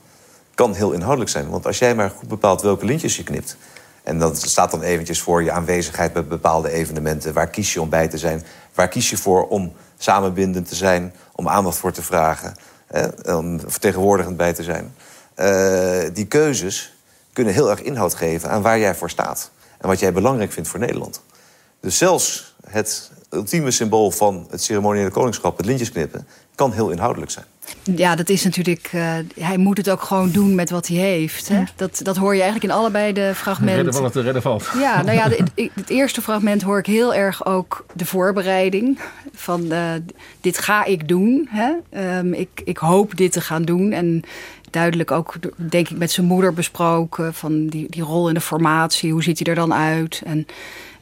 kan 0.55 0.75
heel 0.75 0.93
inhoudelijk 0.93 1.31
zijn. 1.31 1.49
Want 1.51 1.67
als 1.67 1.79
jij 1.79 1.95
maar 1.95 2.11
goed 2.11 2.29
bepaalt 2.29 2.63
welke 2.63 2.85
lintjes 2.85 3.17
je 3.17 3.23
knipt. 3.23 3.57
En 4.03 4.19
dat 4.19 4.43
staat 4.43 4.71
dan 4.71 4.83
eventjes 4.83 5.21
voor 5.21 5.43
je 5.43 5.53
aanwezigheid 5.53 6.13
bij 6.13 6.25
bepaalde 6.25 6.71
evenementen. 6.71 7.33
Waar 7.33 7.49
kies 7.49 7.73
je 7.73 7.81
om 7.81 7.89
bij 7.89 8.09
te 8.09 8.19
zijn? 8.19 8.45
Waar 8.75 8.89
kies 8.89 9.11
je 9.11 9.17
voor 9.17 9.49
om 9.49 9.73
samenbindend 9.99 10.69
te 10.69 10.75
zijn? 10.75 11.15
Om 11.33 11.49
aandacht 11.49 11.77
voor 11.77 11.93
te 11.93 12.03
vragen? 12.03 12.55
Eh, 12.87 13.37
om 13.37 13.61
vertegenwoordigend 13.61 14.37
bij 14.37 14.53
te 14.53 14.63
zijn? 14.63 14.95
Uh, 15.37 16.15
die 16.15 16.27
keuzes 16.27 16.95
kunnen 17.33 17.55
heel 17.55 17.71
erg 17.71 17.83
inhoud 17.83 18.15
geven 18.15 18.51
aan 18.51 18.63
waar 18.63 18.79
jij 18.79 18.95
voor 18.95 19.11
staat. 19.11 19.51
En 19.79 19.89
wat 19.89 20.01
jij 20.01 20.13
belangrijk 20.13 20.53
vindt 20.53 20.69
voor 20.69 20.81
Nederland. 20.81 21.23
Dus 21.81 21.99
zelfs 21.99 22.54
het 22.69 23.11
ultieme 23.31 23.71
symbool 23.71 24.11
van 24.11 24.47
het 24.51 24.63
ceremoniële 24.63 25.11
koningschap, 25.11 25.57
het 25.57 25.67
lintjesknippen, 25.67 26.27
kan 26.55 26.73
heel 26.73 26.91
inhoudelijk 26.91 27.31
zijn. 27.31 27.45
Ja, 27.83 28.17
dat 28.17 28.29
is 28.29 28.45
natuurlijk. 28.45 28.91
Uh, 28.95 29.15
hij 29.39 29.57
moet 29.57 29.77
het 29.77 29.91
ook 29.91 30.03
gewoon 30.03 30.31
doen 30.31 30.55
met 30.55 30.71
wat 30.71 30.87
hij 30.87 30.97
heeft. 30.97 31.49
Hè? 31.49 31.63
Dat, 31.77 32.01
dat 32.03 32.17
hoor 32.17 32.35
je 32.35 32.43
eigenlijk 32.43 32.73
in 32.73 32.79
allebei 32.79 33.13
de 33.13 33.33
fragmenten. 33.35 33.85
Redden 33.85 34.03
wat 34.03 34.13
te 34.13 34.21
redden 34.21 34.43
valt. 34.43 34.71
Ja, 34.79 35.03
nou 35.03 35.17
ja, 35.17 35.29
de, 35.29 35.71
het 35.75 35.91
eerste 35.91 36.23
fragment 36.23 36.63
hoor 36.63 36.79
ik 36.79 36.87
heel 36.87 37.15
erg 37.15 37.47
ook 37.47 37.87
de 37.95 38.07
voorbereiding. 38.07 38.99
Van 39.35 39.73
uh, 39.73 39.91
dit 40.41 40.59
ga 40.59 40.85
ik 40.85 41.09
doen. 41.09 41.49
Hè? 41.51 41.73
Um, 42.19 42.33
ik, 42.33 42.63
ik 42.65 42.79
hoop 42.79 43.17
dit 43.17 43.33
te 43.33 43.41
gaan 43.41 43.63
doen. 43.63 43.93
En 43.93 44.23
duidelijk 44.71 45.11
ook, 45.11 45.35
denk 45.57 45.89
ik, 45.89 45.99
met 45.99 46.13
zijn 46.13 46.27
moeder 46.27 46.55
besproken. 46.55 47.35
Van 47.35 47.67
die, 47.67 47.87
die 47.91 48.03
rol 48.03 48.29
in 48.29 48.35
de 48.35 48.41
formatie. 48.41 49.13
Hoe 49.13 49.23
ziet 49.23 49.39
hij 49.39 49.47
er 49.47 49.61
dan 49.61 49.75
uit? 49.75 50.23
En 50.25 50.47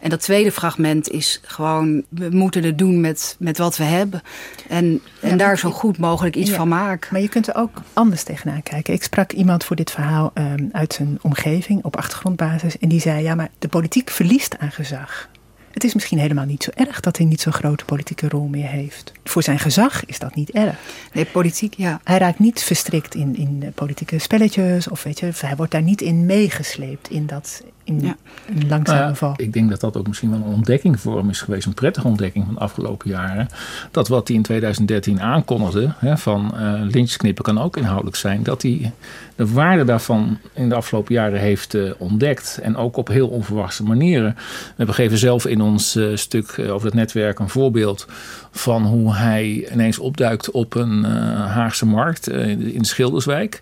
en 0.02 0.10
dat 0.10 0.20
tweede 0.20 0.52
fragment 0.52 1.10
is 1.10 1.40
gewoon, 1.42 2.02
we 2.08 2.28
moeten 2.30 2.64
het 2.64 2.78
doen 2.78 3.00
met, 3.00 3.36
met 3.38 3.58
wat 3.58 3.76
we 3.76 3.84
hebben. 3.84 4.22
En, 4.68 5.00
en 5.20 5.36
daar 5.38 5.58
zo 5.58 5.70
goed 5.70 5.98
mogelijk 5.98 6.36
iets 6.36 6.50
van 6.50 6.68
maken. 6.68 7.08
Maar 7.12 7.20
je 7.20 7.28
kunt 7.28 7.48
er 7.48 7.54
ook 7.54 7.82
anders 7.92 8.22
tegenaan 8.22 8.62
kijken. 8.62 8.94
Ik 8.94 9.02
sprak 9.02 9.32
iemand 9.32 9.64
voor 9.64 9.76
dit 9.76 9.90
verhaal 9.90 10.30
um, 10.34 10.68
uit 10.72 10.92
zijn 10.92 11.18
omgeving 11.20 11.84
op 11.84 11.96
achtergrondbasis. 11.96 12.78
En 12.78 12.88
die 12.88 13.00
zei, 13.00 13.22
ja, 13.22 13.34
maar 13.34 13.50
de 13.58 13.68
politiek 13.68 14.10
verliest 14.10 14.58
aan 14.58 14.70
gezag. 14.70 15.28
Het 15.70 15.84
is 15.84 15.94
misschien 15.94 16.18
helemaal 16.18 16.44
niet 16.44 16.62
zo 16.62 16.70
erg 16.74 17.00
dat 17.00 17.16
hij 17.16 17.26
niet 17.26 17.40
zo'n 17.40 17.52
grote 17.52 17.84
politieke 17.84 18.28
rol 18.28 18.46
meer 18.46 18.68
heeft. 18.68 19.12
Voor 19.24 19.42
zijn 19.42 19.58
gezag 19.58 20.04
is 20.04 20.18
dat 20.18 20.34
niet 20.34 20.50
erg. 20.50 20.76
Nee, 21.12 21.24
politiek, 21.24 21.74
ja. 21.76 22.00
Hij 22.04 22.18
raakt 22.18 22.38
niet 22.38 22.62
verstrikt 22.62 23.14
in, 23.14 23.36
in 23.36 23.72
politieke 23.74 24.18
spelletjes. 24.18 24.88
Of 24.88 25.02
weet 25.02 25.20
je, 25.20 25.30
hij 25.36 25.56
wordt 25.56 25.72
daar 25.72 25.82
niet 25.82 26.00
in 26.00 26.26
meegesleept 26.26 27.10
in 27.10 27.26
dat 27.26 27.62
in 27.84 28.00
ja. 28.00 28.16
een 28.48 28.68
langzame 28.68 29.00
nou 29.00 29.16
val. 29.16 29.34
Ik 29.36 29.52
denk 29.52 29.70
dat 29.70 29.80
dat 29.80 29.96
ook 29.96 30.06
misschien 30.06 30.30
wel 30.30 30.38
een 30.38 30.54
ontdekking 30.54 31.00
voor 31.00 31.18
hem 31.18 31.28
is 31.28 31.40
geweest. 31.40 31.66
Een 31.66 31.74
prettige 31.74 32.06
ontdekking 32.06 32.44
van 32.44 32.54
de 32.54 32.60
afgelopen 32.60 33.10
jaren. 33.10 33.48
Dat 33.90 34.08
wat 34.08 34.28
hij 34.28 34.36
in 34.36 34.42
2013 34.42 35.20
aankondigde, 35.20 35.92
hè, 35.96 36.18
van 36.18 36.52
uh, 36.54 36.72
lynchknippen 36.82 37.44
kan 37.44 37.60
ook 37.60 37.76
inhoudelijk 37.76 38.16
zijn. 38.16 38.42
Dat 38.42 38.62
hij 38.62 38.92
de 39.36 39.52
waarde 39.52 39.84
daarvan 39.84 40.38
in 40.52 40.68
de 40.68 40.74
afgelopen 40.74 41.14
jaren 41.14 41.38
heeft 41.38 41.74
uh, 41.74 41.92
ontdekt. 41.98 42.58
En 42.62 42.76
ook 42.76 42.96
op 42.96 43.08
heel 43.08 43.28
onverwachte 43.28 43.82
manieren. 43.82 44.36
We 44.76 44.92
geven 44.92 45.18
zelf 45.18 45.46
in 45.46 45.60
ons 45.60 45.96
uh, 45.96 46.16
stuk 46.16 46.58
over 46.58 46.86
het 46.86 46.94
netwerk 46.94 47.38
een 47.38 47.48
voorbeeld 47.48 48.06
van 48.50 48.84
hoe 48.84 49.14
hij 49.14 49.68
ineens 49.72 49.98
opduikt 49.98 50.50
op 50.50 50.74
een 50.74 51.04
Haagse 51.04 51.86
markt 51.86 52.28
in 52.28 52.84
Schilderswijk. 52.84 53.60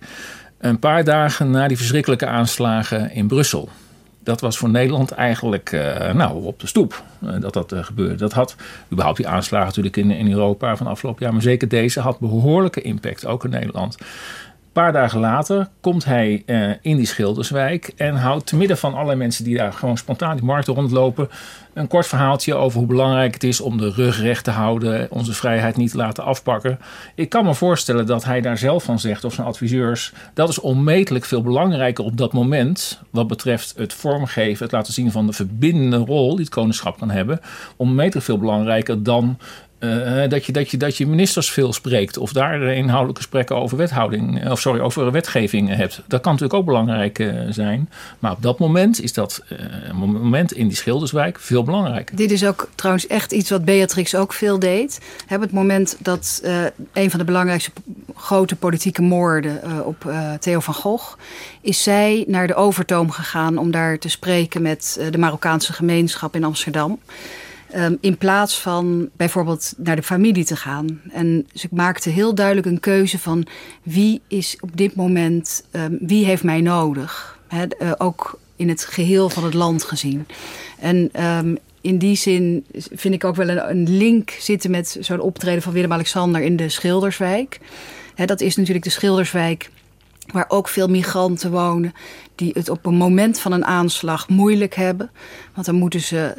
Een 0.58 0.78
paar 0.78 1.04
dagen 1.04 1.50
na 1.50 1.68
die 1.68 1.76
verschrikkelijke 1.76 2.26
aanslagen 2.26 3.10
in 3.12 3.26
Brussel 3.26 3.68
dat 4.30 4.40
was 4.40 4.58
voor 4.58 4.70
Nederland 4.70 5.10
eigenlijk 5.10 5.72
uh, 5.72 6.12
nou, 6.12 6.44
op 6.44 6.60
de 6.60 6.66
stoep 6.66 7.02
uh, 7.24 7.30
dat 7.40 7.52
dat 7.52 7.72
uh, 7.72 7.84
gebeurde. 7.84 8.14
Dat 8.14 8.32
had 8.32 8.56
überhaupt 8.92 9.16
die 9.16 9.28
aanslagen 9.28 9.66
natuurlijk 9.66 9.96
in, 9.96 10.10
in 10.10 10.30
Europa 10.30 10.76
van 10.76 10.86
afgelopen 10.86 11.22
jaar. 11.22 11.32
Maar 11.32 11.42
zeker 11.42 11.68
deze 11.68 12.00
had 12.00 12.18
behoorlijke 12.18 12.82
impact, 12.82 13.26
ook 13.26 13.44
in 13.44 13.50
Nederland. 13.50 13.96
Paar 14.72 14.92
dagen 14.92 15.20
later 15.20 15.68
komt 15.80 16.04
hij 16.04 16.42
uh, 16.46 16.70
in 16.80 16.96
die 16.96 17.06
Schilderswijk 17.06 17.92
en 17.96 18.14
houdt 18.14 18.46
te 18.46 18.56
midden 18.56 18.78
van 18.78 18.94
allerlei 18.94 19.18
mensen 19.18 19.44
die 19.44 19.56
daar 19.56 19.72
gewoon 19.72 19.96
spontaan 19.96 20.36
die 20.36 20.44
markt 20.44 20.66
rondlopen. 20.66 21.28
Een 21.74 21.86
kort 21.86 22.06
verhaaltje 22.06 22.54
over 22.54 22.78
hoe 22.78 22.86
belangrijk 22.88 23.34
het 23.34 23.44
is 23.44 23.60
om 23.60 23.78
de 23.78 23.90
rug 23.90 24.20
recht 24.20 24.44
te 24.44 24.50
houden, 24.50 25.10
onze 25.10 25.32
vrijheid 25.32 25.76
niet 25.76 25.90
te 25.90 25.96
laten 25.96 26.24
afpakken. 26.24 26.78
Ik 27.14 27.28
kan 27.28 27.44
me 27.44 27.54
voorstellen 27.54 28.06
dat 28.06 28.24
hij 28.24 28.40
daar 28.40 28.58
zelf 28.58 28.84
van 28.84 28.98
zegt, 28.98 29.24
of 29.24 29.34
zijn 29.34 29.46
adviseurs, 29.46 30.12
dat 30.34 30.48
is 30.48 30.60
onmetelijk 30.60 31.24
veel 31.24 31.42
belangrijker 31.42 32.04
op 32.04 32.16
dat 32.16 32.32
moment, 32.32 33.00
wat 33.10 33.28
betreft 33.28 33.74
het 33.76 33.92
vormgeven, 33.92 34.64
het 34.64 34.72
laten 34.72 34.92
zien 34.92 35.12
van 35.12 35.26
de 35.26 35.32
verbindende 35.32 35.96
rol 35.96 36.30
die 36.30 36.44
het 36.44 36.54
koningschap 36.54 36.98
kan 36.98 37.10
hebben, 37.10 37.40
onmetelijk 37.76 38.24
veel 38.24 38.38
belangrijker 38.38 39.02
dan 39.02 39.38
uh, 39.80 40.28
dat, 40.28 40.44
je, 40.44 40.52
dat, 40.52 40.70
je, 40.70 40.76
dat 40.76 40.96
je 40.96 41.06
ministers 41.06 41.50
veel 41.50 41.72
spreekt 41.72 42.16
of 42.16 42.32
daar 42.32 42.62
inhoudelijke 42.62 43.20
gesprekken 43.20 43.56
over 43.56 43.76
wethouding, 43.76 44.42
eh, 44.42 44.50
of 44.50 44.60
sorry, 44.60 44.80
over 44.80 45.10
wetgeving 45.10 45.76
hebt. 45.76 46.02
Dat 46.06 46.20
kan 46.20 46.32
natuurlijk 46.32 46.60
ook 46.60 46.66
belangrijk 46.66 47.18
uh, 47.18 47.40
zijn. 47.50 47.90
Maar 48.18 48.32
op 48.32 48.42
dat 48.42 48.58
moment 48.58 49.02
is 49.02 49.12
dat 49.12 49.42
moment 49.92 50.52
in 50.52 50.68
die 50.68 50.76
Schilderswijk 50.76 51.38
veel 51.40 51.62
belangrijker. 51.62 52.16
Dit 52.16 52.30
is 52.30 52.44
ook 52.44 52.68
trouwens 52.74 53.06
echt 53.06 53.32
iets 53.32 53.50
wat 53.50 53.64
Beatrix 53.64 54.14
ook 54.14 54.32
veel 54.32 54.58
deed. 54.58 55.00
Heb 55.26 55.40
het 55.40 55.52
moment 55.52 55.96
dat 55.98 56.42
een 56.92 57.10
van 57.10 57.18
de 57.18 57.24
belangrijkste 57.24 57.70
grote 58.14 58.56
politieke 58.56 59.02
moorden 59.02 59.84
op 59.84 60.12
Theo 60.40 60.60
van 60.60 60.74
Gogh, 60.74 61.16
is 61.60 61.82
zij 61.82 62.24
naar 62.26 62.46
de 62.46 62.54
Overtoom 62.54 63.10
gegaan 63.10 63.58
om 63.58 63.70
daar 63.70 63.98
te 63.98 64.08
spreken 64.08 64.62
met 64.62 65.00
de 65.10 65.18
Marokkaanse 65.18 65.72
gemeenschap 65.72 66.34
in 66.34 66.44
Amsterdam. 66.44 66.98
Um, 67.76 67.98
in 68.00 68.18
plaats 68.18 68.60
van 68.60 69.08
bijvoorbeeld 69.16 69.74
naar 69.76 69.96
de 69.96 70.02
familie 70.02 70.44
te 70.44 70.56
gaan. 70.56 71.00
En 71.10 71.46
ze 71.54 71.68
maakte 71.70 72.10
heel 72.10 72.34
duidelijk 72.34 72.66
een 72.66 72.80
keuze 72.80 73.18
van 73.18 73.46
wie 73.82 74.20
is 74.28 74.56
op 74.60 74.76
dit 74.76 74.94
moment, 74.94 75.64
um, 75.72 75.98
wie 76.00 76.24
heeft 76.24 76.42
mij 76.42 76.60
nodig. 76.60 77.38
Eh, 77.48 77.92
ook 77.98 78.38
in 78.56 78.68
het 78.68 78.84
geheel 78.84 79.28
van 79.28 79.44
het 79.44 79.54
land 79.54 79.84
gezien. 79.84 80.26
En 80.78 81.24
um, 81.26 81.58
in 81.80 81.98
die 81.98 82.16
zin 82.16 82.64
vind 82.72 83.14
ik 83.14 83.24
ook 83.24 83.36
wel 83.36 83.48
een, 83.48 83.96
link 83.96 84.30
zitten 84.30 84.70
met 84.70 84.96
zo'n 85.00 85.20
optreden 85.20 85.62
van 85.62 85.72
Willem-Alexander 85.72 86.40
in 86.40 86.56
de 86.56 86.68
Schilderswijk. 86.68 87.60
Dat 88.26 88.40
is 88.40 88.56
natuurlijk 88.56 88.84
de 88.84 88.90
Schilderswijk 88.90 89.70
waar 90.32 90.44
ook 90.48 90.68
veel 90.68 90.88
migranten 90.88 91.50
wonen 91.50 91.92
die 92.40 92.50
het 92.54 92.68
op 92.68 92.86
een 92.86 92.94
moment 92.94 93.40
van 93.40 93.52
een 93.52 93.64
aanslag 93.64 94.28
moeilijk 94.28 94.74
hebben. 94.74 95.10
Want 95.54 95.66
dan 95.66 95.74
moeten 95.74 96.00
ze, 96.00 96.34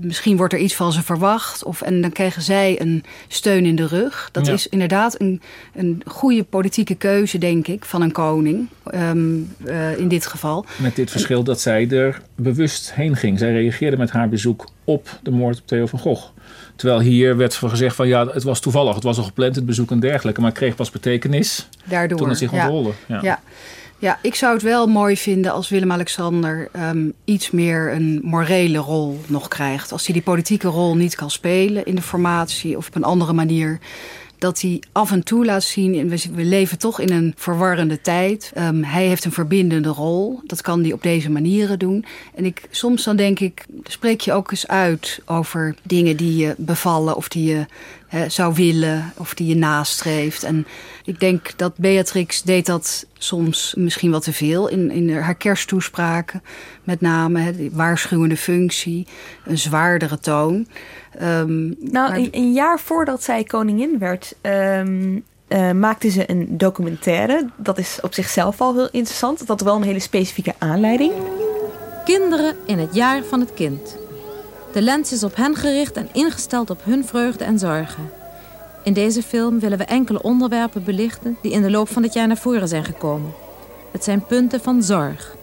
misschien 0.00 0.36
wordt 0.36 0.52
er 0.52 0.58
iets 0.58 0.74
van 0.74 0.92
ze 0.92 1.02
verwacht. 1.02 1.64
Of, 1.64 1.82
en 1.82 2.00
dan 2.00 2.12
krijgen 2.12 2.42
zij 2.42 2.80
een 2.80 3.04
steun 3.28 3.64
in 3.64 3.76
de 3.76 3.86
rug. 3.86 4.28
Dat 4.32 4.48
is 4.48 4.68
inderdaad 4.68 5.20
een, 5.20 5.40
een 5.74 6.02
goede 6.06 6.44
politieke 6.44 6.94
keuze, 6.94 7.38
denk 7.38 7.66
ik, 7.66 7.84
van 7.84 8.02
een 8.02 8.12
koning. 8.12 8.68
Um, 8.94 9.54
uh, 9.64 9.98
in 9.98 10.08
dit 10.08 10.26
geval. 10.26 10.66
Met 10.76 10.96
dit 10.96 11.10
verschil 11.10 11.42
dat 11.42 11.60
zij 11.60 11.88
er 11.90 12.22
bewust 12.34 12.94
heen 12.94 13.16
ging. 13.16 13.38
Zij 13.38 13.52
reageerde 13.52 13.96
met 13.96 14.10
haar 14.10 14.28
bezoek 14.28 14.68
op 14.84 15.18
de 15.22 15.30
moord 15.30 15.58
op 15.58 15.66
Theo 15.66 15.86
van 15.86 15.98
Gogh. 15.98 16.28
Terwijl 16.76 17.00
hier 17.00 17.36
werd 17.36 17.54
gezegd 17.54 17.96
van 17.96 18.08
ja, 18.08 18.26
het 18.26 18.42
was 18.42 18.60
toevallig, 18.60 18.94
het 18.94 19.02
was 19.02 19.18
al 19.18 19.24
gepland, 19.24 19.56
het 19.56 19.66
bezoek 19.66 19.90
en 19.90 20.00
dergelijke. 20.00 20.40
Maar 20.40 20.50
het 20.50 20.58
kreeg 20.58 20.74
pas 20.74 20.90
betekenis 20.90 21.68
Daardoor, 21.84 22.18
toen 22.18 22.28
het 22.28 22.38
zich 22.38 22.52
ontrolde. 22.52 22.90
Ja. 23.06 23.14
ja. 23.14 23.20
Ja. 23.22 23.40
Ik 24.22 24.34
zou 24.34 24.52
het 24.52 24.62
wel 24.62 24.86
mooi 24.86 25.16
vinden 25.16 25.52
als 25.52 25.68
Willem-Alexander 25.68 26.68
um, 26.76 27.12
iets 27.24 27.50
meer 27.50 27.92
een 27.92 28.20
morele 28.22 28.78
rol 28.78 29.20
nog 29.26 29.48
krijgt. 29.48 29.92
Als 29.92 30.04
hij 30.04 30.14
die 30.14 30.22
politieke 30.22 30.68
rol 30.68 30.96
niet 30.96 31.14
kan 31.14 31.30
spelen 31.30 31.84
in 31.84 31.94
de 31.94 32.02
formatie 32.02 32.76
of 32.76 32.86
op 32.86 32.94
een 32.94 33.04
andere 33.04 33.32
manier 33.32 33.80
dat 34.42 34.60
hij 34.60 34.82
af 34.92 35.10
en 35.10 35.22
toe 35.22 35.44
laat 35.44 35.62
zien. 35.62 36.08
We, 36.08 36.44
leven 36.44 36.78
toch 36.78 37.00
in 37.00 37.12
een 37.12 37.34
verwarrende 37.36 38.00
tijd. 38.00 38.52
Um, 38.58 38.84
hij 38.84 39.06
heeft 39.06 39.24
een 39.24 39.32
verbindende 39.32 39.88
rol. 39.88 40.40
Dat 40.44 40.60
kan 40.60 40.82
hij 40.82 40.92
op 40.92 41.02
deze 41.02 41.30
manieren 41.30 41.78
doen. 41.78 42.04
En 42.34 42.44
ik, 42.44 42.62
soms 42.70 43.04
dan 43.04 43.16
denk 43.16 43.40
ik, 43.40 43.66
spreek 43.84 44.20
je 44.20 44.32
ook 44.32 44.50
eens 44.50 44.68
uit 44.68 45.20
over 45.26 45.74
dingen 45.82 46.16
die 46.16 46.36
je 46.36 46.54
bevallen 46.58 47.16
of 47.16 47.28
die 47.28 47.44
je 47.44 47.66
he, 48.12 48.28
zou 48.28 48.54
willen 48.54 49.12
of 49.16 49.34
die 49.34 49.46
je 49.46 49.56
nastreeft. 49.56 50.42
En 50.42 50.66
ik 51.04 51.20
denk 51.20 51.52
dat 51.56 51.76
Beatrix 51.76 52.42
deed 52.42 52.66
dat 52.66 53.06
soms 53.18 53.74
misschien 53.76 54.10
wat 54.10 54.22
te 54.22 54.32
veel 54.32 54.68
in, 54.68 54.90
in 54.90 55.16
haar 55.16 55.34
kersttoespraken. 55.34 56.42
Met 56.84 57.00
name 57.00 57.40
he, 57.40 57.56
die 57.56 57.70
waarschuwende 57.72 58.36
functie, 58.36 59.06
een 59.44 59.58
zwaardere 59.58 60.18
toon. 60.18 60.66
Um, 61.22 61.76
nou, 61.80 62.14
een, 62.14 62.28
een, 62.30 62.52
jaar 62.52 62.80
voordat 62.80 63.22
zij 63.22 63.44
koningin 63.44 63.98
werd, 63.98 64.34
um, 64.42 65.24
uh, 65.48 65.70
maakte 65.70 66.10
ze 66.10 66.30
een 66.30 66.58
documentaire. 66.58 67.48
Dat 67.56 67.78
is 67.78 67.98
op 68.00 68.14
zichzelf 68.14 68.60
al 68.60 68.74
heel 68.74 68.90
interessant. 68.90 69.38
Dat 69.38 69.48
had 69.48 69.60
wel 69.60 69.76
een 69.76 69.82
hele 69.82 69.98
specifieke 69.98 70.54
aanleiding. 70.58 71.12
Kinderen 72.04 72.56
in 72.66 72.78
het 72.78 72.94
jaar 72.94 73.22
van 73.24 73.40
het 73.40 73.54
kind. 73.54 74.00
De 74.72 74.82
lens 74.82 75.12
is 75.12 75.24
op 75.24 75.36
hen 75.36 75.56
gericht 75.56 75.96
en 75.96 76.08
ingesteld 76.12 76.70
op 76.70 76.84
hun 76.84 77.04
vreugde 77.04 77.44
en 77.44 77.58
zorgen. 77.58 78.10
In 78.84 78.92
deze 78.92 79.22
film 79.22 79.58
willen 79.60 79.78
we 79.78 79.84
enkele 79.84 80.22
onderwerpen 80.22 80.84
belichten 80.84 81.36
die 81.42 81.52
in 81.52 81.62
de 81.62 81.70
loop 81.70 81.88
van 81.88 82.02
het 82.02 82.12
jaar 82.12 82.26
naar 82.26 82.36
voren 82.36 82.68
zijn 82.68 82.84
gekomen. 82.84 83.32
Het 83.90 84.04
zijn 84.04 84.26
punten 84.26 84.60
van 84.60 84.82
zorg. 84.82 85.36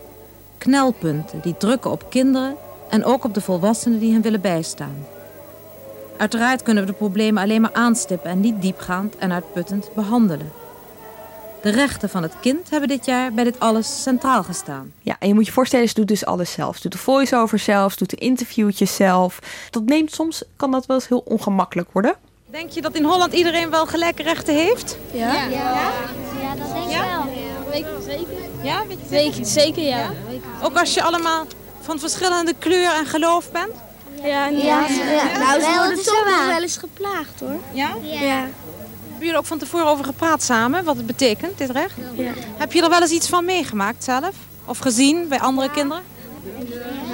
Knelpunten 0.58 1.40
die 1.42 1.58
drukken 1.58 1.92
op 1.92 2.10
kinderen 2.10 2.56
en 2.90 3.06
ook 3.06 3.24
op 3.24 3.34
de 3.34 3.42
volwassenen 3.42 4.00
die 4.00 4.12
hen 4.12 4.22
willen 4.22 4.42
bijstaan. 4.42 5.06
Uiteraard 6.18 6.64
kunnen 6.64 6.86
we 6.86 6.92
de 6.92 6.98
problemen 6.98 7.44
alleen 7.44 7.62
maar 7.62 7.74
aanstippen 7.74 8.30
en 8.30 8.40
niet 8.40 8.62
diepgaand 8.62 9.18
en 9.18 9.32
uitputtend 9.32 9.90
behandelen. 9.96 10.52
De 11.62 11.70
rechten 11.70 12.10
van 12.10 12.24
het 12.24 12.34
kind 12.42 12.70
hebben 12.70 12.90
dit 12.90 13.06
jaar 13.06 13.34
bij 13.34 13.44
dit 13.44 13.60
alles 13.60 14.02
centraal 14.04 14.44
gestaan. 14.44 14.94
Ja, 15.02 15.16
en 15.20 15.28
je 15.28 15.34
moet 15.34 15.46
je 15.46 15.52
voorstellen, 15.52 15.88
ze 15.88 15.94
doet 15.94 16.08
dus 16.08 16.26
alles 16.26 16.52
zelf. 16.52 16.76
Ze 16.76 16.82
doet 16.82 16.92
de 16.92 16.98
voice-over 16.98 17.60
zelf, 17.60 17.96
doet 17.96 18.10
de 18.10 18.16
interviewtjes 18.16 18.96
zelf. 18.96 19.40
Dat 19.70 19.84
neemt 19.86 20.12
soms, 20.14 20.44
kan 20.56 20.72
dat 20.72 20.86
wel 20.86 20.96
eens 20.98 21.08
heel 21.08 21.24
ongemakkelijk 21.26 21.90
worden. 21.92 22.16
Denk 22.52 22.70
je 22.70 22.82
dat 22.82 22.96
in 22.96 23.04
Holland 23.04 23.34
iedereen 23.34 23.70
wel 23.70 23.86
gelijke 23.86 24.24
rechten 24.24 24.56
heeft? 24.56 24.98
Ja. 25.12 25.34
Ja, 25.34 25.44
ja. 25.44 25.92
ja 26.42 26.56
dat 26.56 26.74
denk 26.74 26.84
ik 26.86 26.90
wel. 26.90 27.00
Ja, 27.00 27.28
dat 27.64 27.72
weet 27.72 27.86
ik 27.86 28.04
zeker. 28.06 28.38
Ja, 28.64 28.86
weet 28.88 28.98
je 29.04 29.10
Weet 29.10 29.38
ik 29.38 29.46
zeker, 29.46 29.84
ja. 29.84 30.10
Ook 30.64 30.78
als 30.78 30.94
je 30.94 31.04
allemaal 31.04 31.46
van 31.82 32.00
verschillende 32.00 32.54
kleur 32.60 32.94
en 32.94 33.06
geloof 33.06 33.52
bent? 33.52 33.74
Ja, 34.24 34.48
Ja, 34.48 34.48
ja. 34.48 35.38
Nou, 35.38 35.60
Wel, 35.60 35.72
ze 35.72 35.78
worden 35.78 36.06
wel 36.06 36.36
waar. 36.38 36.48
wel 36.48 36.62
eens 36.62 36.78
geplaagd, 36.78 37.40
hoor. 37.40 37.60
Ja? 37.74 37.90
Ja. 38.02 38.48
Hebben 39.20 39.28
jullie 39.38 39.44
er 39.48 39.52
ook 39.54 39.60
van 39.60 39.68
tevoren 39.70 39.92
over 39.94 40.06
gepraat 40.06 40.44
samen, 40.44 40.84
wat 40.84 40.96
het 40.98 41.06
betekent, 41.06 41.58
dit 41.58 41.70
recht? 41.70 41.94
Ja. 42.16 42.32
Heb 42.58 42.72
je 42.74 42.82
er 42.84 42.90
wel 42.90 43.02
eens 43.02 43.12
iets 43.12 43.28
van 43.28 43.46
meegemaakt 43.46 44.04
zelf? 44.04 44.36
Of 44.66 44.78
gezien 44.78 45.28
bij 45.28 45.40
andere 45.40 45.72
kinderen? 45.72 46.04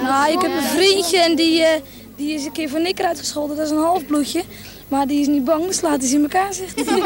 Nou, 0.03 0.32
ik 0.32 0.41
heb 0.41 0.51
een 0.51 0.62
vriendje 0.64 1.18
en 1.20 1.36
die, 1.36 1.62
eh, 1.64 1.82
die 2.16 2.34
is 2.34 2.45
een 2.45 2.51
keer 2.51 2.70
voor 2.70 2.80
nikker 2.82 3.06
uitgescholden. 3.06 3.56
Dat 3.58 3.66
is 3.66 3.72
een 3.72 3.78
halfbloedje. 3.78 4.43
Maar 4.88 5.08
die 5.08 5.20
is 5.22 5.28
niet 5.28 5.43
bang, 5.43 5.66
dus 5.68 5.82
laat 5.82 5.99
hij 5.99 6.08
ze 6.10 6.16
in 6.16 6.22
elkaar, 6.22 6.53
zegt 6.53 6.76
hij. 6.76 6.86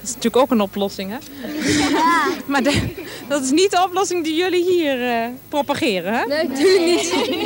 Dat 0.00 0.10
is 0.10 0.14
natuurlijk 0.16 0.36
ook 0.44 0.50
een 0.50 0.60
oplossing, 0.60 1.10
hè? 1.10 1.16
maar 2.50 2.62
de- 2.62 2.80
dat 3.28 3.42
is 3.42 3.50
niet 3.50 3.70
de 3.70 3.82
oplossing 3.86 4.24
die 4.24 4.34
jullie 4.34 4.64
hier 4.64 5.08
eh, 5.08 5.26
propageren, 5.48 6.12
hè? 6.14 6.26
Nee, 6.26 6.48
natuurlijk 6.48 6.84
niet. 6.84 7.41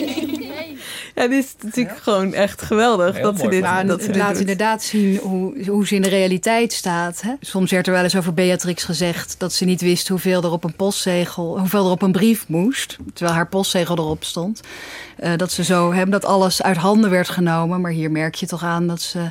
Ja, 1.16 1.28
dit 1.28 1.44
is 1.44 1.54
natuurlijk 1.64 1.98
gewoon 1.98 2.34
echt 2.34 2.62
geweldig 2.62 3.14
Heel 3.14 3.22
dat 3.22 3.40
ze 3.40 3.48
dit, 3.48 3.60
Maar 3.60 3.86
dat 3.86 3.98
ze 3.98 4.04
het 4.04 4.14
dit 4.14 4.22
laat 4.22 4.30
doet. 4.30 4.40
inderdaad 4.40 4.82
zien 4.82 5.16
hoe, 5.16 5.64
hoe 5.66 5.86
ze 5.86 5.94
in 5.94 6.02
de 6.02 6.08
realiteit 6.08 6.72
staat. 6.72 7.20
Hè? 7.20 7.32
Soms 7.40 7.70
werd 7.70 7.86
er 7.86 7.92
wel 7.92 8.02
eens 8.02 8.16
over 8.16 8.34
Beatrix 8.34 8.84
gezegd 8.84 9.34
dat 9.38 9.52
ze 9.52 9.64
niet 9.64 9.80
wist 9.80 10.08
hoeveel 10.08 10.42
er 10.42 10.50
op 10.50 10.64
een 10.64 10.76
postzegel, 10.76 11.58
hoeveel 11.58 11.84
er 11.84 11.90
op 11.90 12.02
een 12.02 12.12
brief 12.12 12.48
moest, 12.48 12.96
terwijl 13.14 13.36
haar 13.36 13.48
postzegel 13.48 13.96
erop 13.96 14.24
stond. 14.24 14.60
Eh, 15.16 15.36
dat 15.36 15.52
ze 15.52 15.64
zo 15.64 15.92
hebben 15.92 16.10
dat 16.10 16.24
alles 16.24 16.62
uit 16.62 16.76
handen 16.76 17.10
werd 17.10 17.28
genomen. 17.28 17.80
Maar 17.80 17.92
hier 17.92 18.10
merk 18.10 18.34
je 18.34 18.46
toch 18.46 18.62
aan 18.62 18.86
dat 18.86 19.00
ze 19.00 19.30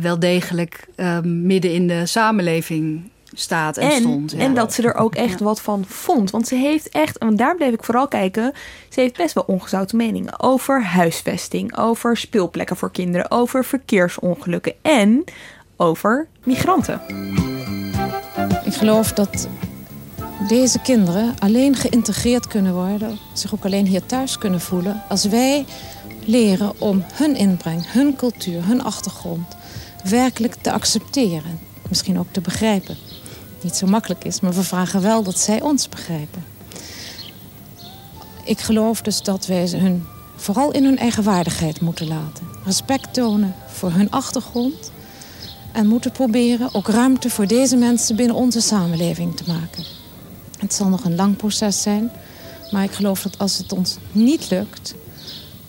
wel 0.00 0.18
degelijk 0.18 0.86
eh, 0.96 1.20
midden 1.20 1.72
in 1.72 1.86
de 1.86 2.06
samenleving 2.06 3.10
staat 3.38 3.76
en, 3.76 3.90
En, 3.90 4.00
stond. 4.00 4.30
ja. 4.32 4.38
en 4.38 4.54
dat 4.54 4.72
ze 4.72 4.82
er 4.82 4.94
ook 4.94 5.14
echt 5.14 5.40
wat 5.40 5.60
van 5.60 5.84
vond. 5.88 6.30
Want 6.30 6.48
ze 6.48 6.54
heeft 6.54 6.88
echt, 6.88 7.18
en 7.18 7.36
daar 7.36 7.56
bleef 7.56 7.72
ik 7.72 7.84
vooral 7.84 8.08
kijken, 8.08 8.52
ze 8.88 9.00
heeft 9.00 9.16
best 9.16 9.34
wel 9.34 9.44
ongezouten 9.46 9.96
meningen 9.96 10.40
over 10.40 10.84
huisvesting, 10.84 11.76
over 11.76 12.16
speelplekken 12.16 12.76
voor 12.76 12.90
kinderen, 12.90 13.30
over 13.30 13.64
verkeersongelukken 13.64 14.74
en 14.82 15.24
over 15.76 16.26
migranten. 16.44 17.00
Ik 18.64 18.74
geloof 18.74 19.12
dat 19.12 19.48
deze 20.48 20.80
kinderen 20.80 21.34
alleen 21.38 21.74
geïntegreerd 21.74 22.46
kunnen 22.46 22.74
worden, 22.74 23.18
zich 23.32 23.54
ook 23.54 23.64
alleen 23.64 23.86
hier 23.86 24.06
thuis 24.06 24.38
kunnen 24.38 24.60
voelen, 24.60 25.02
als 25.08 25.24
wij 25.24 25.64
leren 26.24 26.80
om 26.80 27.04
hun 27.12 27.36
inbreng, 27.36 27.92
hun 27.92 28.16
cultuur, 28.16 28.66
hun 28.66 28.82
achtergrond 28.82 29.56
werkelijk 30.04 30.54
te 30.60 30.72
accepteren. 30.72 31.58
Misschien 31.88 32.18
ook 32.18 32.26
te 32.30 32.40
begrijpen. 32.40 32.96
Niet 33.66 33.76
zo 33.76 33.86
makkelijk 33.86 34.24
is, 34.24 34.40
maar 34.40 34.52
we 34.52 34.62
vragen 34.62 35.02
wel 35.02 35.22
dat 35.22 35.38
zij 35.38 35.60
ons 35.60 35.88
begrijpen. 35.88 36.44
Ik 38.44 38.60
geloof 38.60 39.02
dus 39.02 39.22
dat 39.22 39.46
wij 39.46 39.66
ze 39.66 39.76
hun 39.76 40.04
vooral 40.36 40.70
in 40.70 40.84
hun 40.84 40.98
eigen 40.98 41.22
waardigheid 41.22 41.80
moeten 41.80 42.06
laten. 42.06 42.46
Respect 42.64 43.14
tonen 43.14 43.54
voor 43.66 43.90
hun 43.90 44.10
achtergrond. 44.10 44.92
En 45.72 45.86
moeten 45.86 46.12
proberen 46.12 46.74
ook 46.74 46.88
ruimte 46.88 47.30
voor 47.30 47.46
deze 47.46 47.76
mensen 47.76 48.16
binnen 48.16 48.36
onze 48.36 48.60
samenleving 48.60 49.36
te 49.36 49.44
maken. 49.46 49.84
Het 50.58 50.74
zal 50.74 50.88
nog 50.88 51.04
een 51.04 51.16
lang 51.16 51.36
proces 51.36 51.82
zijn. 51.82 52.10
Maar 52.70 52.82
ik 52.82 52.92
geloof 52.92 53.22
dat 53.22 53.38
als 53.38 53.58
het 53.58 53.72
ons 53.72 53.96
niet 54.12 54.50
lukt... 54.50 54.94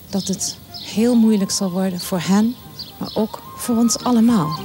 dat 0.10 0.28
het 0.28 0.58
heel 0.72 1.16
moeilijk 1.16 1.52
zal 1.52 1.72
worden 1.72 2.00
voor 2.00 2.22
hen, 2.22 2.56
maar 2.98 3.12
ook 3.14 3.42
voor 3.56 3.76
ons 3.76 3.98
allemaal. 3.98 4.60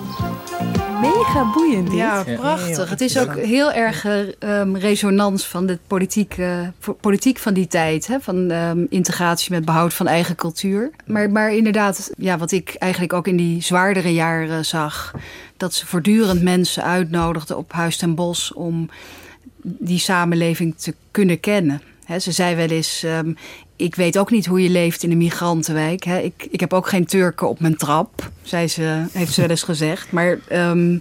Mega 1.03 1.50
boeiend 1.53 1.90
dit. 1.90 1.98
Ja, 1.98 2.24
prachtig. 2.36 2.90
Het 2.90 3.00
is 3.00 3.18
ook 3.18 3.36
heel 3.36 3.72
erg 3.72 4.05
ehm, 4.38 4.76
resonans 4.76 5.46
van 5.46 5.66
de 5.66 5.78
politiek, 5.86 6.34
eh, 6.38 6.61
politiek 7.00 7.38
van 7.38 7.55
die 7.55 7.66
tijd. 7.66 8.07
Hè? 8.07 8.20
Van 8.20 8.50
ehm, 8.50 8.84
integratie 8.88 9.53
met 9.53 9.64
behoud 9.64 9.94
van 9.94 10.07
eigen 10.07 10.34
cultuur. 10.34 10.90
Maar, 11.07 11.30
maar 11.30 11.55
inderdaad, 11.55 12.11
ja, 12.16 12.38
wat 12.38 12.53
ik 12.53 12.74
eigenlijk 12.78 13.12
ook 13.12 13.26
in 13.26 13.36
die 13.36 13.62
zwaardere 13.62 14.12
jaren 14.12 14.64
zag... 14.64 15.14
dat 15.57 15.74
ze 15.74 15.86
voortdurend 15.86 16.42
mensen 16.42 16.84
uitnodigden 16.84 17.57
op 17.57 17.72
Huis 17.72 17.96
ten 17.96 18.14
Bos... 18.14 18.53
om 18.53 18.90
die 19.62 19.98
samenleving 19.98 20.74
te 20.76 20.94
kunnen 21.11 21.40
kennen. 21.40 21.82
Hè, 22.05 22.18
ze 22.18 22.32
zei 22.32 22.55
wel 22.55 22.68
eens... 22.68 23.03
ehm, 23.03 23.32
ik 23.83 23.95
weet 23.95 24.18
ook 24.18 24.30
niet 24.30 24.47
hoe 24.47 24.62
je 24.62 24.70
leeft 24.70 25.03
in 25.03 25.11
een 25.11 25.16
migrantenwijk. 25.16 26.05
Hè. 26.05 26.18
Ik, 26.18 26.47
ik 26.51 26.61
heb 26.61 26.72
ook 26.72 26.89
geen 26.89 27.07
Turken 27.07 27.49
op 27.49 27.61
mijn 27.61 27.76
trap, 27.76 28.30
zei 28.43 28.68
ze, 28.68 29.05
heeft 29.12 29.33
ze 29.33 29.41
wel 29.41 29.51
eens 29.51 29.62
gezegd. 29.62 30.12
Maar 30.12 30.39
ehm, 30.49 30.99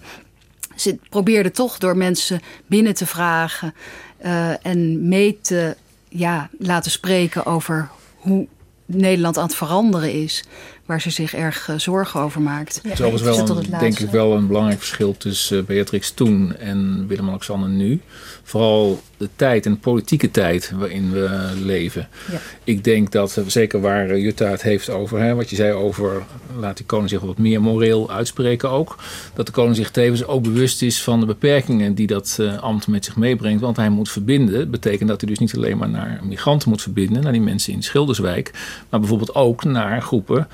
ze 0.75 0.97
probeerde 1.09 1.51
toch 1.51 1.77
door 1.77 1.97
mensen 1.97 2.39
binnen 2.65 2.93
te 2.93 3.05
vragen 3.05 3.73
eh, 4.17 4.65
en 4.65 5.07
mee 5.07 5.39
te 5.41 5.75
ja, 6.09 6.49
laten 6.59 6.91
spreken 6.91 7.45
over 7.45 7.89
hoe 8.15 8.47
Nederland 8.85 9.37
aan 9.37 9.45
het 9.45 9.55
veranderen 9.55 10.13
is. 10.13 10.43
Waar 10.85 11.01
ze 11.01 11.09
zich 11.09 11.33
erg 11.33 11.69
eh, 11.69 11.77
zorgen 11.77 12.19
over 12.19 12.41
maakt. 12.41 12.75
Het 12.83 12.91
is 12.91 13.01
overigens 13.01 13.49
wel, 13.49 13.57
een, 13.57 13.71
het 13.71 13.79
denk 13.79 13.99
ik, 13.99 14.09
wel 14.09 14.33
een 14.33 14.47
belangrijk 14.47 14.79
verschil 14.79 15.17
tussen 15.17 15.59
eh, 15.59 15.65
Beatrix 15.65 16.11
toen 16.11 16.55
en 16.55 17.07
Willem-Alexander 17.07 17.69
nu. 17.69 18.01
Vooral 18.43 19.01
de 19.21 19.29
tijd 19.35 19.65
en 19.65 19.71
de 19.71 19.77
politieke 19.77 20.31
tijd 20.31 20.71
waarin 20.75 21.11
we 21.11 21.49
leven. 21.63 22.07
Ja. 22.31 22.39
Ik 22.63 22.83
denk 22.83 23.11
dat, 23.11 23.37
eh, 23.37 23.43
zeker 23.47 23.81
waar 23.81 24.09
eh, 24.09 24.21
Jutta 24.21 24.45
het 24.45 24.61
heeft 24.61 24.89
over, 24.89 25.19
hè, 25.19 25.35
wat 25.35 25.49
je 25.49 25.55
zei 25.55 25.73
over, 25.73 26.23
laat 26.59 26.77
die 26.77 26.85
koning 26.85 27.09
zich 27.09 27.21
wat 27.21 27.37
meer 27.37 27.61
moreel 27.61 28.11
uitspreken 28.11 28.69
ook. 28.69 28.95
Dat 29.33 29.45
de 29.45 29.51
koning 29.51 29.75
zich 29.75 29.91
tevens 29.91 30.25
ook 30.25 30.43
bewust 30.43 30.81
is 30.81 31.03
van 31.03 31.19
de 31.19 31.25
beperkingen 31.25 31.93
die 31.93 32.07
dat 32.07 32.37
eh, 32.39 32.57
ambt 32.57 32.87
met 32.87 33.05
zich 33.05 33.15
meebrengt. 33.15 33.61
Want 33.61 33.77
hij 33.77 33.89
moet 33.89 34.09
verbinden. 34.09 34.59
Dat 34.59 34.71
betekent 34.71 35.09
dat 35.09 35.21
hij 35.21 35.29
dus 35.29 35.39
niet 35.39 35.55
alleen 35.55 35.77
maar 35.77 35.89
naar 35.89 36.19
migranten 36.23 36.69
moet 36.69 36.81
verbinden, 36.81 37.23
naar 37.23 37.31
die 37.31 37.41
mensen 37.41 37.73
in 37.73 37.83
Schilderswijk. 37.83 38.51
Maar 38.89 38.99
bijvoorbeeld 38.99 39.35
ook 39.35 39.63
naar 39.63 40.01
groepen 40.01 40.47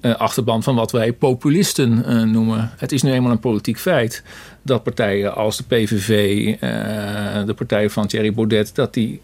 eh, 0.00 0.14
achterban 0.14 0.62
van 0.62 0.74
wat 0.74 0.92
wij 0.92 1.12
populisten 1.12 2.04
eh, 2.04 2.22
noemen. 2.22 2.70
Het 2.76 2.92
is 2.92 3.02
nu 3.02 3.12
eenmaal 3.12 3.30
een 3.30 3.38
politiek 3.38 3.78
feit 3.78 4.22
dat 4.62 4.82
partijen 4.82 5.34
als 5.34 5.56
de 5.56 5.62
PVV, 5.64 6.46
eh, 6.60 6.68
de 7.46 7.54
partij 7.54 7.90
van 7.90 8.06
Thierry 8.06 8.32
Baudet, 8.32 8.74
dat 8.74 8.94
die 8.94 9.20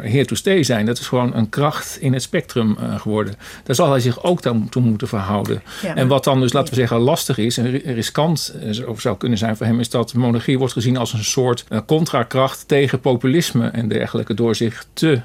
here 0.00 0.24
to 0.24 0.34
stay 0.34 0.62
zijn. 0.62 0.86
Dat 0.86 0.98
is 0.98 1.06
gewoon 1.06 1.34
een 1.34 1.48
kracht 1.48 1.96
in 2.00 2.12
het 2.12 2.22
spectrum 2.22 2.76
geworden. 2.96 3.34
Daar 3.64 3.76
zal 3.76 3.90
hij 3.90 4.00
zich 4.00 4.24
ook 4.24 4.42
dan 4.42 4.68
toe 4.68 4.82
moeten 4.82 5.08
verhouden. 5.08 5.62
Ja, 5.82 5.94
en 5.94 6.08
wat 6.08 6.24
dan 6.24 6.40
dus, 6.40 6.52
laten 6.52 6.68
we 6.74 6.80
zeggen, 6.80 6.98
lastig 6.98 7.38
is 7.38 7.58
en 7.58 7.70
ri- 7.70 7.82
riskant 7.92 8.54
zo- 8.70 8.94
zou 8.98 9.16
kunnen 9.16 9.38
zijn 9.38 9.56
voor 9.56 9.66
hem, 9.66 9.80
is 9.80 9.90
dat 9.90 10.14
monarchie 10.14 10.58
wordt 10.58 10.72
gezien 10.72 10.96
als 10.96 11.12
een 11.12 11.24
soort 11.24 11.64
contrakracht 11.86 12.68
tegen 12.68 13.00
populisme 13.00 13.68
en 13.68 13.88
dergelijke, 13.88 14.34
door 14.34 14.54
zich 14.54 14.86
te 14.92 15.20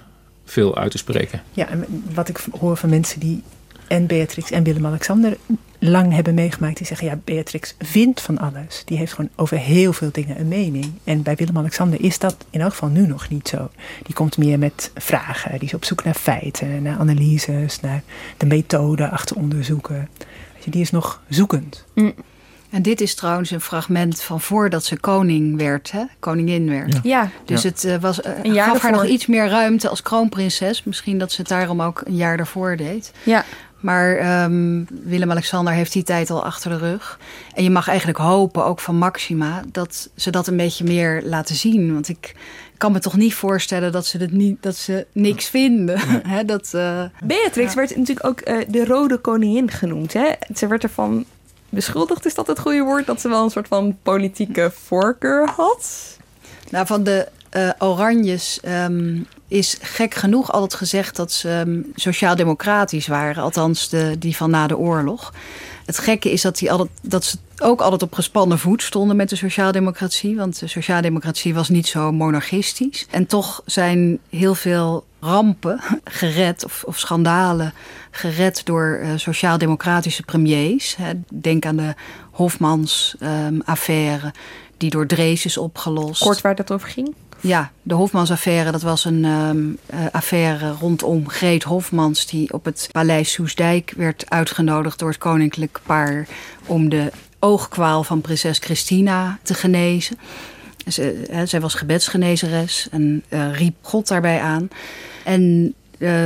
veel 0.46 0.78
uit 0.78 0.92
te 0.92 0.98
spreken. 0.98 1.42
Ja, 1.54 1.68
en 1.68 1.86
wat 2.14 2.30
ik 2.30 2.39
hoor 2.60 2.78
van 2.78 2.89
mensen 2.89 3.20
die 3.20 3.44
en 3.92 4.06
Beatrix 4.06 4.52
en 4.52 4.64
Willem-Alexander 4.64 5.38
lang 5.80 6.14
hebben 6.14 6.34
meegemaakt, 6.34 6.78
die 6.78 6.88
zeggen 6.88 7.08
ja, 7.08 7.20
Beatrix 7.24 7.76
vindt 7.80 8.22
van 8.22 8.38
alles. 8.38 8.82
Die 8.86 8.98
heeft 8.98 9.14
gewoon 9.14 9.30
over 9.36 9.58
heel 9.58 9.94
veel 9.94 10.10
dingen 10.12 10.39
een 10.39 10.48
mening. 10.48 10.92
En 11.04 11.22
bij 11.22 11.36
Willem-Alexander 11.36 12.02
is 12.02 12.20
dat 12.20 12.36
in 12.50 12.62
elk 12.62 12.72
geval 12.72 12.89
nu 12.89 13.08
nog 13.08 13.30
niet 13.30 13.48
zo. 13.48 13.70
Die 14.04 14.16
komt 14.16 14.38
meer 14.38 14.60
met 14.60 14.92
vragen, 14.96 15.52
die 15.52 15.68
is 15.68 15.74
op 15.74 15.86
zoek 15.86 16.04
naar 16.04 16.14
feiten, 16.14 16.82
naar 16.82 16.98
analyses, 16.98 17.80
naar 17.80 18.04
de 18.38 18.46
methode 18.46 19.10
achter 19.10 19.36
onderzoeken. 19.36 20.10
Die 20.66 20.82
is 20.82 20.92
nog 20.92 21.22
zoekend. 21.30 21.86
En 22.70 22.82
dit 22.82 23.02
is 23.02 23.16
trouwens 23.16 23.52
een 23.52 23.62
fragment 23.62 24.22
van 24.22 24.42
voordat 24.42 24.86
ze 24.86 25.00
koning 25.00 25.58
werd, 25.58 25.92
hè? 25.92 26.04
koningin 26.20 26.70
werd. 26.70 27.00
Ja. 27.04 27.30
Dus 27.46 27.62
Ja. 27.62 27.70
het 27.70 27.84
eh, 27.84 27.98
was, 27.98 28.26
Een 28.26 28.54
jaar 28.54 28.68
gaf 28.68 28.82
haar 28.82 28.92
nog 28.92 29.06
iets 29.06 29.26
meer 29.26 29.48
ruimte 29.48 29.89
als 29.89 30.02
kroonprinses. 30.02 30.84
Misschien 30.84 31.18
dat 31.18 31.32
ze 31.32 31.42
het 31.42 31.50
daarom 31.50 31.82
ook 31.82 32.02
een 32.06 32.16
jaar 32.16 32.38
daarvoor 32.38 32.76
deed. 32.78 33.12
Ja. 33.24 33.46
Maar 33.82 34.16
ehm, 34.16 34.84
Willem-Alexander 35.04 35.74
heeft 35.74 35.94
die 35.94 36.04
tijd 36.04 36.30
al 36.30 36.44
achter 36.44 36.70
de 36.70 36.78
rug. 36.78 37.20
En 37.54 37.64
je 37.64 37.70
mag 37.70 37.88
eigenlijk 37.88 38.18
hopen, 38.18 38.66
ook 38.66 38.80
van 38.80 38.96
Maxima, 38.96 39.62
dat 39.72 40.10
ze 40.16 40.32
dat 40.32 40.48
een 40.48 40.58
beetje 40.58 40.84
meer 40.84 41.22
laten 41.26 41.56
zien. 41.56 41.94
Want 41.94 42.10
ik 42.10 42.36
kan 42.78 42.92
me 42.92 43.00
toch 43.00 43.18
niet 43.18 43.34
voorstellen 43.34 43.92
dat 43.92 44.06
ze, 44.06 44.18
het 44.18 44.32
niet, 44.32 44.64
dat 44.64 44.76
ze 44.76 45.06
niks 45.12 45.46
vinden. 45.46 46.00
Hè, 46.34 46.46
dat, 46.46 46.74
eh, 46.74 47.04
Beatrix 47.24 47.74
werd 47.74 47.96
natuurlijk 47.96 48.28
ook 48.28 48.40
eh, 48.40 48.58
de 48.68 48.86
rode 48.86 49.18
koningin 49.18 49.72
genoemd. 49.72 50.14
Hè? 50.14 50.32
Ze 50.56 50.68
werd 50.68 50.84
ervan 50.84 51.26
beschuldigd, 51.70 52.26
is 52.26 52.34
dat 52.34 52.48
het 52.48 52.60
goede 52.60 52.82
woord, 52.82 53.06
dat 53.06 53.22
ze 53.22 53.30
wel 53.30 53.44
een 53.44 53.50
soort 53.50 53.68
van 53.68 53.98
politieke 54.04 54.72
voorkeur 54.84 55.50
had. 55.50 56.18
Nou, 56.70 56.86
van 56.86 57.04
de 57.04 57.28
eh, 57.52 57.70
Oranjes 57.80 58.60
ehm, 58.60 59.18
is 59.47 59.78
gek 59.82 60.14
genoeg 60.14 60.52
altijd 60.52 60.74
gezegd 60.74 61.16
dat 61.16 61.32
ze 61.32 61.49
ehm, 61.49 61.82
sociaal-democratisch 61.95 63.08
waren. 63.08 63.43
Althans, 63.43 63.89
de, 63.89 64.16
die 64.20 64.36
van 64.36 64.49
na 64.49 64.68
de 64.68 64.78
oorlog. 64.78 65.34
Het 65.86 65.99
gekke 65.99 66.32
is 66.32 66.41
dat, 66.41 66.58
die 66.58 66.72
altijd, 66.72 66.89
dat 67.02 67.24
ze 67.24 67.38
ook 67.58 67.82
altijd 67.82 68.02
op 68.02 68.14
gespannen 68.14 68.60
voet 68.60 68.84
stonden 68.84 69.16
met 69.16 69.30
de 69.30 69.36
sociaaldemocratie. 69.36 70.36
Want 70.36 70.60
de 70.60 70.68
sociaaldemocratie 70.68 71.54
was 71.54 71.70
niet 71.70 71.88
zo 71.88 72.12
monarchistisch. 72.12 73.08
En 73.10 73.26
toch 73.26 73.62
zijn 73.66 74.20
heel 74.30 74.56
veel 74.56 75.06
rampen 75.20 75.82
gered 76.04 76.66
of, 76.66 76.84
of 76.86 76.99
schandalen 76.99 77.74
gered 78.12 78.66
door 78.66 78.99
uh, 79.04 79.10
sociaal-democratische 79.16 80.24
premiers. 80.24 80.97
Denk 81.34 81.66
aan 81.66 81.76
de 81.76 81.93
Hofmans-affaire, 82.32 84.34
die 84.78 84.89
door 84.89 85.08
Drees 85.08 85.45
is 85.45 85.58
opgelost. 85.58 86.24
Kort 86.24 86.41
waar 86.41 86.56
dat 86.56 86.72
over 86.72 86.89
ging? 86.89 87.16
Ja, 87.42 87.72
de 87.82 87.94
Hofmans-affaire, 87.94 88.72
dat 88.72 88.82
was 88.82 89.06
een 89.06 89.26
um, 89.26 89.78
uh, 89.94 90.00
affaire 90.12 90.72
rondom 90.72 91.30
Greet 91.30 91.64
Hofmans... 91.64 92.26
die 92.26 92.54
op 92.54 92.66
het 92.66 92.89
paleis 92.92 93.32
Soesdijk 93.32 93.94
werd 93.98 94.30
uitgenodigd 94.30 95.00
door 95.00 95.10
het 95.10 95.18
koninklijk 95.18 95.80
paar... 95.86 96.28
om 96.66 96.89
de 96.89 97.12
oogkwaal 97.39 98.04
van 98.04 98.22
prinses 98.22 98.58
Christina 98.58 99.39
te 99.44 99.54
genezen. 99.54 100.18
Ze, 100.88 101.24
hè, 101.32 101.46
zij 101.46 101.62
was 101.62 101.74
gebedsgenezeres 101.74 102.88
en 102.92 103.24
uh, 103.30 103.58
riep 103.58 103.76
God 103.82 104.08
daarbij 104.08 104.39
aan. 104.39 104.70
En 105.24 105.74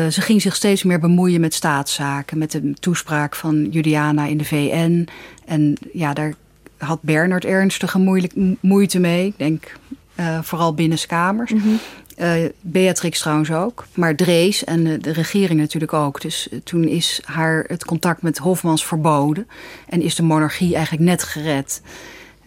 ze 0.09 0.21
ging 0.21 0.41
zich 0.41 0.55
steeds 0.55 0.83
meer 0.83 0.99
bemoeien 0.99 1.41
met 1.41 1.53
staatszaken. 1.53 2.37
Met 2.37 2.51
de 2.51 2.73
toespraak 2.73 3.35
van 3.35 3.69
Juliana 3.69 4.25
in 4.25 4.37
de 4.37 4.45
VN. 4.45 5.07
En 5.45 5.77
ja, 5.93 6.13
daar 6.13 6.33
had 6.77 7.01
Bernard 7.01 7.45
ernstige 7.45 8.25
moeite 8.61 8.99
mee. 8.99 9.25
Ik 9.25 9.37
denk 9.37 9.71
uh, 10.19 10.39
vooral 10.41 10.73
binnenskamers. 10.73 11.51
Mm 11.51 11.59
-hmm. 11.59 11.79
uh, 12.17 12.49
Beatrix 12.61 13.19
trouwens 13.19 13.51
ook. 13.51 13.85
Maar 13.93 14.15
Drees 14.15 14.63
en 14.63 14.83
de, 14.83 14.97
de 14.97 15.13
regering 15.13 15.59
natuurlijk 15.59 15.93
ook. 15.93 16.21
Dus 16.21 16.47
uh, 16.51 16.59
toen 16.63 16.83
is 16.83 17.21
haar 17.23 17.65
het 17.67 17.85
contact 17.85 18.21
met 18.21 18.37
Hofmans 18.37 18.85
verboden. 18.85 19.47
En 19.89 20.01
is 20.01 20.15
de 20.15 20.23
monarchie 20.23 20.75
eigenlijk 20.75 21.03
net 21.03 21.23
gered. 21.23 21.81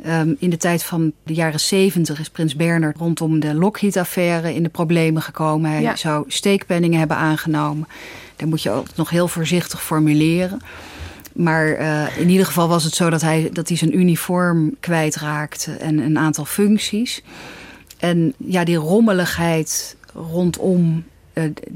Um, 0.06 0.36
in 0.38 0.50
de 0.50 0.56
tijd 0.56 0.84
van 0.84 1.12
de 1.22 1.34
jaren 1.34 1.60
zeventig 1.60 2.20
is 2.20 2.30
prins 2.30 2.56
Bernard 2.56 2.96
rondom 2.96 3.40
de 3.40 3.54
Lockheed-affaire 3.54 4.54
in 4.54 4.62
de 4.62 4.68
problemen 4.68 5.22
gekomen. 5.22 5.70
Hij 5.70 5.82
ja. 5.82 5.96
zou 5.96 6.24
steekpenningen 6.28 6.98
hebben 6.98 7.16
aangenomen. 7.16 7.88
Daar 8.36 8.48
moet 8.48 8.62
je 8.62 8.70
ook 8.70 8.86
nog 8.94 9.10
heel 9.10 9.28
voorzichtig 9.28 9.82
formuleren. 9.82 10.60
Maar 11.32 11.80
uh, 11.80 12.18
in 12.18 12.28
ieder 12.28 12.46
geval 12.46 12.68
was 12.68 12.84
het 12.84 12.94
zo 12.94 13.10
dat 13.10 13.20
hij, 13.20 13.50
dat 13.52 13.68
hij 13.68 13.76
zijn 13.76 13.98
uniform 13.98 14.74
kwijtraakte 14.80 15.72
en 15.72 15.98
een 15.98 16.18
aantal 16.18 16.44
functies. 16.44 17.22
En 17.98 18.34
ja, 18.36 18.64
die 18.64 18.76
rommeligheid 18.76 19.96
rondom 20.14 21.04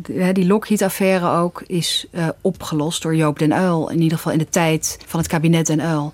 uh, 0.08 0.28
die 0.32 0.46
Lockheed-affaire 0.46 1.28
ook 1.28 1.62
is 1.66 2.06
uh, 2.10 2.28
opgelost 2.40 3.02
door 3.02 3.16
Joop 3.16 3.38
den 3.38 3.52
Uyl. 3.52 3.90
In 3.90 4.00
ieder 4.00 4.16
geval 4.16 4.32
in 4.32 4.38
de 4.38 4.48
tijd 4.48 4.98
van 5.06 5.20
het 5.20 5.28
kabinet 5.28 5.66
den 5.66 5.80
Uyl. 5.80 6.12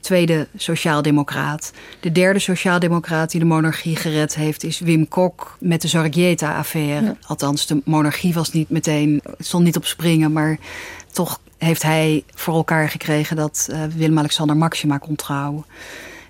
Tweede 0.00 0.48
sociaaldemocraat. 0.56 1.72
De 2.00 2.12
derde 2.12 2.38
sociaaldemocraat 2.38 3.30
die 3.30 3.40
de 3.40 3.46
monarchie 3.46 3.96
gered 3.96 4.34
heeft... 4.34 4.64
is 4.64 4.80
Wim 4.80 5.08
Kok 5.08 5.56
met 5.60 5.82
de 5.82 5.88
Zorgieta-affaire. 5.88 7.04
Ja. 7.04 7.16
Althans, 7.26 7.66
de 7.66 7.82
monarchie 7.84 8.34
was 8.34 8.52
niet 8.52 8.70
meteen... 8.70 9.22
stond 9.38 9.64
niet 9.64 9.76
op 9.76 9.84
springen, 9.84 10.32
maar 10.32 10.58
toch 11.12 11.40
heeft 11.58 11.82
hij 11.82 12.24
voor 12.34 12.54
elkaar 12.54 12.88
gekregen... 12.88 13.36
dat 13.36 13.68
uh, 13.70 13.84
Willem-Alexander 13.96 14.56
Maxima 14.56 14.98
kon 14.98 15.16
trouwen. 15.16 15.64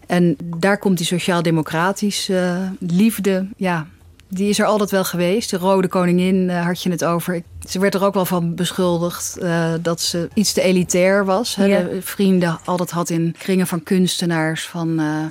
En 0.09 0.37
daar 0.57 0.79
komt 0.79 0.97
die 0.97 1.07
sociaal-democratische 1.07 2.33
uh, 2.33 2.91
liefde... 2.91 3.47
ja, 3.57 3.87
die 4.29 4.49
is 4.49 4.59
er 4.59 4.67
altijd 4.67 4.91
wel 4.91 5.05
geweest. 5.05 5.51
De 5.51 5.57
Rode 5.57 5.89
Koningin 5.89 6.49
uh, 6.49 6.65
had 6.65 6.83
je 6.83 6.91
het 6.91 7.05
over. 7.05 7.43
Ze 7.69 7.79
werd 7.79 7.95
er 7.95 8.05
ook 8.05 8.15
wel 8.15 8.25
van 8.25 8.55
beschuldigd 8.55 9.39
uh, 9.43 9.73
dat 9.83 10.01
ze 10.01 10.29
iets 10.35 10.53
te 10.53 10.63
elitair 10.63 11.25
was. 11.25 11.55
Ja. 11.55 11.67
De 11.67 11.99
vrienden 12.03 12.59
altijd 12.65 12.91
had 12.91 13.11
in 13.11 13.35
kringen 13.39 13.67
van 13.67 13.83
kunstenaars, 13.83 14.67
van, 14.67 15.01
uh, 15.01 15.25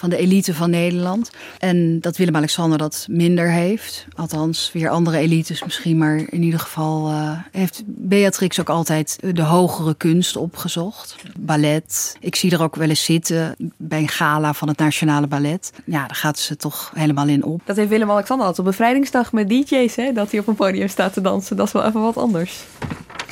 van 0.00 0.10
de 0.10 0.16
elite 0.16 0.54
van 0.54 0.70
Nederland. 0.70 1.30
En 1.58 2.00
dat 2.00 2.16
Willem-Alexander 2.16 2.78
dat 2.78 3.06
minder 3.10 3.50
heeft. 3.50 4.06
Althans, 4.16 4.70
weer 4.72 4.88
andere 4.88 5.18
elites 5.18 5.64
misschien. 5.64 5.98
Maar 5.98 6.16
in 6.16 6.42
ieder 6.42 6.60
geval 6.60 7.12
heeft 7.50 7.82
Beatrix 7.86 8.60
ook 8.60 8.68
altijd 8.68 9.18
de 9.34 9.42
hogere 9.42 9.94
kunst 9.94 10.36
opgezocht. 10.36 11.16
Ballet. 11.38 12.16
Ik 12.20 12.36
zie 12.36 12.52
er 12.52 12.62
ook 12.62 12.76
wel 12.76 12.88
eens 12.88 13.04
zitten 13.04 13.56
bij 13.76 13.98
een 13.98 14.08
gala 14.08 14.52
van 14.52 14.68
het 14.68 14.78
Nationale 14.78 15.26
Ballet. 15.26 15.72
Ja, 15.84 16.06
daar 16.06 16.16
gaat 16.16 16.38
ze 16.38 16.56
toch 16.56 16.92
helemaal 16.94 17.28
in 17.28 17.44
op. 17.44 17.60
Dat 17.64 17.76
heeft 17.76 17.88
Willem-Alexander 17.88 18.46
altijd 18.46 18.66
op 18.66 18.72
bevrijdingsdag 18.72 19.32
met 19.32 19.48
DJ's, 19.48 19.96
hè? 19.96 20.12
Dat 20.12 20.30
hij 20.30 20.40
op 20.40 20.46
een 20.46 20.54
podium 20.54 20.88
staat 20.88 21.12
te 21.12 21.20
dansen. 21.20 21.56
Dat 21.56 21.66
is 21.66 21.72
wel 21.72 21.84
even 21.84 22.00
wat 22.00 22.16
anders. 22.16 22.64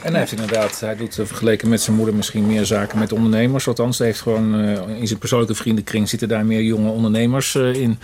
En 0.02 0.10
hij 0.10 0.20
heeft 0.20 0.32
inderdaad, 0.32 0.80
hij 0.80 0.96
doet 0.96 1.14
vergeleken 1.14 1.68
met 1.68 1.80
zijn 1.80 1.96
moeder 1.96 2.14
misschien 2.14 2.46
meer 2.46 2.66
zaken 2.66 2.98
met 2.98 3.12
ondernemers. 3.12 3.68
Althans, 3.68 3.98
hij 3.98 4.06
heeft 4.06 4.20
gewoon 4.20 4.60
uh, 4.60 5.00
in 5.00 5.06
zijn 5.06 5.18
persoonlijke 5.18 5.54
vriendenkring 5.54 6.08
zitten 6.08 6.28
daar 6.28 6.46
meer 6.46 6.57
jonge 6.64 6.90
ondernemers 6.90 7.54
uh, 7.54 7.74
in. 7.74 7.98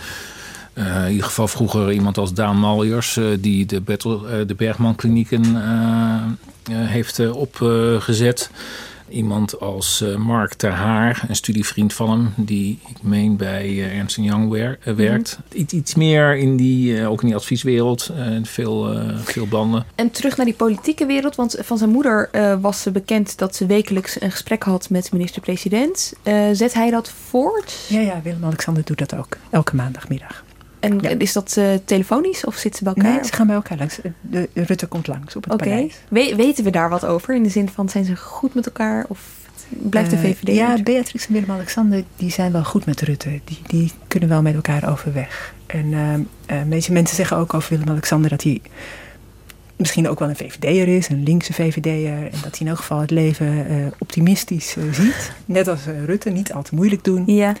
Uh, 0.73 1.05
in 1.05 1.11
ieder 1.11 1.25
geval 1.25 1.47
vroeger 1.47 1.91
iemand 1.91 2.17
als 2.17 2.33
Daan 2.33 2.57
Maljers, 2.57 3.17
uh, 3.17 3.25
die 3.39 3.65
de, 3.65 3.81
uh, 3.85 4.47
de 4.47 4.55
Bergman 4.57 4.95
klinieken 4.95 5.43
heeft 6.69 7.29
opgezet. 7.31 8.49
Iemand 9.09 9.59
als 9.59 10.03
Mark 10.17 10.53
Ter 10.53 10.71
Haar, 10.71 11.25
een 11.27 11.35
studievriend 11.35 11.93
van 11.93 12.09
hem, 12.09 12.33
die 12.35 12.79
ik 12.87 13.01
meen 13.01 13.37
bij 13.37 13.91
Ernst 13.91 14.15
Young 14.15 14.49
wer 14.49 14.79
werkt. 14.95 15.39
Mm. 15.39 15.59
Iets, 15.59 15.73
iets 15.73 15.95
meer 15.95 16.37
in 16.37 16.57
die, 16.57 17.07
ook 17.07 17.21
in 17.21 17.27
die 17.27 17.35
advieswereld, 17.35 18.11
veel, 18.43 18.99
veel 19.23 19.47
banden. 19.47 19.85
En 19.95 20.11
terug 20.11 20.37
naar 20.37 20.45
die 20.45 20.55
politieke 20.55 21.05
wereld, 21.05 21.35
want 21.35 21.57
van 21.59 21.77
zijn 21.77 21.89
moeder 21.89 22.29
was 22.61 22.81
ze 22.81 22.91
bekend 22.91 23.37
dat 23.37 23.55
ze 23.55 23.65
wekelijks 23.65 24.21
een 24.21 24.31
gesprek 24.31 24.63
had 24.63 24.89
met 24.89 25.11
minister-president. 25.11 26.13
zet 26.51 26.73
hij 26.73 26.89
dat 26.89 27.09
voort? 27.09 27.85
Ja, 27.89 27.99
ja 27.99 28.21
Willem-Alexander 28.23 28.83
doet 28.83 28.99
dat 28.99 29.15
ook, 29.15 29.37
elke 29.49 29.75
maandagmiddag. 29.75 30.43
En 30.85 30.99
ja. 30.99 31.09
is 31.09 31.33
dat 31.33 31.55
uh, 31.57 31.65
telefonisch 31.85 32.45
of 32.45 32.55
zitten 32.55 32.77
ze 32.77 32.83
bij 32.83 32.93
elkaar? 32.93 33.15
Nee, 33.19 33.25
ze 33.25 33.33
gaan 33.33 33.47
bij 33.47 33.55
elkaar 33.55 33.77
langs. 33.77 33.99
De, 34.21 34.49
Rutte 34.53 34.87
komt 34.87 35.07
langs 35.07 35.35
op 35.35 35.43
het 35.43 35.53
okay. 35.53 35.67
paleis. 35.67 35.95
We, 36.07 36.33
weten 36.35 36.63
we 36.63 36.69
daar 36.69 36.89
wat 36.89 37.05
over? 37.05 37.35
In 37.35 37.43
de 37.43 37.49
zin 37.49 37.69
van, 37.69 37.89
zijn 37.89 38.05
ze 38.05 38.15
goed 38.15 38.53
met 38.53 38.65
elkaar? 38.65 39.05
Of 39.07 39.19
blijft 39.69 40.09
de 40.09 40.17
VVD? 40.17 40.49
Uh, 40.49 40.55
ja, 40.55 40.83
Beatrix 40.83 41.27
en 41.27 41.33
Willem-Alexander 41.33 42.03
die 42.15 42.31
zijn 42.31 42.51
wel 42.51 42.63
goed 42.63 42.85
met 42.85 43.01
Rutte. 43.01 43.39
Die, 43.43 43.59
die 43.67 43.91
kunnen 44.07 44.29
wel 44.29 44.41
met 44.41 44.55
elkaar 44.55 44.91
overweg. 44.91 45.53
En 45.65 45.85
uh, 45.85 46.59
deze 46.67 46.91
mensen 46.91 47.15
zeggen 47.15 47.37
ook 47.37 47.53
over 47.53 47.69
Willem-Alexander 47.69 48.29
dat 48.29 48.43
hij 48.43 48.61
misschien 49.75 50.09
ook 50.09 50.19
wel 50.19 50.29
een 50.29 50.35
VVD'er 50.35 50.87
is, 50.87 51.09
een 51.09 51.23
linkse 51.23 51.53
VVD'er. 51.53 52.23
En 52.23 52.39
dat 52.43 52.51
hij 52.51 52.59
in 52.59 52.67
elk 52.67 52.77
geval 52.77 52.99
het 52.99 53.11
leven 53.11 53.93
optimistisch 53.99 54.75
ziet. 54.91 55.31
Net 55.45 55.67
als 55.67 55.79
Rutte, 56.05 56.29
niet 56.29 56.53
al 56.53 56.63
te 56.63 56.75
moeilijk 56.75 57.03
doen. 57.03 57.23
Ja. 57.25 57.55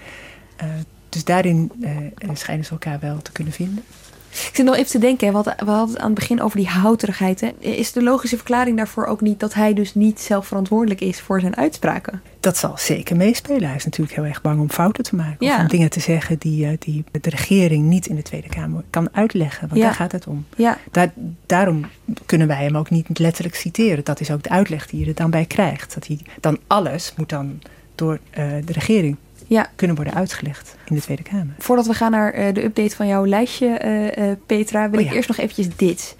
Dus 1.15 1.23
daarin 1.23 1.71
uh, 1.79 1.89
schijnen 2.33 2.65
ze 2.65 2.71
elkaar 2.71 2.99
wel 2.99 3.21
te 3.21 3.31
kunnen 3.31 3.53
vinden. 3.53 3.83
Ik 4.29 4.51
zit 4.53 4.65
nog 4.65 4.75
even 4.75 4.91
te 4.91 4.99
denken, 4.99 5.27
we 5.27 5.33
hadden, 5.33 5.55
we 5.57 5.71
hadden 5.71 5.89
het 5.89 5.97
aan 5.97 6.09
het 6.09 6.19
begin 6.19 6.41
over 6.41 6.57
die 6.57 6.67
houterigheid. 6.67 7.41
Hè. 7.41 7.51
Is 7.59 7.91
de 7.91 8.03
logische 8.03 8.35
verklaring 8.35 8.77
daarvoor 8.77 9.05
ook 9.05 9.21
niet 9.21 9.39
dat 9.39 9.53
hij 9.53 9.73
dus 9.73 9.95
niet 9.95 10.19
zelf 10.19 10.47
verantwoordelijk 10.47 11.01
is 11.01 11.21
voor 11.21 11.39
zijn 11.39 11.55
uitspraken? 11.55 12.21
Dat 12.39 12.57
zal 12.57 12.77
zeker 12.77 13.15
meespelen. 13.15 13.67
Hij 13.67 13.75
is 13.75 13.85
natuurlijk 13.85 14.15
heel 14.15 14.25
erg 14.25 14.41
bang 14.41 14.59
om 14.59 14.69
fouten 14.69 15.03
te 15.03 15.15
maken. 15.15 15.45
Ja. 15.45 15.55
Of 15.55 15.61
om 15.61 15.67
dingen 15.67 15.89
te 15.89 15.99
zeggen 15.99 16.37
die, 16.37 16.77
die 16.79 17.03
de 17.11 17.29
regering 17.29 17.83
niet 17.83 18.07
in 18.07 18.15
de 18.15 18.21
Tweede 18.21 18.49
Kamer 18.49 18.83
kan 18.89 19.09
uitleggen. 19.11 19.67
Want 19.67 19.79
ja. 19.79 19.85
daar 19.85 19.95
gaat 19.95 20.11
het 20.11 20.27
om. 20.27 20.45
Ja. 20.55 20.77
Daar, 20.91 21.13
daarom 21.45 21.85
kunnen 22.25 22.47
wij 22.47 22.63
hem 22.63 22.77
ook 22.77 22.89
niet 22.89 23.19
letterlijk 23.19 23.55
citeren. 23.55 24.03
Dat 24.03 24.19
is 24.19 24.31
ook 24.31 24.43
de 24.43 24.49
uitleg 24.49 24.87
die 24.87 24.99
je 24.99 25.05
er 25.05 25.15
dan 25.15 25.29
bij 25.29 25.45
krijgt. 25.45 25.93
Dat 25.93 26.07
hij 26.07 26.19
dan 26.39 26.59
alles 26.67 27.13
moet 27.17 27.29
dan 27.29 27.61
door 27.95 28.19
uh, 28.37 28.45
de 28.65 28.73
regering 28.73 29.17
ja. 29.47 29.69
kunnen 29.75 29.95
worden 29.95 30.13
uitgelegd 30.13 30.75
in 30.85 30.95
de 30.95 31.01
Tweede 31.01 31.23
Kamer. 31.23 31.55
Voordat 31.57 31.85
we 31.85 31.93
gaan 31.93 32.11
naar 32.11 32.39
uh, 32.39 32.53
de 32.53 32.63
update 32.63 32.95
van 32.95 33.07
jouw 33.07 33.25
lijstje, 33.25 33.81
uh, 33.85 34.27
uh, 34.27 34.35
Petra, 34.45 34.89
wil 34.89 34.99
oh, 34.99 35.05
ik 35.05 35.11
ja. 35.11 35.15
eerst 35.15 35.27
nog 35.27 35.37
eventjes 35.37 35.75
dit. 35.75 36.15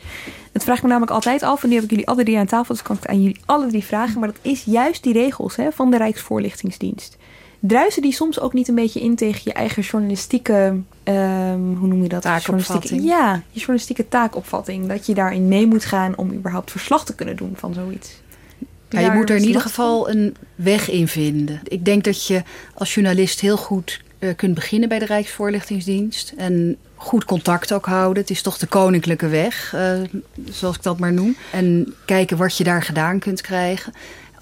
Het 0.52 0.64
vraagt 0.64 0.82
me 0.82 0.88
namelijk 0.88 1.12
altijd 1.12 1.44
af, 1.44 1.64
en 1.64 1.70
nu 1.70 1.76
heb 1.76 1.84
ik 1.84 1.90
jullie 1.90 2.08
alle 2.08 2.24
drie 2.24 2.38
aan 2.38 2.46
tafel, 2.46 2.74
dus 2.74 2.84
kan 2.84 2.96
ik 2.96 3.02
het 3.02 3.12
aan 3.12 3.22
jullie 3.22 3.42
alle 3.46 3.68
drie 3.68 3.84
vragen. 3.84 4.20
Maar 4.20 4.30
dat 4.30 4.40
is 4.42 4.64
juist 4.64 5.04
die 5.04 5.14
regels 5.14 5.56
hè, 5.56 5.72
van 5.72 5.92
de 5.92 5.98
Rijksvoorlichtingsdienst. 5.98 7.18
Druisen 7.60 8.02
die 8.02 8.14
soms 8.14 8.40
ook 8.40 8.54
niet 8.54 8.68
een 8.68 8.76
beetje 8.76 9.02
in 9.02 9.16
tegen 9.16 9.42
je 9.44 9.54
eigen 9.54 9.84
journalistieke, 9.84 10.54
um, 11.04 11.76
hoe 11.76 11.88
noem 11.88 12.02
je 12.04 12.10
dat? 12.10 12.22
Taakopvatting. 12.22 13.04
Ja, 13.04 13.42
je 13.50 13.60
journalistieke 13.60 14.08
taakopvatting. 14.08 14.88
Dat 14.88 15.06
je 15.06 15.14
daarin 15.14 15.48
mee 15.48 15.68
moet 15.68 15.86
gaan 15.86 16.18
om 16.18 16.34
überhaupt 16.34 16.72
verslag 16.72 17.06
te 17.06 17.16
kunnen 17.16 17.36
doen 17.36 17.54
van 17.56 17.74
zoiets. 17.74 18.22
Ja, 18.90 19.00
je 19.00 19.12
moet 19.12 19.30
er 19.30 19.36
in 19.36 19.44
ieder 19.44 19.62
geval 19.62 20.10
een 20.10 20.36
weg 20.56 20.90
in 20.90 21.08
vinden. 21.08 21.60
Ik 21.64 21.86
denk 21.86 22.04
dat 22.04 22.28
je 22.28 22.44
als 22.74 22.94
journalist 22.94 23.40
heel 23.40 23.58
goed 23.58 24.02
uh, 24.20 24.30
kunt 24.36 24.54
beginnen 24.54 24.90
bij 24.90 25.00
de 25.00 25.06
Rijksvoorlichtingsdienst. 25.06 26.34
En 26.38 26.78
goed 26.96 27.26
contact 27.26 27.74
ook 27.74 27.86
houden. 27.86 28.22
Het 28.22 28.32
is 28.32 28.42
toch 28.42 28.58
de 28.58 28.68
koninklijke 28.68 29.28
weg, 29.28 29.74
uh, 29.76 29.92
zoals 30.50 30.76
ik 30.76 30.84
dat 30.84 31.00
maar 31.00 31.14
noem. 31.14 31.36
En 31.52 31.94
kijken 32.06 32.38
wat 32.38 32.58
je 32.58 32.64
daar 32.64 32.84
gedaan 32.84 33.20
kunt 33.20 33.42
krijgen. 33.42 33.94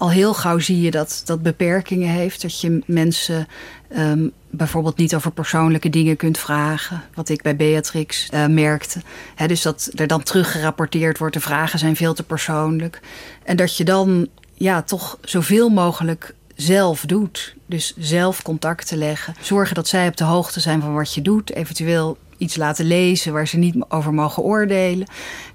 Al 0.04 0.10
heel 0.10 0.34
gauw 0.34 0.58
zie 0.58 0.80
je 0.80 0.90
dat 0.90 1.22
dat 1.24 1.42
beperkingen 1.42 2.08
heeft. 2.08 2.42
Dat 2.42 2.60
je 2.60 2.82
mensen 2.86 3.48
um, 3.96 4.32
bijvoorbeeld 4.50 4.96
niet 4.96 5.14
over 5.14 5.30
persoonlijke 5.30 5.90
dingen 5.90 6.16
kunt 6.16 6.38
vragen. 6.38 7.02
Wat 7.14 7.28
ik 7.28 7.42
bij 7.42 7.56
Beatrix 7.56 8.28
uh, 8.34 8.46
merkte. 8.46 9.00
Dus 9.46 9.62
dat 9.62 9.90
er 9.94 10.06
dan 10.06 10.22
teruggerapporteerd 10.22 11.18
wordt. 11.18 11.34
De 11.34 11.40
vragen 11.40 11.78
zijn 11.78 11.96
veel 11.96 12.14
te 12.14 12.22
persoonlijk. 12.22 13.00
En 13.44 13.56
dat 13.56 13.76
je 13.76 13.84
dan 13.84 14.28
ja, 14.54 14.82
toch 14.82 15.18
zoveel 15.22 15.68
mogelijk 15.68 16.34
zelf 16.54 17.00
doet. 17.00 17.54
Dus 17.66 17.94
zelf 17.98 18.42
contact 18.42 18.90
leggen. 18.90 19.34
Zorgen 19.40 19.74
dat 19.74 19.88
zij 19.88 20.08
op 20.08 20.16
de 20.16 20.24
hoogte 20.24 20.60
zijn 20.60 20.80
van 20.80 20.94
wat 20.94 21.14
je 21.14 21.22
doet. 21.22 21.52
Eventueel 21.52 22.16
iets 22.38 22.56
laten 22.56 22.84
lezen 22.84 23.32
waar 23.32 23.48
ze 23.48 23.56
niet 23.56 23.76
over 23.88 24.14
mogen 24.14 24.42
oordelen. 24.42 25.06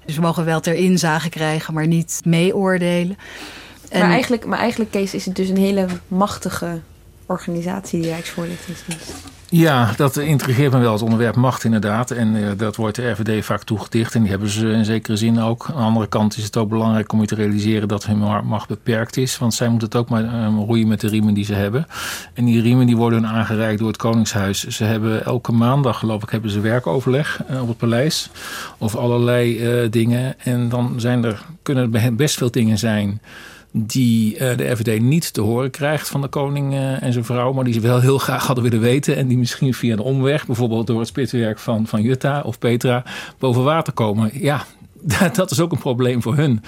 Dus 0.04 0.14
ze 0.14 0.20
mogen 0.20 0.44
wel 0.44 0.60
ter 0.60 0.74
inzage 0.74 1.28
krijgen, 1.28 1.74
maar 1.74 1.86
niet 1.86 2.20
meeoordelen. 2.24 3.16
En- 3.90 4.00
Maar, 4.00 4.10
eigenlijk, 4.10 4.46
maar 4.46 4.58
eigenlijk, 4.58 4.90
Kees, 4.90 5.14
is 5.14 5.24
het 5.24 5.36
dus 5.36 5.48
een 5.48 5.56
hele 5.56 5.86
machtige 6.08 6.80
organisatie, 7.26 8.00
die 8.00 8.10
Rijksvoorlichtingsdienst. 8.10 9.12
Ja, 9.52 9.92
dat 9.96 10.16
intrigeert 10.16 10.72
me 10.72 10.78
wel, 10.78 10.92
het 10.92 11.02
onderwerp 11.02 11.36
macht 11.36 11.64
inderdaad. 11.64 12.10
En 12.10 12.36
eh, 12.36 12.50
dat 12.56 12.76
wordt 12.76 12.96
de 12.96 13.10
RVD 13.10 13.44
vaak 13.44 13.62
toegedicht. 13.62 14.14
En 14.14 14.20
die 14.20 14.30
hebben 14.30 14.48
ze 14.48 14.68
in 14.68 14.84
zekere 14.84 15.16
zin 15.16 15.40
ook. 15.40 15.66
Aan 15.68 15.76
de 15.76 15.82
andere 15.82 16.06
kant 16.06 16.36
is 16.36 16.44
het 16.44 16.56
ook 16.56 16.68
belangrijk 16.68 17.12
om 17.12 17.20
je 17.20 17.26
te 17.26 17.34
realiseren 17.34 17.88
dat 17.88 18.06
hun 18.06 18.18
ma- 18.18 18.40
macht 18.40 18.68
beperkt 18.68 19.16
is. 19.16 19.38
Want 19.38 19.54
zij 19.54 19.68
moeten 19.68 19.88
het 19.88 19.96
ook 19.96 20.08
maar 20.08 20.24
eh, 20.24 20.46
roeien 20.66 20.88
met 20.88 21.00
de 21.00 21.08
riemen 21.08 21.34
die 21.34 21.44
ze 21.44 21.54
hebben. 21.54 21.86
En 22.34 22.44
die 22.44 22.60
riemen 22.62 22.86
die 22.86 22.96
worden 22.96 23.22
hun 23.24 23.32
aangereikt 23.32 23.78
door 23.78 23.88
het 23.88 23.96
Koningshuis. 23.96 24.66
Ze 24.66 24.84
hebben 24.84 25.24
elke 25.24 25.52
maandag, 25.52 25.98
geloof 25.98 26.22
ik, 26.22 26.30
hebben 26.30 26.50
ze 26.50 26.60
werkoverleg 26.60 27.42
eh, 27.48 27.62
op 27.62 27.68
het 27.68 27.76
paleis. 27.76 28.30
Over 28.78 28.98
allerlei 28.98 29.58
eh, 29.58 29.90
dingen. 29.90 30.34
En 30.40 30.68
dan 30.68 30.94
zijn 30.96 31.24
er, 31.24 31.42
kunnen 31.62 31.94
er 31.94 32.14
best 32.14 32.36
veel 32.36 32.50
dingen 32.50 32.78
zijn 32.78 33.20
die 33.72 34.36
eh, 34.36 34.56
de 34.56 34.76
FVD 34.76 35.00
niet 35.00 35.32
te 35.32 35.40
horen 35.40 35.70
krijgt 35.70 36.08
van 36.08 36.20
de 36.20 36.28
koning 36.28 36.74
eh, 36.74 37.02
en 37.02 37.12
zijn 37.12 37.24
vrouw, 37.24 37.52
maar 37.52 37.64
die 37.64 37.72
ze 37.74 37.80
wel 37.80 38.00
heel 38.00 38.18
graag 38.18 38.46
hadden 38.46 38.64
willen 38.64 38.80
weten 38.80 39.16
en 39.16 39.28
die 39.28 39.38
misschien 39.38 39.74
via 39.74 39.92
een 39.92 39.98
omweg, 39.98 40.46
bijvoorbeeld 40.46 40.86
door 40.86 40.98
het 40.98 41.08
spitswerk 41.08 41.58
van, 41.58 41.86
van 41.86 42.02
Jutta 42.02 42.40
of 42.40 42.58
Petra, 42.58 43.04
boven 43.38 43.64
water 43.64 43.92
komen. 43.92 44.30
Ja, 44.34 44.64
dat 45.32 45.50
is 45.50 45.60
ook 45.60 45.72
een 45.72 45.78
probleem 45.78 46.22
voor 46.22 46.36
hun. 46.36 46.62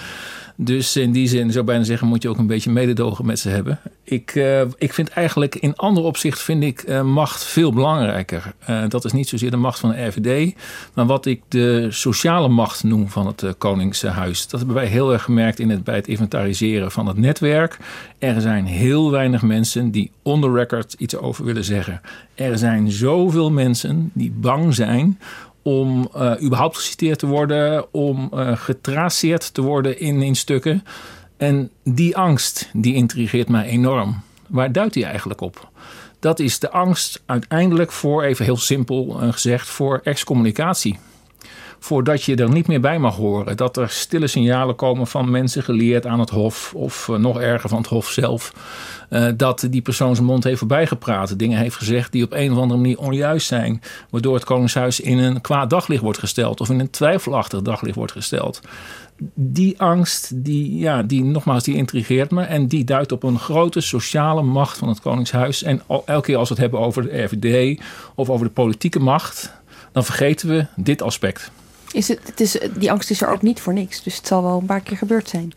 Dus 0.55 0.95
in 0.95 1.11
die 1.11 1.27
zin, 1.27 1.51
zou 1.51 1.65
bijna 1.65 1.83
zeggen, 1.83 2.07
moet 2.07 2.21
je 2.21 2.29
ook 2.29 2.37
een 2.37 2.47
beetje 2.47 2.71
mededogen 2.71 3.25
met 3.25 3.39
ze 3.39 3.49
hebben. 3.49 3.79
Ik, 4.03 4.35
eh, 4.35 4.61
ik 4.77 4.93
vind 4.93 5.09
eigenlijk 5.09 5.55
in 5.55 5.75
ander 5.75 6.03
opzicht 6.03 6.41
vind 6.41 6.63
ik 6.63 6.81
eh, 6.81 7.01
macht 7.01 7.43
veel 7.43 7.73
belangrijker. 7.73 8.53
Eh, 8.59 8.83
dat 8.87 9.05
is 9.05 9.11
niet 9.11 9.27
zozeer 9.27 9.51
de 9.51 9.57
macht 9.57 9.79
van 9.79 9.89
de 9.89 10.05
RVD, 10.05 10.55
maar 10.93 11.05
wat 11.05 11.25
ik 11.25 11.41
de 11.47 11.87
sociale 11.89 12.47
macht 12.47 12.83
noem 12.83 13.09
van 13.09 13.27
het 13.27 13.55
Koningshuis. 13.57 14.47
Dat 14.47 14.59
hebben 14.59 14.75
wij 14.75 14.85
heel 14.85 15.13
erg 15.13 15.23
gemerkt 15.23 15.59
in 15.59 15.69
het, 15.69 15.83
bij 15.83 15.95
het 15.95 16.07
inventariseren 16.07 16.91
van 16.91 17.07
het 17.07 17.17
netwerk. 17.17 17.77
Er 18.17 18.41
zijn 18.41 18.65
heel 18.65 19.11
weinig 19.11 19.41
mensen 19.41 19.91
die 19.91 20.11
on 20.21 20.41
the 20.41 20.51
record 20.51 20.95
iets 20.97 21.15
over 21.15 21.45
willen 21.45 21.63
zeggen. 21.63 22.01
Er 22.35 22.57
zijn 22.57 22.91
zoveel 22.91 23.51
mensen 23.51 24.11
die 24.13 24.31
bang 24.31 24.73
zijn 24.75 25.19
om 25.63 26.09
eh, 26.13 26.31
überhaupt 26.41 26.77
geciteerd 26.77 27.19
te 27.19 27.27
worden, 27.27 27.93
om 27.93 28.29
eh, 28.33 28.57
getraceerd 28.57 29.53
te 29.53 29.61
worden 29.61 29.99
in, 29.99 30.21
in 30.21 30.35
stukken. 30.35 30.83
En 31.37 31.69
die 31.83 32.17
angst, 32.17 32.69
die 32.73 32.93
intrigeert 32.93 33.49
mij 33.49 33.65
enorm. 33.65 34.21
Waar 34.47 34.71
duidt 34.71 34.93
die 34.93 35.05
eigenlijk 35.05 35.41
op? 35.41 35.69
Dat 36.19 36.39
is 36.39 36.59
de 36.59 36.69
angst 36.69 37.21
uiteindelijk 37.25 37.91
voor, 37.91 38.23
even 38.23 38.45
heel 38.45 38.57
simpel 38.57 39.21
eh, 39.21 39.31
gezegd, 39.31 39.67
voor 39.67 40.01
excommunicatie. 40.03 40.99
Voordat 41.83 42.23
je 42.23 42.35
er 42.35 42.49
niet 42.49 42.67
meer 42.67 42.79
bij 42.79 42.99
mag 42.99 43.15
horen. 43.15 43.57
Dat 43.57 43.77
er 43.77 43.89
stille 43.89 44.27
signalen 44.27 44.75
komen 44.75 45.07
van 45.07 45.31
mensen 45.31 45.63
geleerd 45.63 46.05
aan 46.05 46.19
het 46.19 46.29
hof. 46.29 46.73
Of 46.75 47.09
eh, 47.09 47.15
nog 47.15 47.39
erger 47.39 47.69
van 47.69 47.77
het 47.77 47.87
hof 47.87 48.09
zelf. 48.09 48.53
eh, 49.09 49.27
dat 49.37 49.67
die 49.69 49.81
persoon 49.81 50.15
zijn 50.15 50.27
mond 50.27 50.43
heeft 50.43 50.57
voorbijgepraat. 50.57 51.39
Dingen 51.39 51.57
heeft 51.57 51.75
gezegd 51.75 52.11
die 52.11 52.23
op 52.23 52.31
een 52.33 52.51
of 52.51 52.57
andere 52.57 52.79
manier 52.79 52.99
onjuist 52.99 53.47
zijn. 53.47 53.81
Waardoor 54.09 54.33
het 54.33 54.43
Koningshuis 54.43 54.99
in 54.99 55.17
een 55.17 55.41
kwaad 55.41 55.69
daglicht 55.69 56.01
wordt 56.01 56.19
gesteld. 56.19 56.61
Of 56.61 56.69
in 56.69 56.79
een 56.79 56.89
twijfelachtig 56.89 57.61
daglicht 57.61 57.95
wordt 57.95 58.11
gesteld. 58.11 58.61
Die 59.33 59.81
angst, 59.81 60.43
die, 60.43 60.77
ja, 60.77 61.03
die 61.03 61.23
nogmaals, 61.23 61.63
die 61.63 61.75
intrigeert 61.75 62.31
me. 62.31 62.43
En 62.43 62.67
die 62.67 62.83
duidt 62.83 63.11
op 63.11 63.23
een 63.23 63.39
grote 63.39 63.81
sociale 63.81 64.41
macht 64.41 64.77
van 64.77 64.87
het 64.87 64.99
Koningshuis. 64.99 65.63
En 65.63 65.81
elke 65.87 66.21
keer 66.21 66.37
als 66.37 66.49
we 66.49 66.53
het 66.53 66.63
hebben 66.63 66.79
over 66.79 67.03
de 67.03 67.23
RVD 67.23 67.81
of 68.15 68.29
over 68.29 68.45
de 68.45 68.53
politieke 68.53 68.99
macht. 68.99 69.53
Dan 69.91 70.03
vergeten 70.03 70.47
we 70.49 70.65
dit 70.75 71.01
aspect. 71.01 71.51
Is 71.93 72.07
het, 72.07 72.19
het 72.25 72.39
is, 72.39 72.57
die 72.77 72.91
angst 72.91 73.09
is 73.09 73.21
er 73.21 73.29
ook 73.31 73.41
niet 73.41 73.59
voor 73.61 73.73
niks. 73.73 74.03
Dus 74.03 74.15
het 74.17 74.27
zal 74.27 74.43
wel 74.43 74.59
een 74.59 74.65
paar 74.65 74.81
keer 74.81 74.97
gebeurd 74.97 75.29
zijn. 75.29 75.53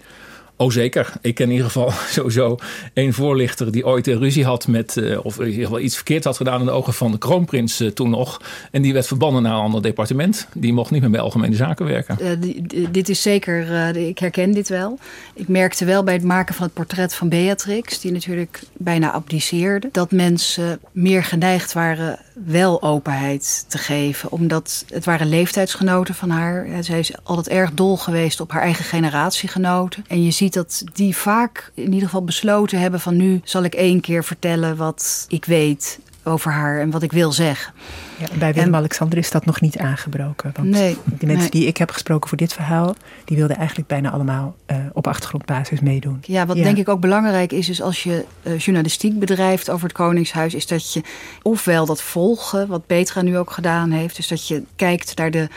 Oh 0.59 0.71
zeker. 0.71 1.13
Ik 1.21 1.35
ken 1.35 1.45
in 1.47 1.51
ieder 1.51 1.67
geval 1.67 1.91
sowieso 2.11 2.57
één 2.93 3.13
voorlichter 3.13 3.73
die 3.73 3.87
ooit 3.87 4.07
een 4.07 4.19
ruzie 4.19 4.45
had 4.45 4.67
met, 4.69 4.97
eh, 4.97 5.25
of 5.25 5.41
in 5.41 5.47
ieder 5.47 5.63
geval 5.65 5.81
iets 5.81 5.95
verkeerd 5.95 6.25
had 6.25 6.37
gedaan 6.37 6.61
in 6.61 6.67
de 6.67 6.73
ogen 6.73 6.95
van 6.95 7.11
de 7.13 7.19
kroonprins 7.19 7.81
eh, 7.81 7.89
toen 7.89 8.11
nog. 8.11 8.41
En 8.71 8.83
die 8.83 8.93
werd 8.93 9.07
verbannen 9.07 9.43
naar 9.43 9.53
een 9.53 9.61
ander 9.61 9.83
departement. 9.83 10.47
Die 10.55 10.73
mocht 10.73 10.91
niet 10.91 11.01
meer 11.01 11.11
bij 11.11 11.21
Algemene 11.21 11.55
Zaken 11.57 11.87
werken. 11.87 12.21
Eh, 12.21 12.31
di- 12.41 12.63
di- 12.63 12.91
dit 12.91 13.09
is 13.09 13.23
zeker, 13.23 13.73
eh, 13.75 14.09
ik 14.09 14.19
herken 14.19 14.53
dit 14.53 14.69
wel. 14.69 14.99
Ik 15.35 15.49
merkte 15.49 15.85
wel 15.85 16.03
bij 16.05 16.15
het 16.15 16.25
maken 16.25 16.55
van 16.55 16.65
het 16.65 16.75
portret 16.75 17.15
van 17.15 17.29
Beatrix, 17.29 18.01
die 18.01 18.13
natuurlijk 18.13 18.61
bijna 18.73 19.13
abdiceerde, 19.13 19.89
dat 19.93 20.11
mensen 20.11 20.81
meer 20.93 21.25
geneigd 21.25 21.73
waren 21.73 22.19
wel 22.45 22.83
openheid 22.83 23.65
te 23.69 23.79
geven. 23.79 24.33
Omdat 24.33 24.85
het 24.89 25.05
waren 25.05 25.29
leeftijdsgenoten 25.29 26.15
van 26.15 26.31
haar. 26.31 26.67
Zij 26.81 26.99
is 26.99 27.13
altijd 27.23 27.49
erg 27.49 27.73
dol 27.73 27.97
geweest 27.97 28.41
op 28.41 28.53
haar 28.53 28.63
eigen 28.63 28.85
generatiegenoten. 28.85 30.05
En 30.09 30.25
je 30.25 30.31
ziet 30.31 30.53
dat 30.53 30.85
die 30.93 31.17
vaak 31.17 31.71
in 31.75 31.93
ieder 31.93 32.09
geval 32.09 32.25
besloten 32.25 32.81
hebben 32.81 33.01
van 33.01 33.17
nu 33.17 33.41
zal 33.45 33.63
ik 33.63 33.75
één 33.75 34.01
keer 34.01 34.25
vertellen 34.25 34.77
wat 34.77 35.27
ik 35.29 35.45
weet 35.45 35.99
over 36.27 36.53
haar 36.53 36.81
en 36.81 36.91
wat 36.91 37.03
ik 37.03 37.13
wil 37.13 37.33
zeggen. 37.33 37.73
Ja, 38.19 38.27
bij 38.39 38.55
Willem-Alexander 38.55 39.19
is 39.19 39.31
dat 39.31 39.45
nog 39.45 39.61
niet 39.61 39.79
aangebroken. 39.79 40.53
Want 40.55 40.69
Nee, 40.69 40.97
de 41.19 41.27
mensen 41.27 41.51
nee. 41.51 41.51
die 41.51 41.67
ik 41.67 41.77
heb 41.77 41.91
gesproken 41.91 42.29
voor 42.29 42.39
dit 42.39 42.53
verhaal... 42.53 42.95
die 43.25 43.37
wilden 43.37 43.57
eigenlijk 43.57 43.89
bijna 43.89 44.11
allemaal 44.11 44.57
eh, 44.67 44.77
op 44.93 45.07
achtergrondbasis 45.07 45.81
meedoen. 45.81 46.19
Ja, 46.23 46.47
wat 46.47 46.57
denk 46.57 46.77
ik 46.77 46.89
ook 46.89 47.01
belangrijk 47.01 47.53
is, 47.53 47.69
is 47.69 47.83
als 47.83 48.03
je 48.03 48.25
eh, 48.43 48.59
journalistiek 48.59 49.19
bedrijft 49.19 49.71
over 49.71 49.87
het 49.87 49.97
Koningshuis, 49.97 50.55
is 50.55 50.67
dat 50.67 50.93
je 50.93 51.03
ofwel 51.43 51.87
dat 51.87 52.03
volgen, 52.03 52.69
wat 52.69 52.87
Petra 52.87 53.23
nu 53.23 53.39
ook 53.39 53.51
gedaan 53.51 53.91
heeft, 53.91 54.17
dus 54.17 54.29
dat 54.29 54.49
je 54.49 54.63
kijkt 54.77 55.17
naar 55.17 55.31
de, 55.31 55.49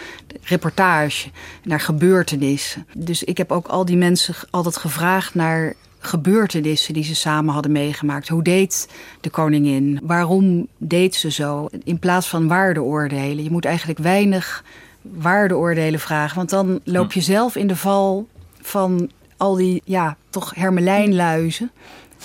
reportage, 0.43 1.29
naar 1.63 1.79
gebeurtenissen. 1.79 2.87
Dus 2.93 3.23
ik 3.23 3.37
heb 3.37 3.51
ook 3.51 3.67
al 3.67 3.85
die 3.85 3.97
mensen 3.97 4.35
altijd 4.49 4.77
gevraagd 4.77 5.35
naar 5.35 5.73
gebeurtenissen 5.99 6.93
die 6.93 7.03
ze 7.03 7.15
samen 7.15 7.53
hadden 7.53 7.71
meegemaakt. 7.71 8.27
Hoe 8.27 8.43
deed 8.43 8.89
de 9.21 9.29
koningin? 9.29 9.99
Waarom 10.03 10.67
deed 10.77 11.15
ze 11.15 11.31
zo? 11.31 11.67
In 11.83 11.99
plaats 11.99 12.27
van 12.27 12.47
waardeoordelen. 12.47 13.43
Je 13.43 13.51
moet 13.51 13.65
eigenlijk 13.65 13.99
weinig 13.99 14.63
waardeoordelen 15.01 15.99
vragen, 15.99 16.35
want 16.35 16.49
dan 16.49 16.79
loop 16.83 17.11
je 17.11 17.21
zelf 17.21 17.55
in 17.55 17.67
de 17.67 17.75
val 17.75 18.27
van 18.61 19.09
al 19.37 19.55
die, 19.55 19.81
ja, 19.85 20.17
toch 20.29 20.55
hermelijnluizen. 20.55 21.71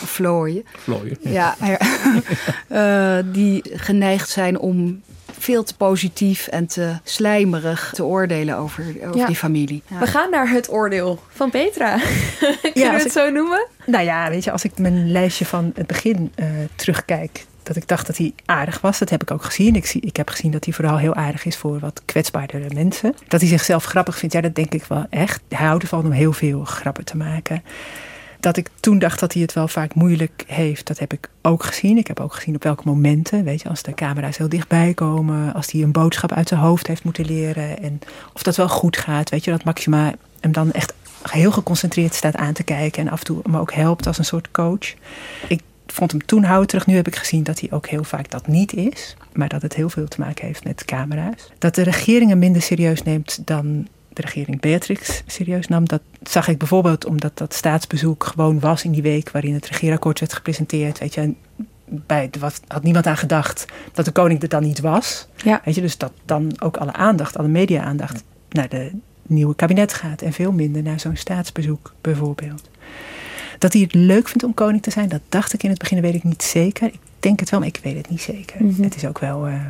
Of 0.03 0.11
vlooien. 0.11 0.65
Vlooien. 0.77 1.17
Ja, 1.21 1.57
eh, 2.69 3.25
die 3.33 3.63
geneigd 3.75 4.29
zijn 4.29 4.59
om 4.59 5.03
veel 5.45 5.63
te 5.65 5.77
positief 5.77 6.47
en 6.47 6.67
te 6.67 6.95
slijmerig 7.05 7.91
te 7.95 8.05
oordelen 8.05 8.57
over, 8.57 8.85
over 9.05 9.17
Ja. 9.17 9.27
die 9.27 9.37
familie. 9.37 9.83
Ja. 9.87 9.99
We 9.99 10.07
gaan 10.07 10.31
naar 10.31 10.49
het 10.51 10.71
oordeel 10.71 11.23
van 11.29 11.51
Petra. 11.51 11.97
Kunnen 12.63 12.73
we 12.75 12.85
als 12.93 12.97
het 12.97 13.05
ik- 13.05 13.13
zo 13.13 13.31
noemen? 13.31 13.67
Nou 13.87 14.05
ja, 14.05 14.29
weet 14.31 14.45
je, 14.45 14.51
als 14.51 14.65
ik 14.65 14.79
mijn 14.79 15.11
lijstje 15.13 15.45
van 15.47 15.73
het 15.75 15.87
begin 15.87 16.33
eh, 16.35 16.47
terugkijk... 16.77 17.45
dat 17.63 17.77
ik 17.77 17.89
dacht 17.89 18.07
dat 18.07 18.17
hij 18.17 18.33
aardig 18.45 18.81
was, 18.81 18.99
dat 18.99 19.11
heb 19.11 19.23
ik 19.23 19.31
ook 19.31 19.45
gezien. 19.45 19.75
Ik, 19.77 19.87
zie, 19.87 20.01
ik 20.01 20.17
heb 20.17 20.29
gezien 20.31 20.51
dat 20.51 20.65
hij 20.65 20.75
vooral 20.75 20.99
heel 20.99 21.15
aardig 21.15 21.45
is 21.45 21.57
voor 21.57 21.79
wat 21.79 22.03
kwetsbaardere 22.05 22.75
mensen. 22.75 23.15
Dat 23.29 23.41
hij 23.41 23.49
zichzelf 23.49 23.85
grappig 23.85 24.19
vindt, 24.19 24.35
ja, 24.35 24.41
dat 24.41 24.55
denk 24.55 24.73
ik 24.75 24.85
wel 24.85 25.07
echt. 25.11 25.41
Hij 25.49 25.67
houdt 25.67 25.83
ervan 25.83 26.05
om 26.05 26.11
heel 26.11 26.33
veel 26.33 26.65
grappen 26.65 27.05
te 27.05 27.17
maken. 27.17 27.63
Dat 28.45 28.57
ik 28.57 28.69
toen 28.81 28.99
dacht 28.99 29.21
dat 29.21 29.33
hij 29.33 29.43
het 29.43 29.53
wel 29.53 29.69
vaak 29.69 29.95
moeilijk 29.95 30.45
heeft, 30.47 30.87
dat 30.87 30.99
heb 30.99 31.13
ik 31.13 31.29
ook 31.43 31.63
gezien. 31.65 31.99
Ik 31.99 32.07
heb 32.07 32.21
ook 32.21 32.35
gezien 32.35 32.55
op 32.55 32.63
welke 32.63 32.83
momenten, 32.85 33.45
weet 33.45 33.63
je, 33.63 33.69
als 33.69 33.83
de 33.83 33.95
camera's 33.95 34.37
heel 34.37 34.49
dichtbij 34.49 34.95
komen, 34.95 35.55
als 35.55 35.73
hij 35.73 35.83
een 35.83 35.93
boodschap 35.93 36.33
uit 36.33 36.49
zijn 36.49 36.61
hoofd 36.61 36.87
heeft 36.87 37.05
moeten 37.05 37.25
leren 37.25 37.79
en 37.83 38.01
of 38.33 38.43
dat 38.43 38.57
wel 38.57 38.69
goed 38.69 38.97
gaat, 38.97 39.31
weet 39.31 39.45
je, 39.45 39.51
dat 39.51 39.65
Maxima 39.65 40.15
hem 40.41 40.53
dan 40.53 40.73
echt 40.73 40.95
heel 41.23 41.53
geconcentreerd 41.53 42.15
staat 42.15 42.37
aan 42.37 42.53
te 42.53 42.63
kijken 42.63 43.07
en 43.07 43.13
af 43.13 43.19
en 43.19 43.25
toe 43.25 43.41
me 43.45 43.59
ook 43.59 43.73
helpt 43.73 44.07
als 44.07 44.19
een 44.19 44.25
soort 44.25 44.51
coach. 44.51 44.95
Ik 45.49 45.61
vond 45.87 46.11
hem 46.11 46.27
toen 46.27 46.45
houterig. 46.45 46.87
Nu 46.87 46.95
heb 46.95 47.07
ik 47.07 47.17
gezien 47.17 47.43
dat 47.43 47.61
hij 47.61 47.71
ook 47.73 47.87
heel 47.87 48.05
vaak 48.05 48.31
dat 48.31 48.47
niet 48.47 48.73
is. 48.73 49.17
Maar 49.33 49.49
dat 49.49 49.63
het 49.63 49.75
heel 49.75 49.89
veel 49.89 50.09
te 50.09 50.21
maken 50.21 50.47
heeft 50.47 50.65
met 50.65 50.85
camera's. 50.85 51.51
Dat 51.59 51.75
de 51.75 51.83
regering 51.83 52.29
hem 52.31 52.39
minder 52.39 52.63
serieus 52.63 53.03
neemt 53.03 53.47
dan 53.47 53.87
de 54.17 54.23
regering 54.23 54.61
Beatrix 54.61 55.23
serieus 55.27 55.67
nam. 55.67 55.89
Dat 55.89 56.03
zag 56.23 56.49
ik 56.49 56.59
bijvoorbeeld 56.59 57.05
omdat 57.05 57.39
dat 57.39 57.55
staatsbezoek 57.55 58.25
gewoon 58.25 58.61
was 58.61 58.85
in 58.85 58.93
die 58.93 59.03
week 59.03 59.31
waarin 59.31 59.55
het 59.55 59.67
regeerakkoord 59.67 60.21
werd 60.21 60.33
gepresenteerd. 60.33 60.99
Weet 60.99 61.15
je, 61.15 61.35
bij, 61.85 62.31
was, 62.39 62.61
had 62.69 62.83
niemand 62.83 63.07
aan 63.07 63.17
gedacht 63.17 63.65
dat 63.93 64.05
de 64.05 64.11
koning 64.11 64.43
er 64.43 64.49
dan 64.49 64.63
niet 64.63 64.81
was. 64.81 65.29
Ja. 65.37 65.61
Weet 65.65 65.75
je, 65.75 65.81
dus 65.81 65.99
dat 65.99 66.13
dan 66.25 66.53
ook 66.59 66.77
alle 66.77 66.93
aandacht, 66.93 67.39
alle 67.39 67.49
media-aandacht 67.49 68.23
naar 68.49 68.69
de 68.69 68.91
nieuwe 69.23 69.55
kabinet 69.55 69.93
gaat. 69.93 70.23
En 70.23 70.33
veel 70.33 70.53
minder 70.53 70.83
naar 70.83 71.01
zo'n 71.01 71.17
staatsbezoek 71.17 71.95
bijvoorbeeld. 72.01 72.69
Dat 73.59 73.73
hij 73.73 73.83
het 73.83 73.95
leuk 73.95 74.29
vindt 74.29 74.45
om 74.45 74.55
koning 74.55 74.83
te 74.83 74.91
zijn, 74.91 75.09
dat 75.09 75.21
dacht 75.29 75.53
ik 75.53 75.63
in 75.63 75.71
het 75.71 75.79
begin, 75.79 75.97
dat 75.97 76.07
weet 76.07 76.15
ik 76.15 76.25
niet 76.25 76.43
zeker. 76.43 76.87
Ik 76.87 77.01
denk 77.21 77.41
het 77.41 77.51
wel, 77.51 77.61
maar 77.61 77.69
ik 77.69 77.81
weet 77.83 77.97
het 77.97 78.11
niet 78.11 78.21
zeker. 78.21 78.65
Mhm. 78.65 78.83
Het 78.83 78.97
is 78.97 79.07
ook 79.07 79.19
wel, 79.19 79.47
eh, 79.47 79.61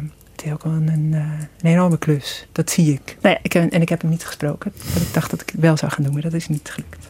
is 0.44 0.52
ook 0.52 0.62
wel 0.62 0.72
een, 0.72 0.88
een, 0.88 1.14
eh, 1.14 1.20
een 1.60 1.70
enorme 1.70 1.98
klus. 1.98 2.46
Dat 2.52 2.70
zie 2.70 2.92
ik. 2.92 3.16
Nou 3.20 3.34
ja, 3.34 3.40
ik 3.42 3.52
heb, 3.52 3.72
en 3.72 3.80
ik 3.80 3.88
heb 3.88 4.00
hem 4.00 4.10
niet 4.10 4.26
gesproken. 4.26 4.72
Dat 4.94 5.02
ik 5.02 5.14
dacht 5.14 5.30
dat 5.30 5.40
ik 5.40 5.50
het 5.50 5.60
wel 5.60 5.76
zou 5.76 5.92
gaan 5.92 6.04
doen, 6.04 6.12
maar 6.12 6.22
dat 6.22 6.32
is 6.32 6.48
niet 6.48 6.70
gelukt. 6.70 7.08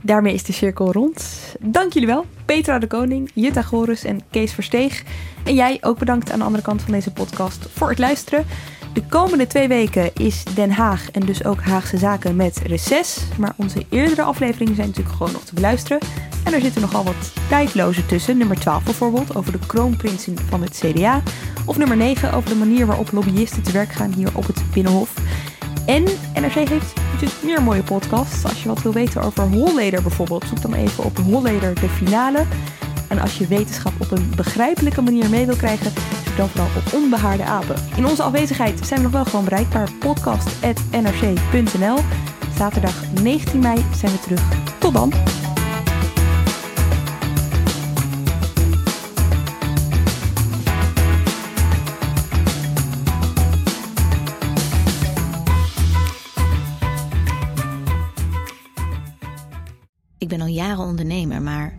Daarmee 0.00 0.34
is 0.34 0.42
de 0.42 0.52
cirkel 0.52 0.92
rond. 0.92 1.24
Dank 1.60 1.92
jullie 1.92 2.08
wel. 2.08 2.26
Petra 2.44 2.78
de 2.78 2.86
Koning, 2.86 3.30
Jutta 3.34 3.62
Gorus 3.62 4.04
en 4.04 4.20
Kees 4.30 4.52
Versteeg. 4.52 5.02
En 5.44 5.54
jij 5.54 5.78
ook 5.80 5.98
bedankt 5.98 6.30
aan 6.30 6.38
de 6.38 6.44
andere 6.44 6.62
kant 6.62 6.82
van 6.82 6.92
deze 6.92 7.12
podcast 7.12 7.66
voor 7.72 7.88
het 7.88 7.98
luisteren. 7.98 8.46
De 8.98 9.06
komende 9.08 9.46
twee 9.46 9.68
weken 9.68 10.10
is 10.14 10.44
Den 10.54 10.70
Haag 10.70 11.10
en 11.10 11.20
dus 11.20 11.44
ook 11.44 11.60
Haagse 11.60 11.98
Zaken 11.98 12.36
met 12.36 12.60
reces. 12.64 13.18
Maar 13.36 13.52
onze 13.56 13.86
eerdere 13.88 14.22
afleveringen 14.22 14.74
zijn 14.74 14.86
natuurlijk 14.86 15.16
gewoon 15.16 15.32
nog 15.32 15.44
te 15.44 15.54
beluisteren. 15.54 15.98
En 16.44 16.54
er 16.54 16.60
zitten 16.60 16.80
nogal 16.80 17.04
wat 17.04 17.32
tijdloze 17.48 18.06
tussen. 18.06 18.36
Nummer 18.36 18.60
12 18.60 18.84
bijvoorbeeld 18.84 19.36
over 19.36 19.52
de 19.52 19.58
kroonprinsen 19.66 20.38
van 20.48 20.62
het 20.62 20.82
CDA. 20.84 21.22
Of 21.66 21.78
nummer 21.78 21.96
9 21.96 22.32
over 22.32 22.50
de 22.50 22.56
manier 22.56 22.86
waarop 22.86 23.12
lobbyisten 23.12 23.62
te 23.62 23.72
werk 23.72 23.92
gaan 23.92 24.12
hier 24.12 24.30
op 24.32 24.46
het 24.46 24.62
Binnenhof. 24.72 25.14
En 25.86 26.02
NRC 26.34 26.68
heeft 26.68 26.94
natuurlijk 27.12 27.42
meer 27.42 27.62
mooie 27.62 27.82
podcasts. 27.82 28.44
Als 28.44 28.62
je 28.62 28.68
wat 28.68 28.82
wil 28.82 28.92
weten 28.92 29.22
over 29.22 29.42
Holleder 29.42 30.02
bijvoorbeeld, 30.02 30.44
zoek 30.44 30.62
dan 30.62 30.74
even 30.74 31.04
op 31.04 31.18
Holleder 31.18 31.74
de 31.80 31.88
finale. 31.88 32.44
En 33.08 33.18
als 33.18 33.38
je 33.38 33.46
wetenschap 33.46 33.92
op 33.98 34.10
een 34.10 34.32
begrijpelijke 34.36 35.02
manier 35.02 35.30
mee 35.30 35.46
wil 35.46 35.56
krijgen, 35.56 35.92
zoek 36.24 36.36
dan 36.36 36.48
vooral 36.48 36.68
op 36.76 36.92
onbehaarde 36.92 37.44
apen. 37.44 37.76
In 37.96 38.06
onze 38.06 38.22
afwezigheid 38.22 38.86
zijn 38.86 38.98
we 38.98 39.04
nog 39.04 39.14
wel 39.14 39.24
gewoon 39.24 39.44
bereikbaar. 39.44 39.88
podcast.nrc.nl 39.98 41.98
Zaterdag 42.56 42.94
19 43.22 43.60
mei 43.60 43.84
zijn 43.94 44.12
we 44.12 44.20
terug. 44.20 44.42
Tot 44.78 44.92
dan! 44.92 45.12
Ik 60.18 60.28
ben 60.28 60.40
al 60.40 60.46
jaren 60.46 60.84
ondernemer, 60.84 61.42
maar 61.42 61.78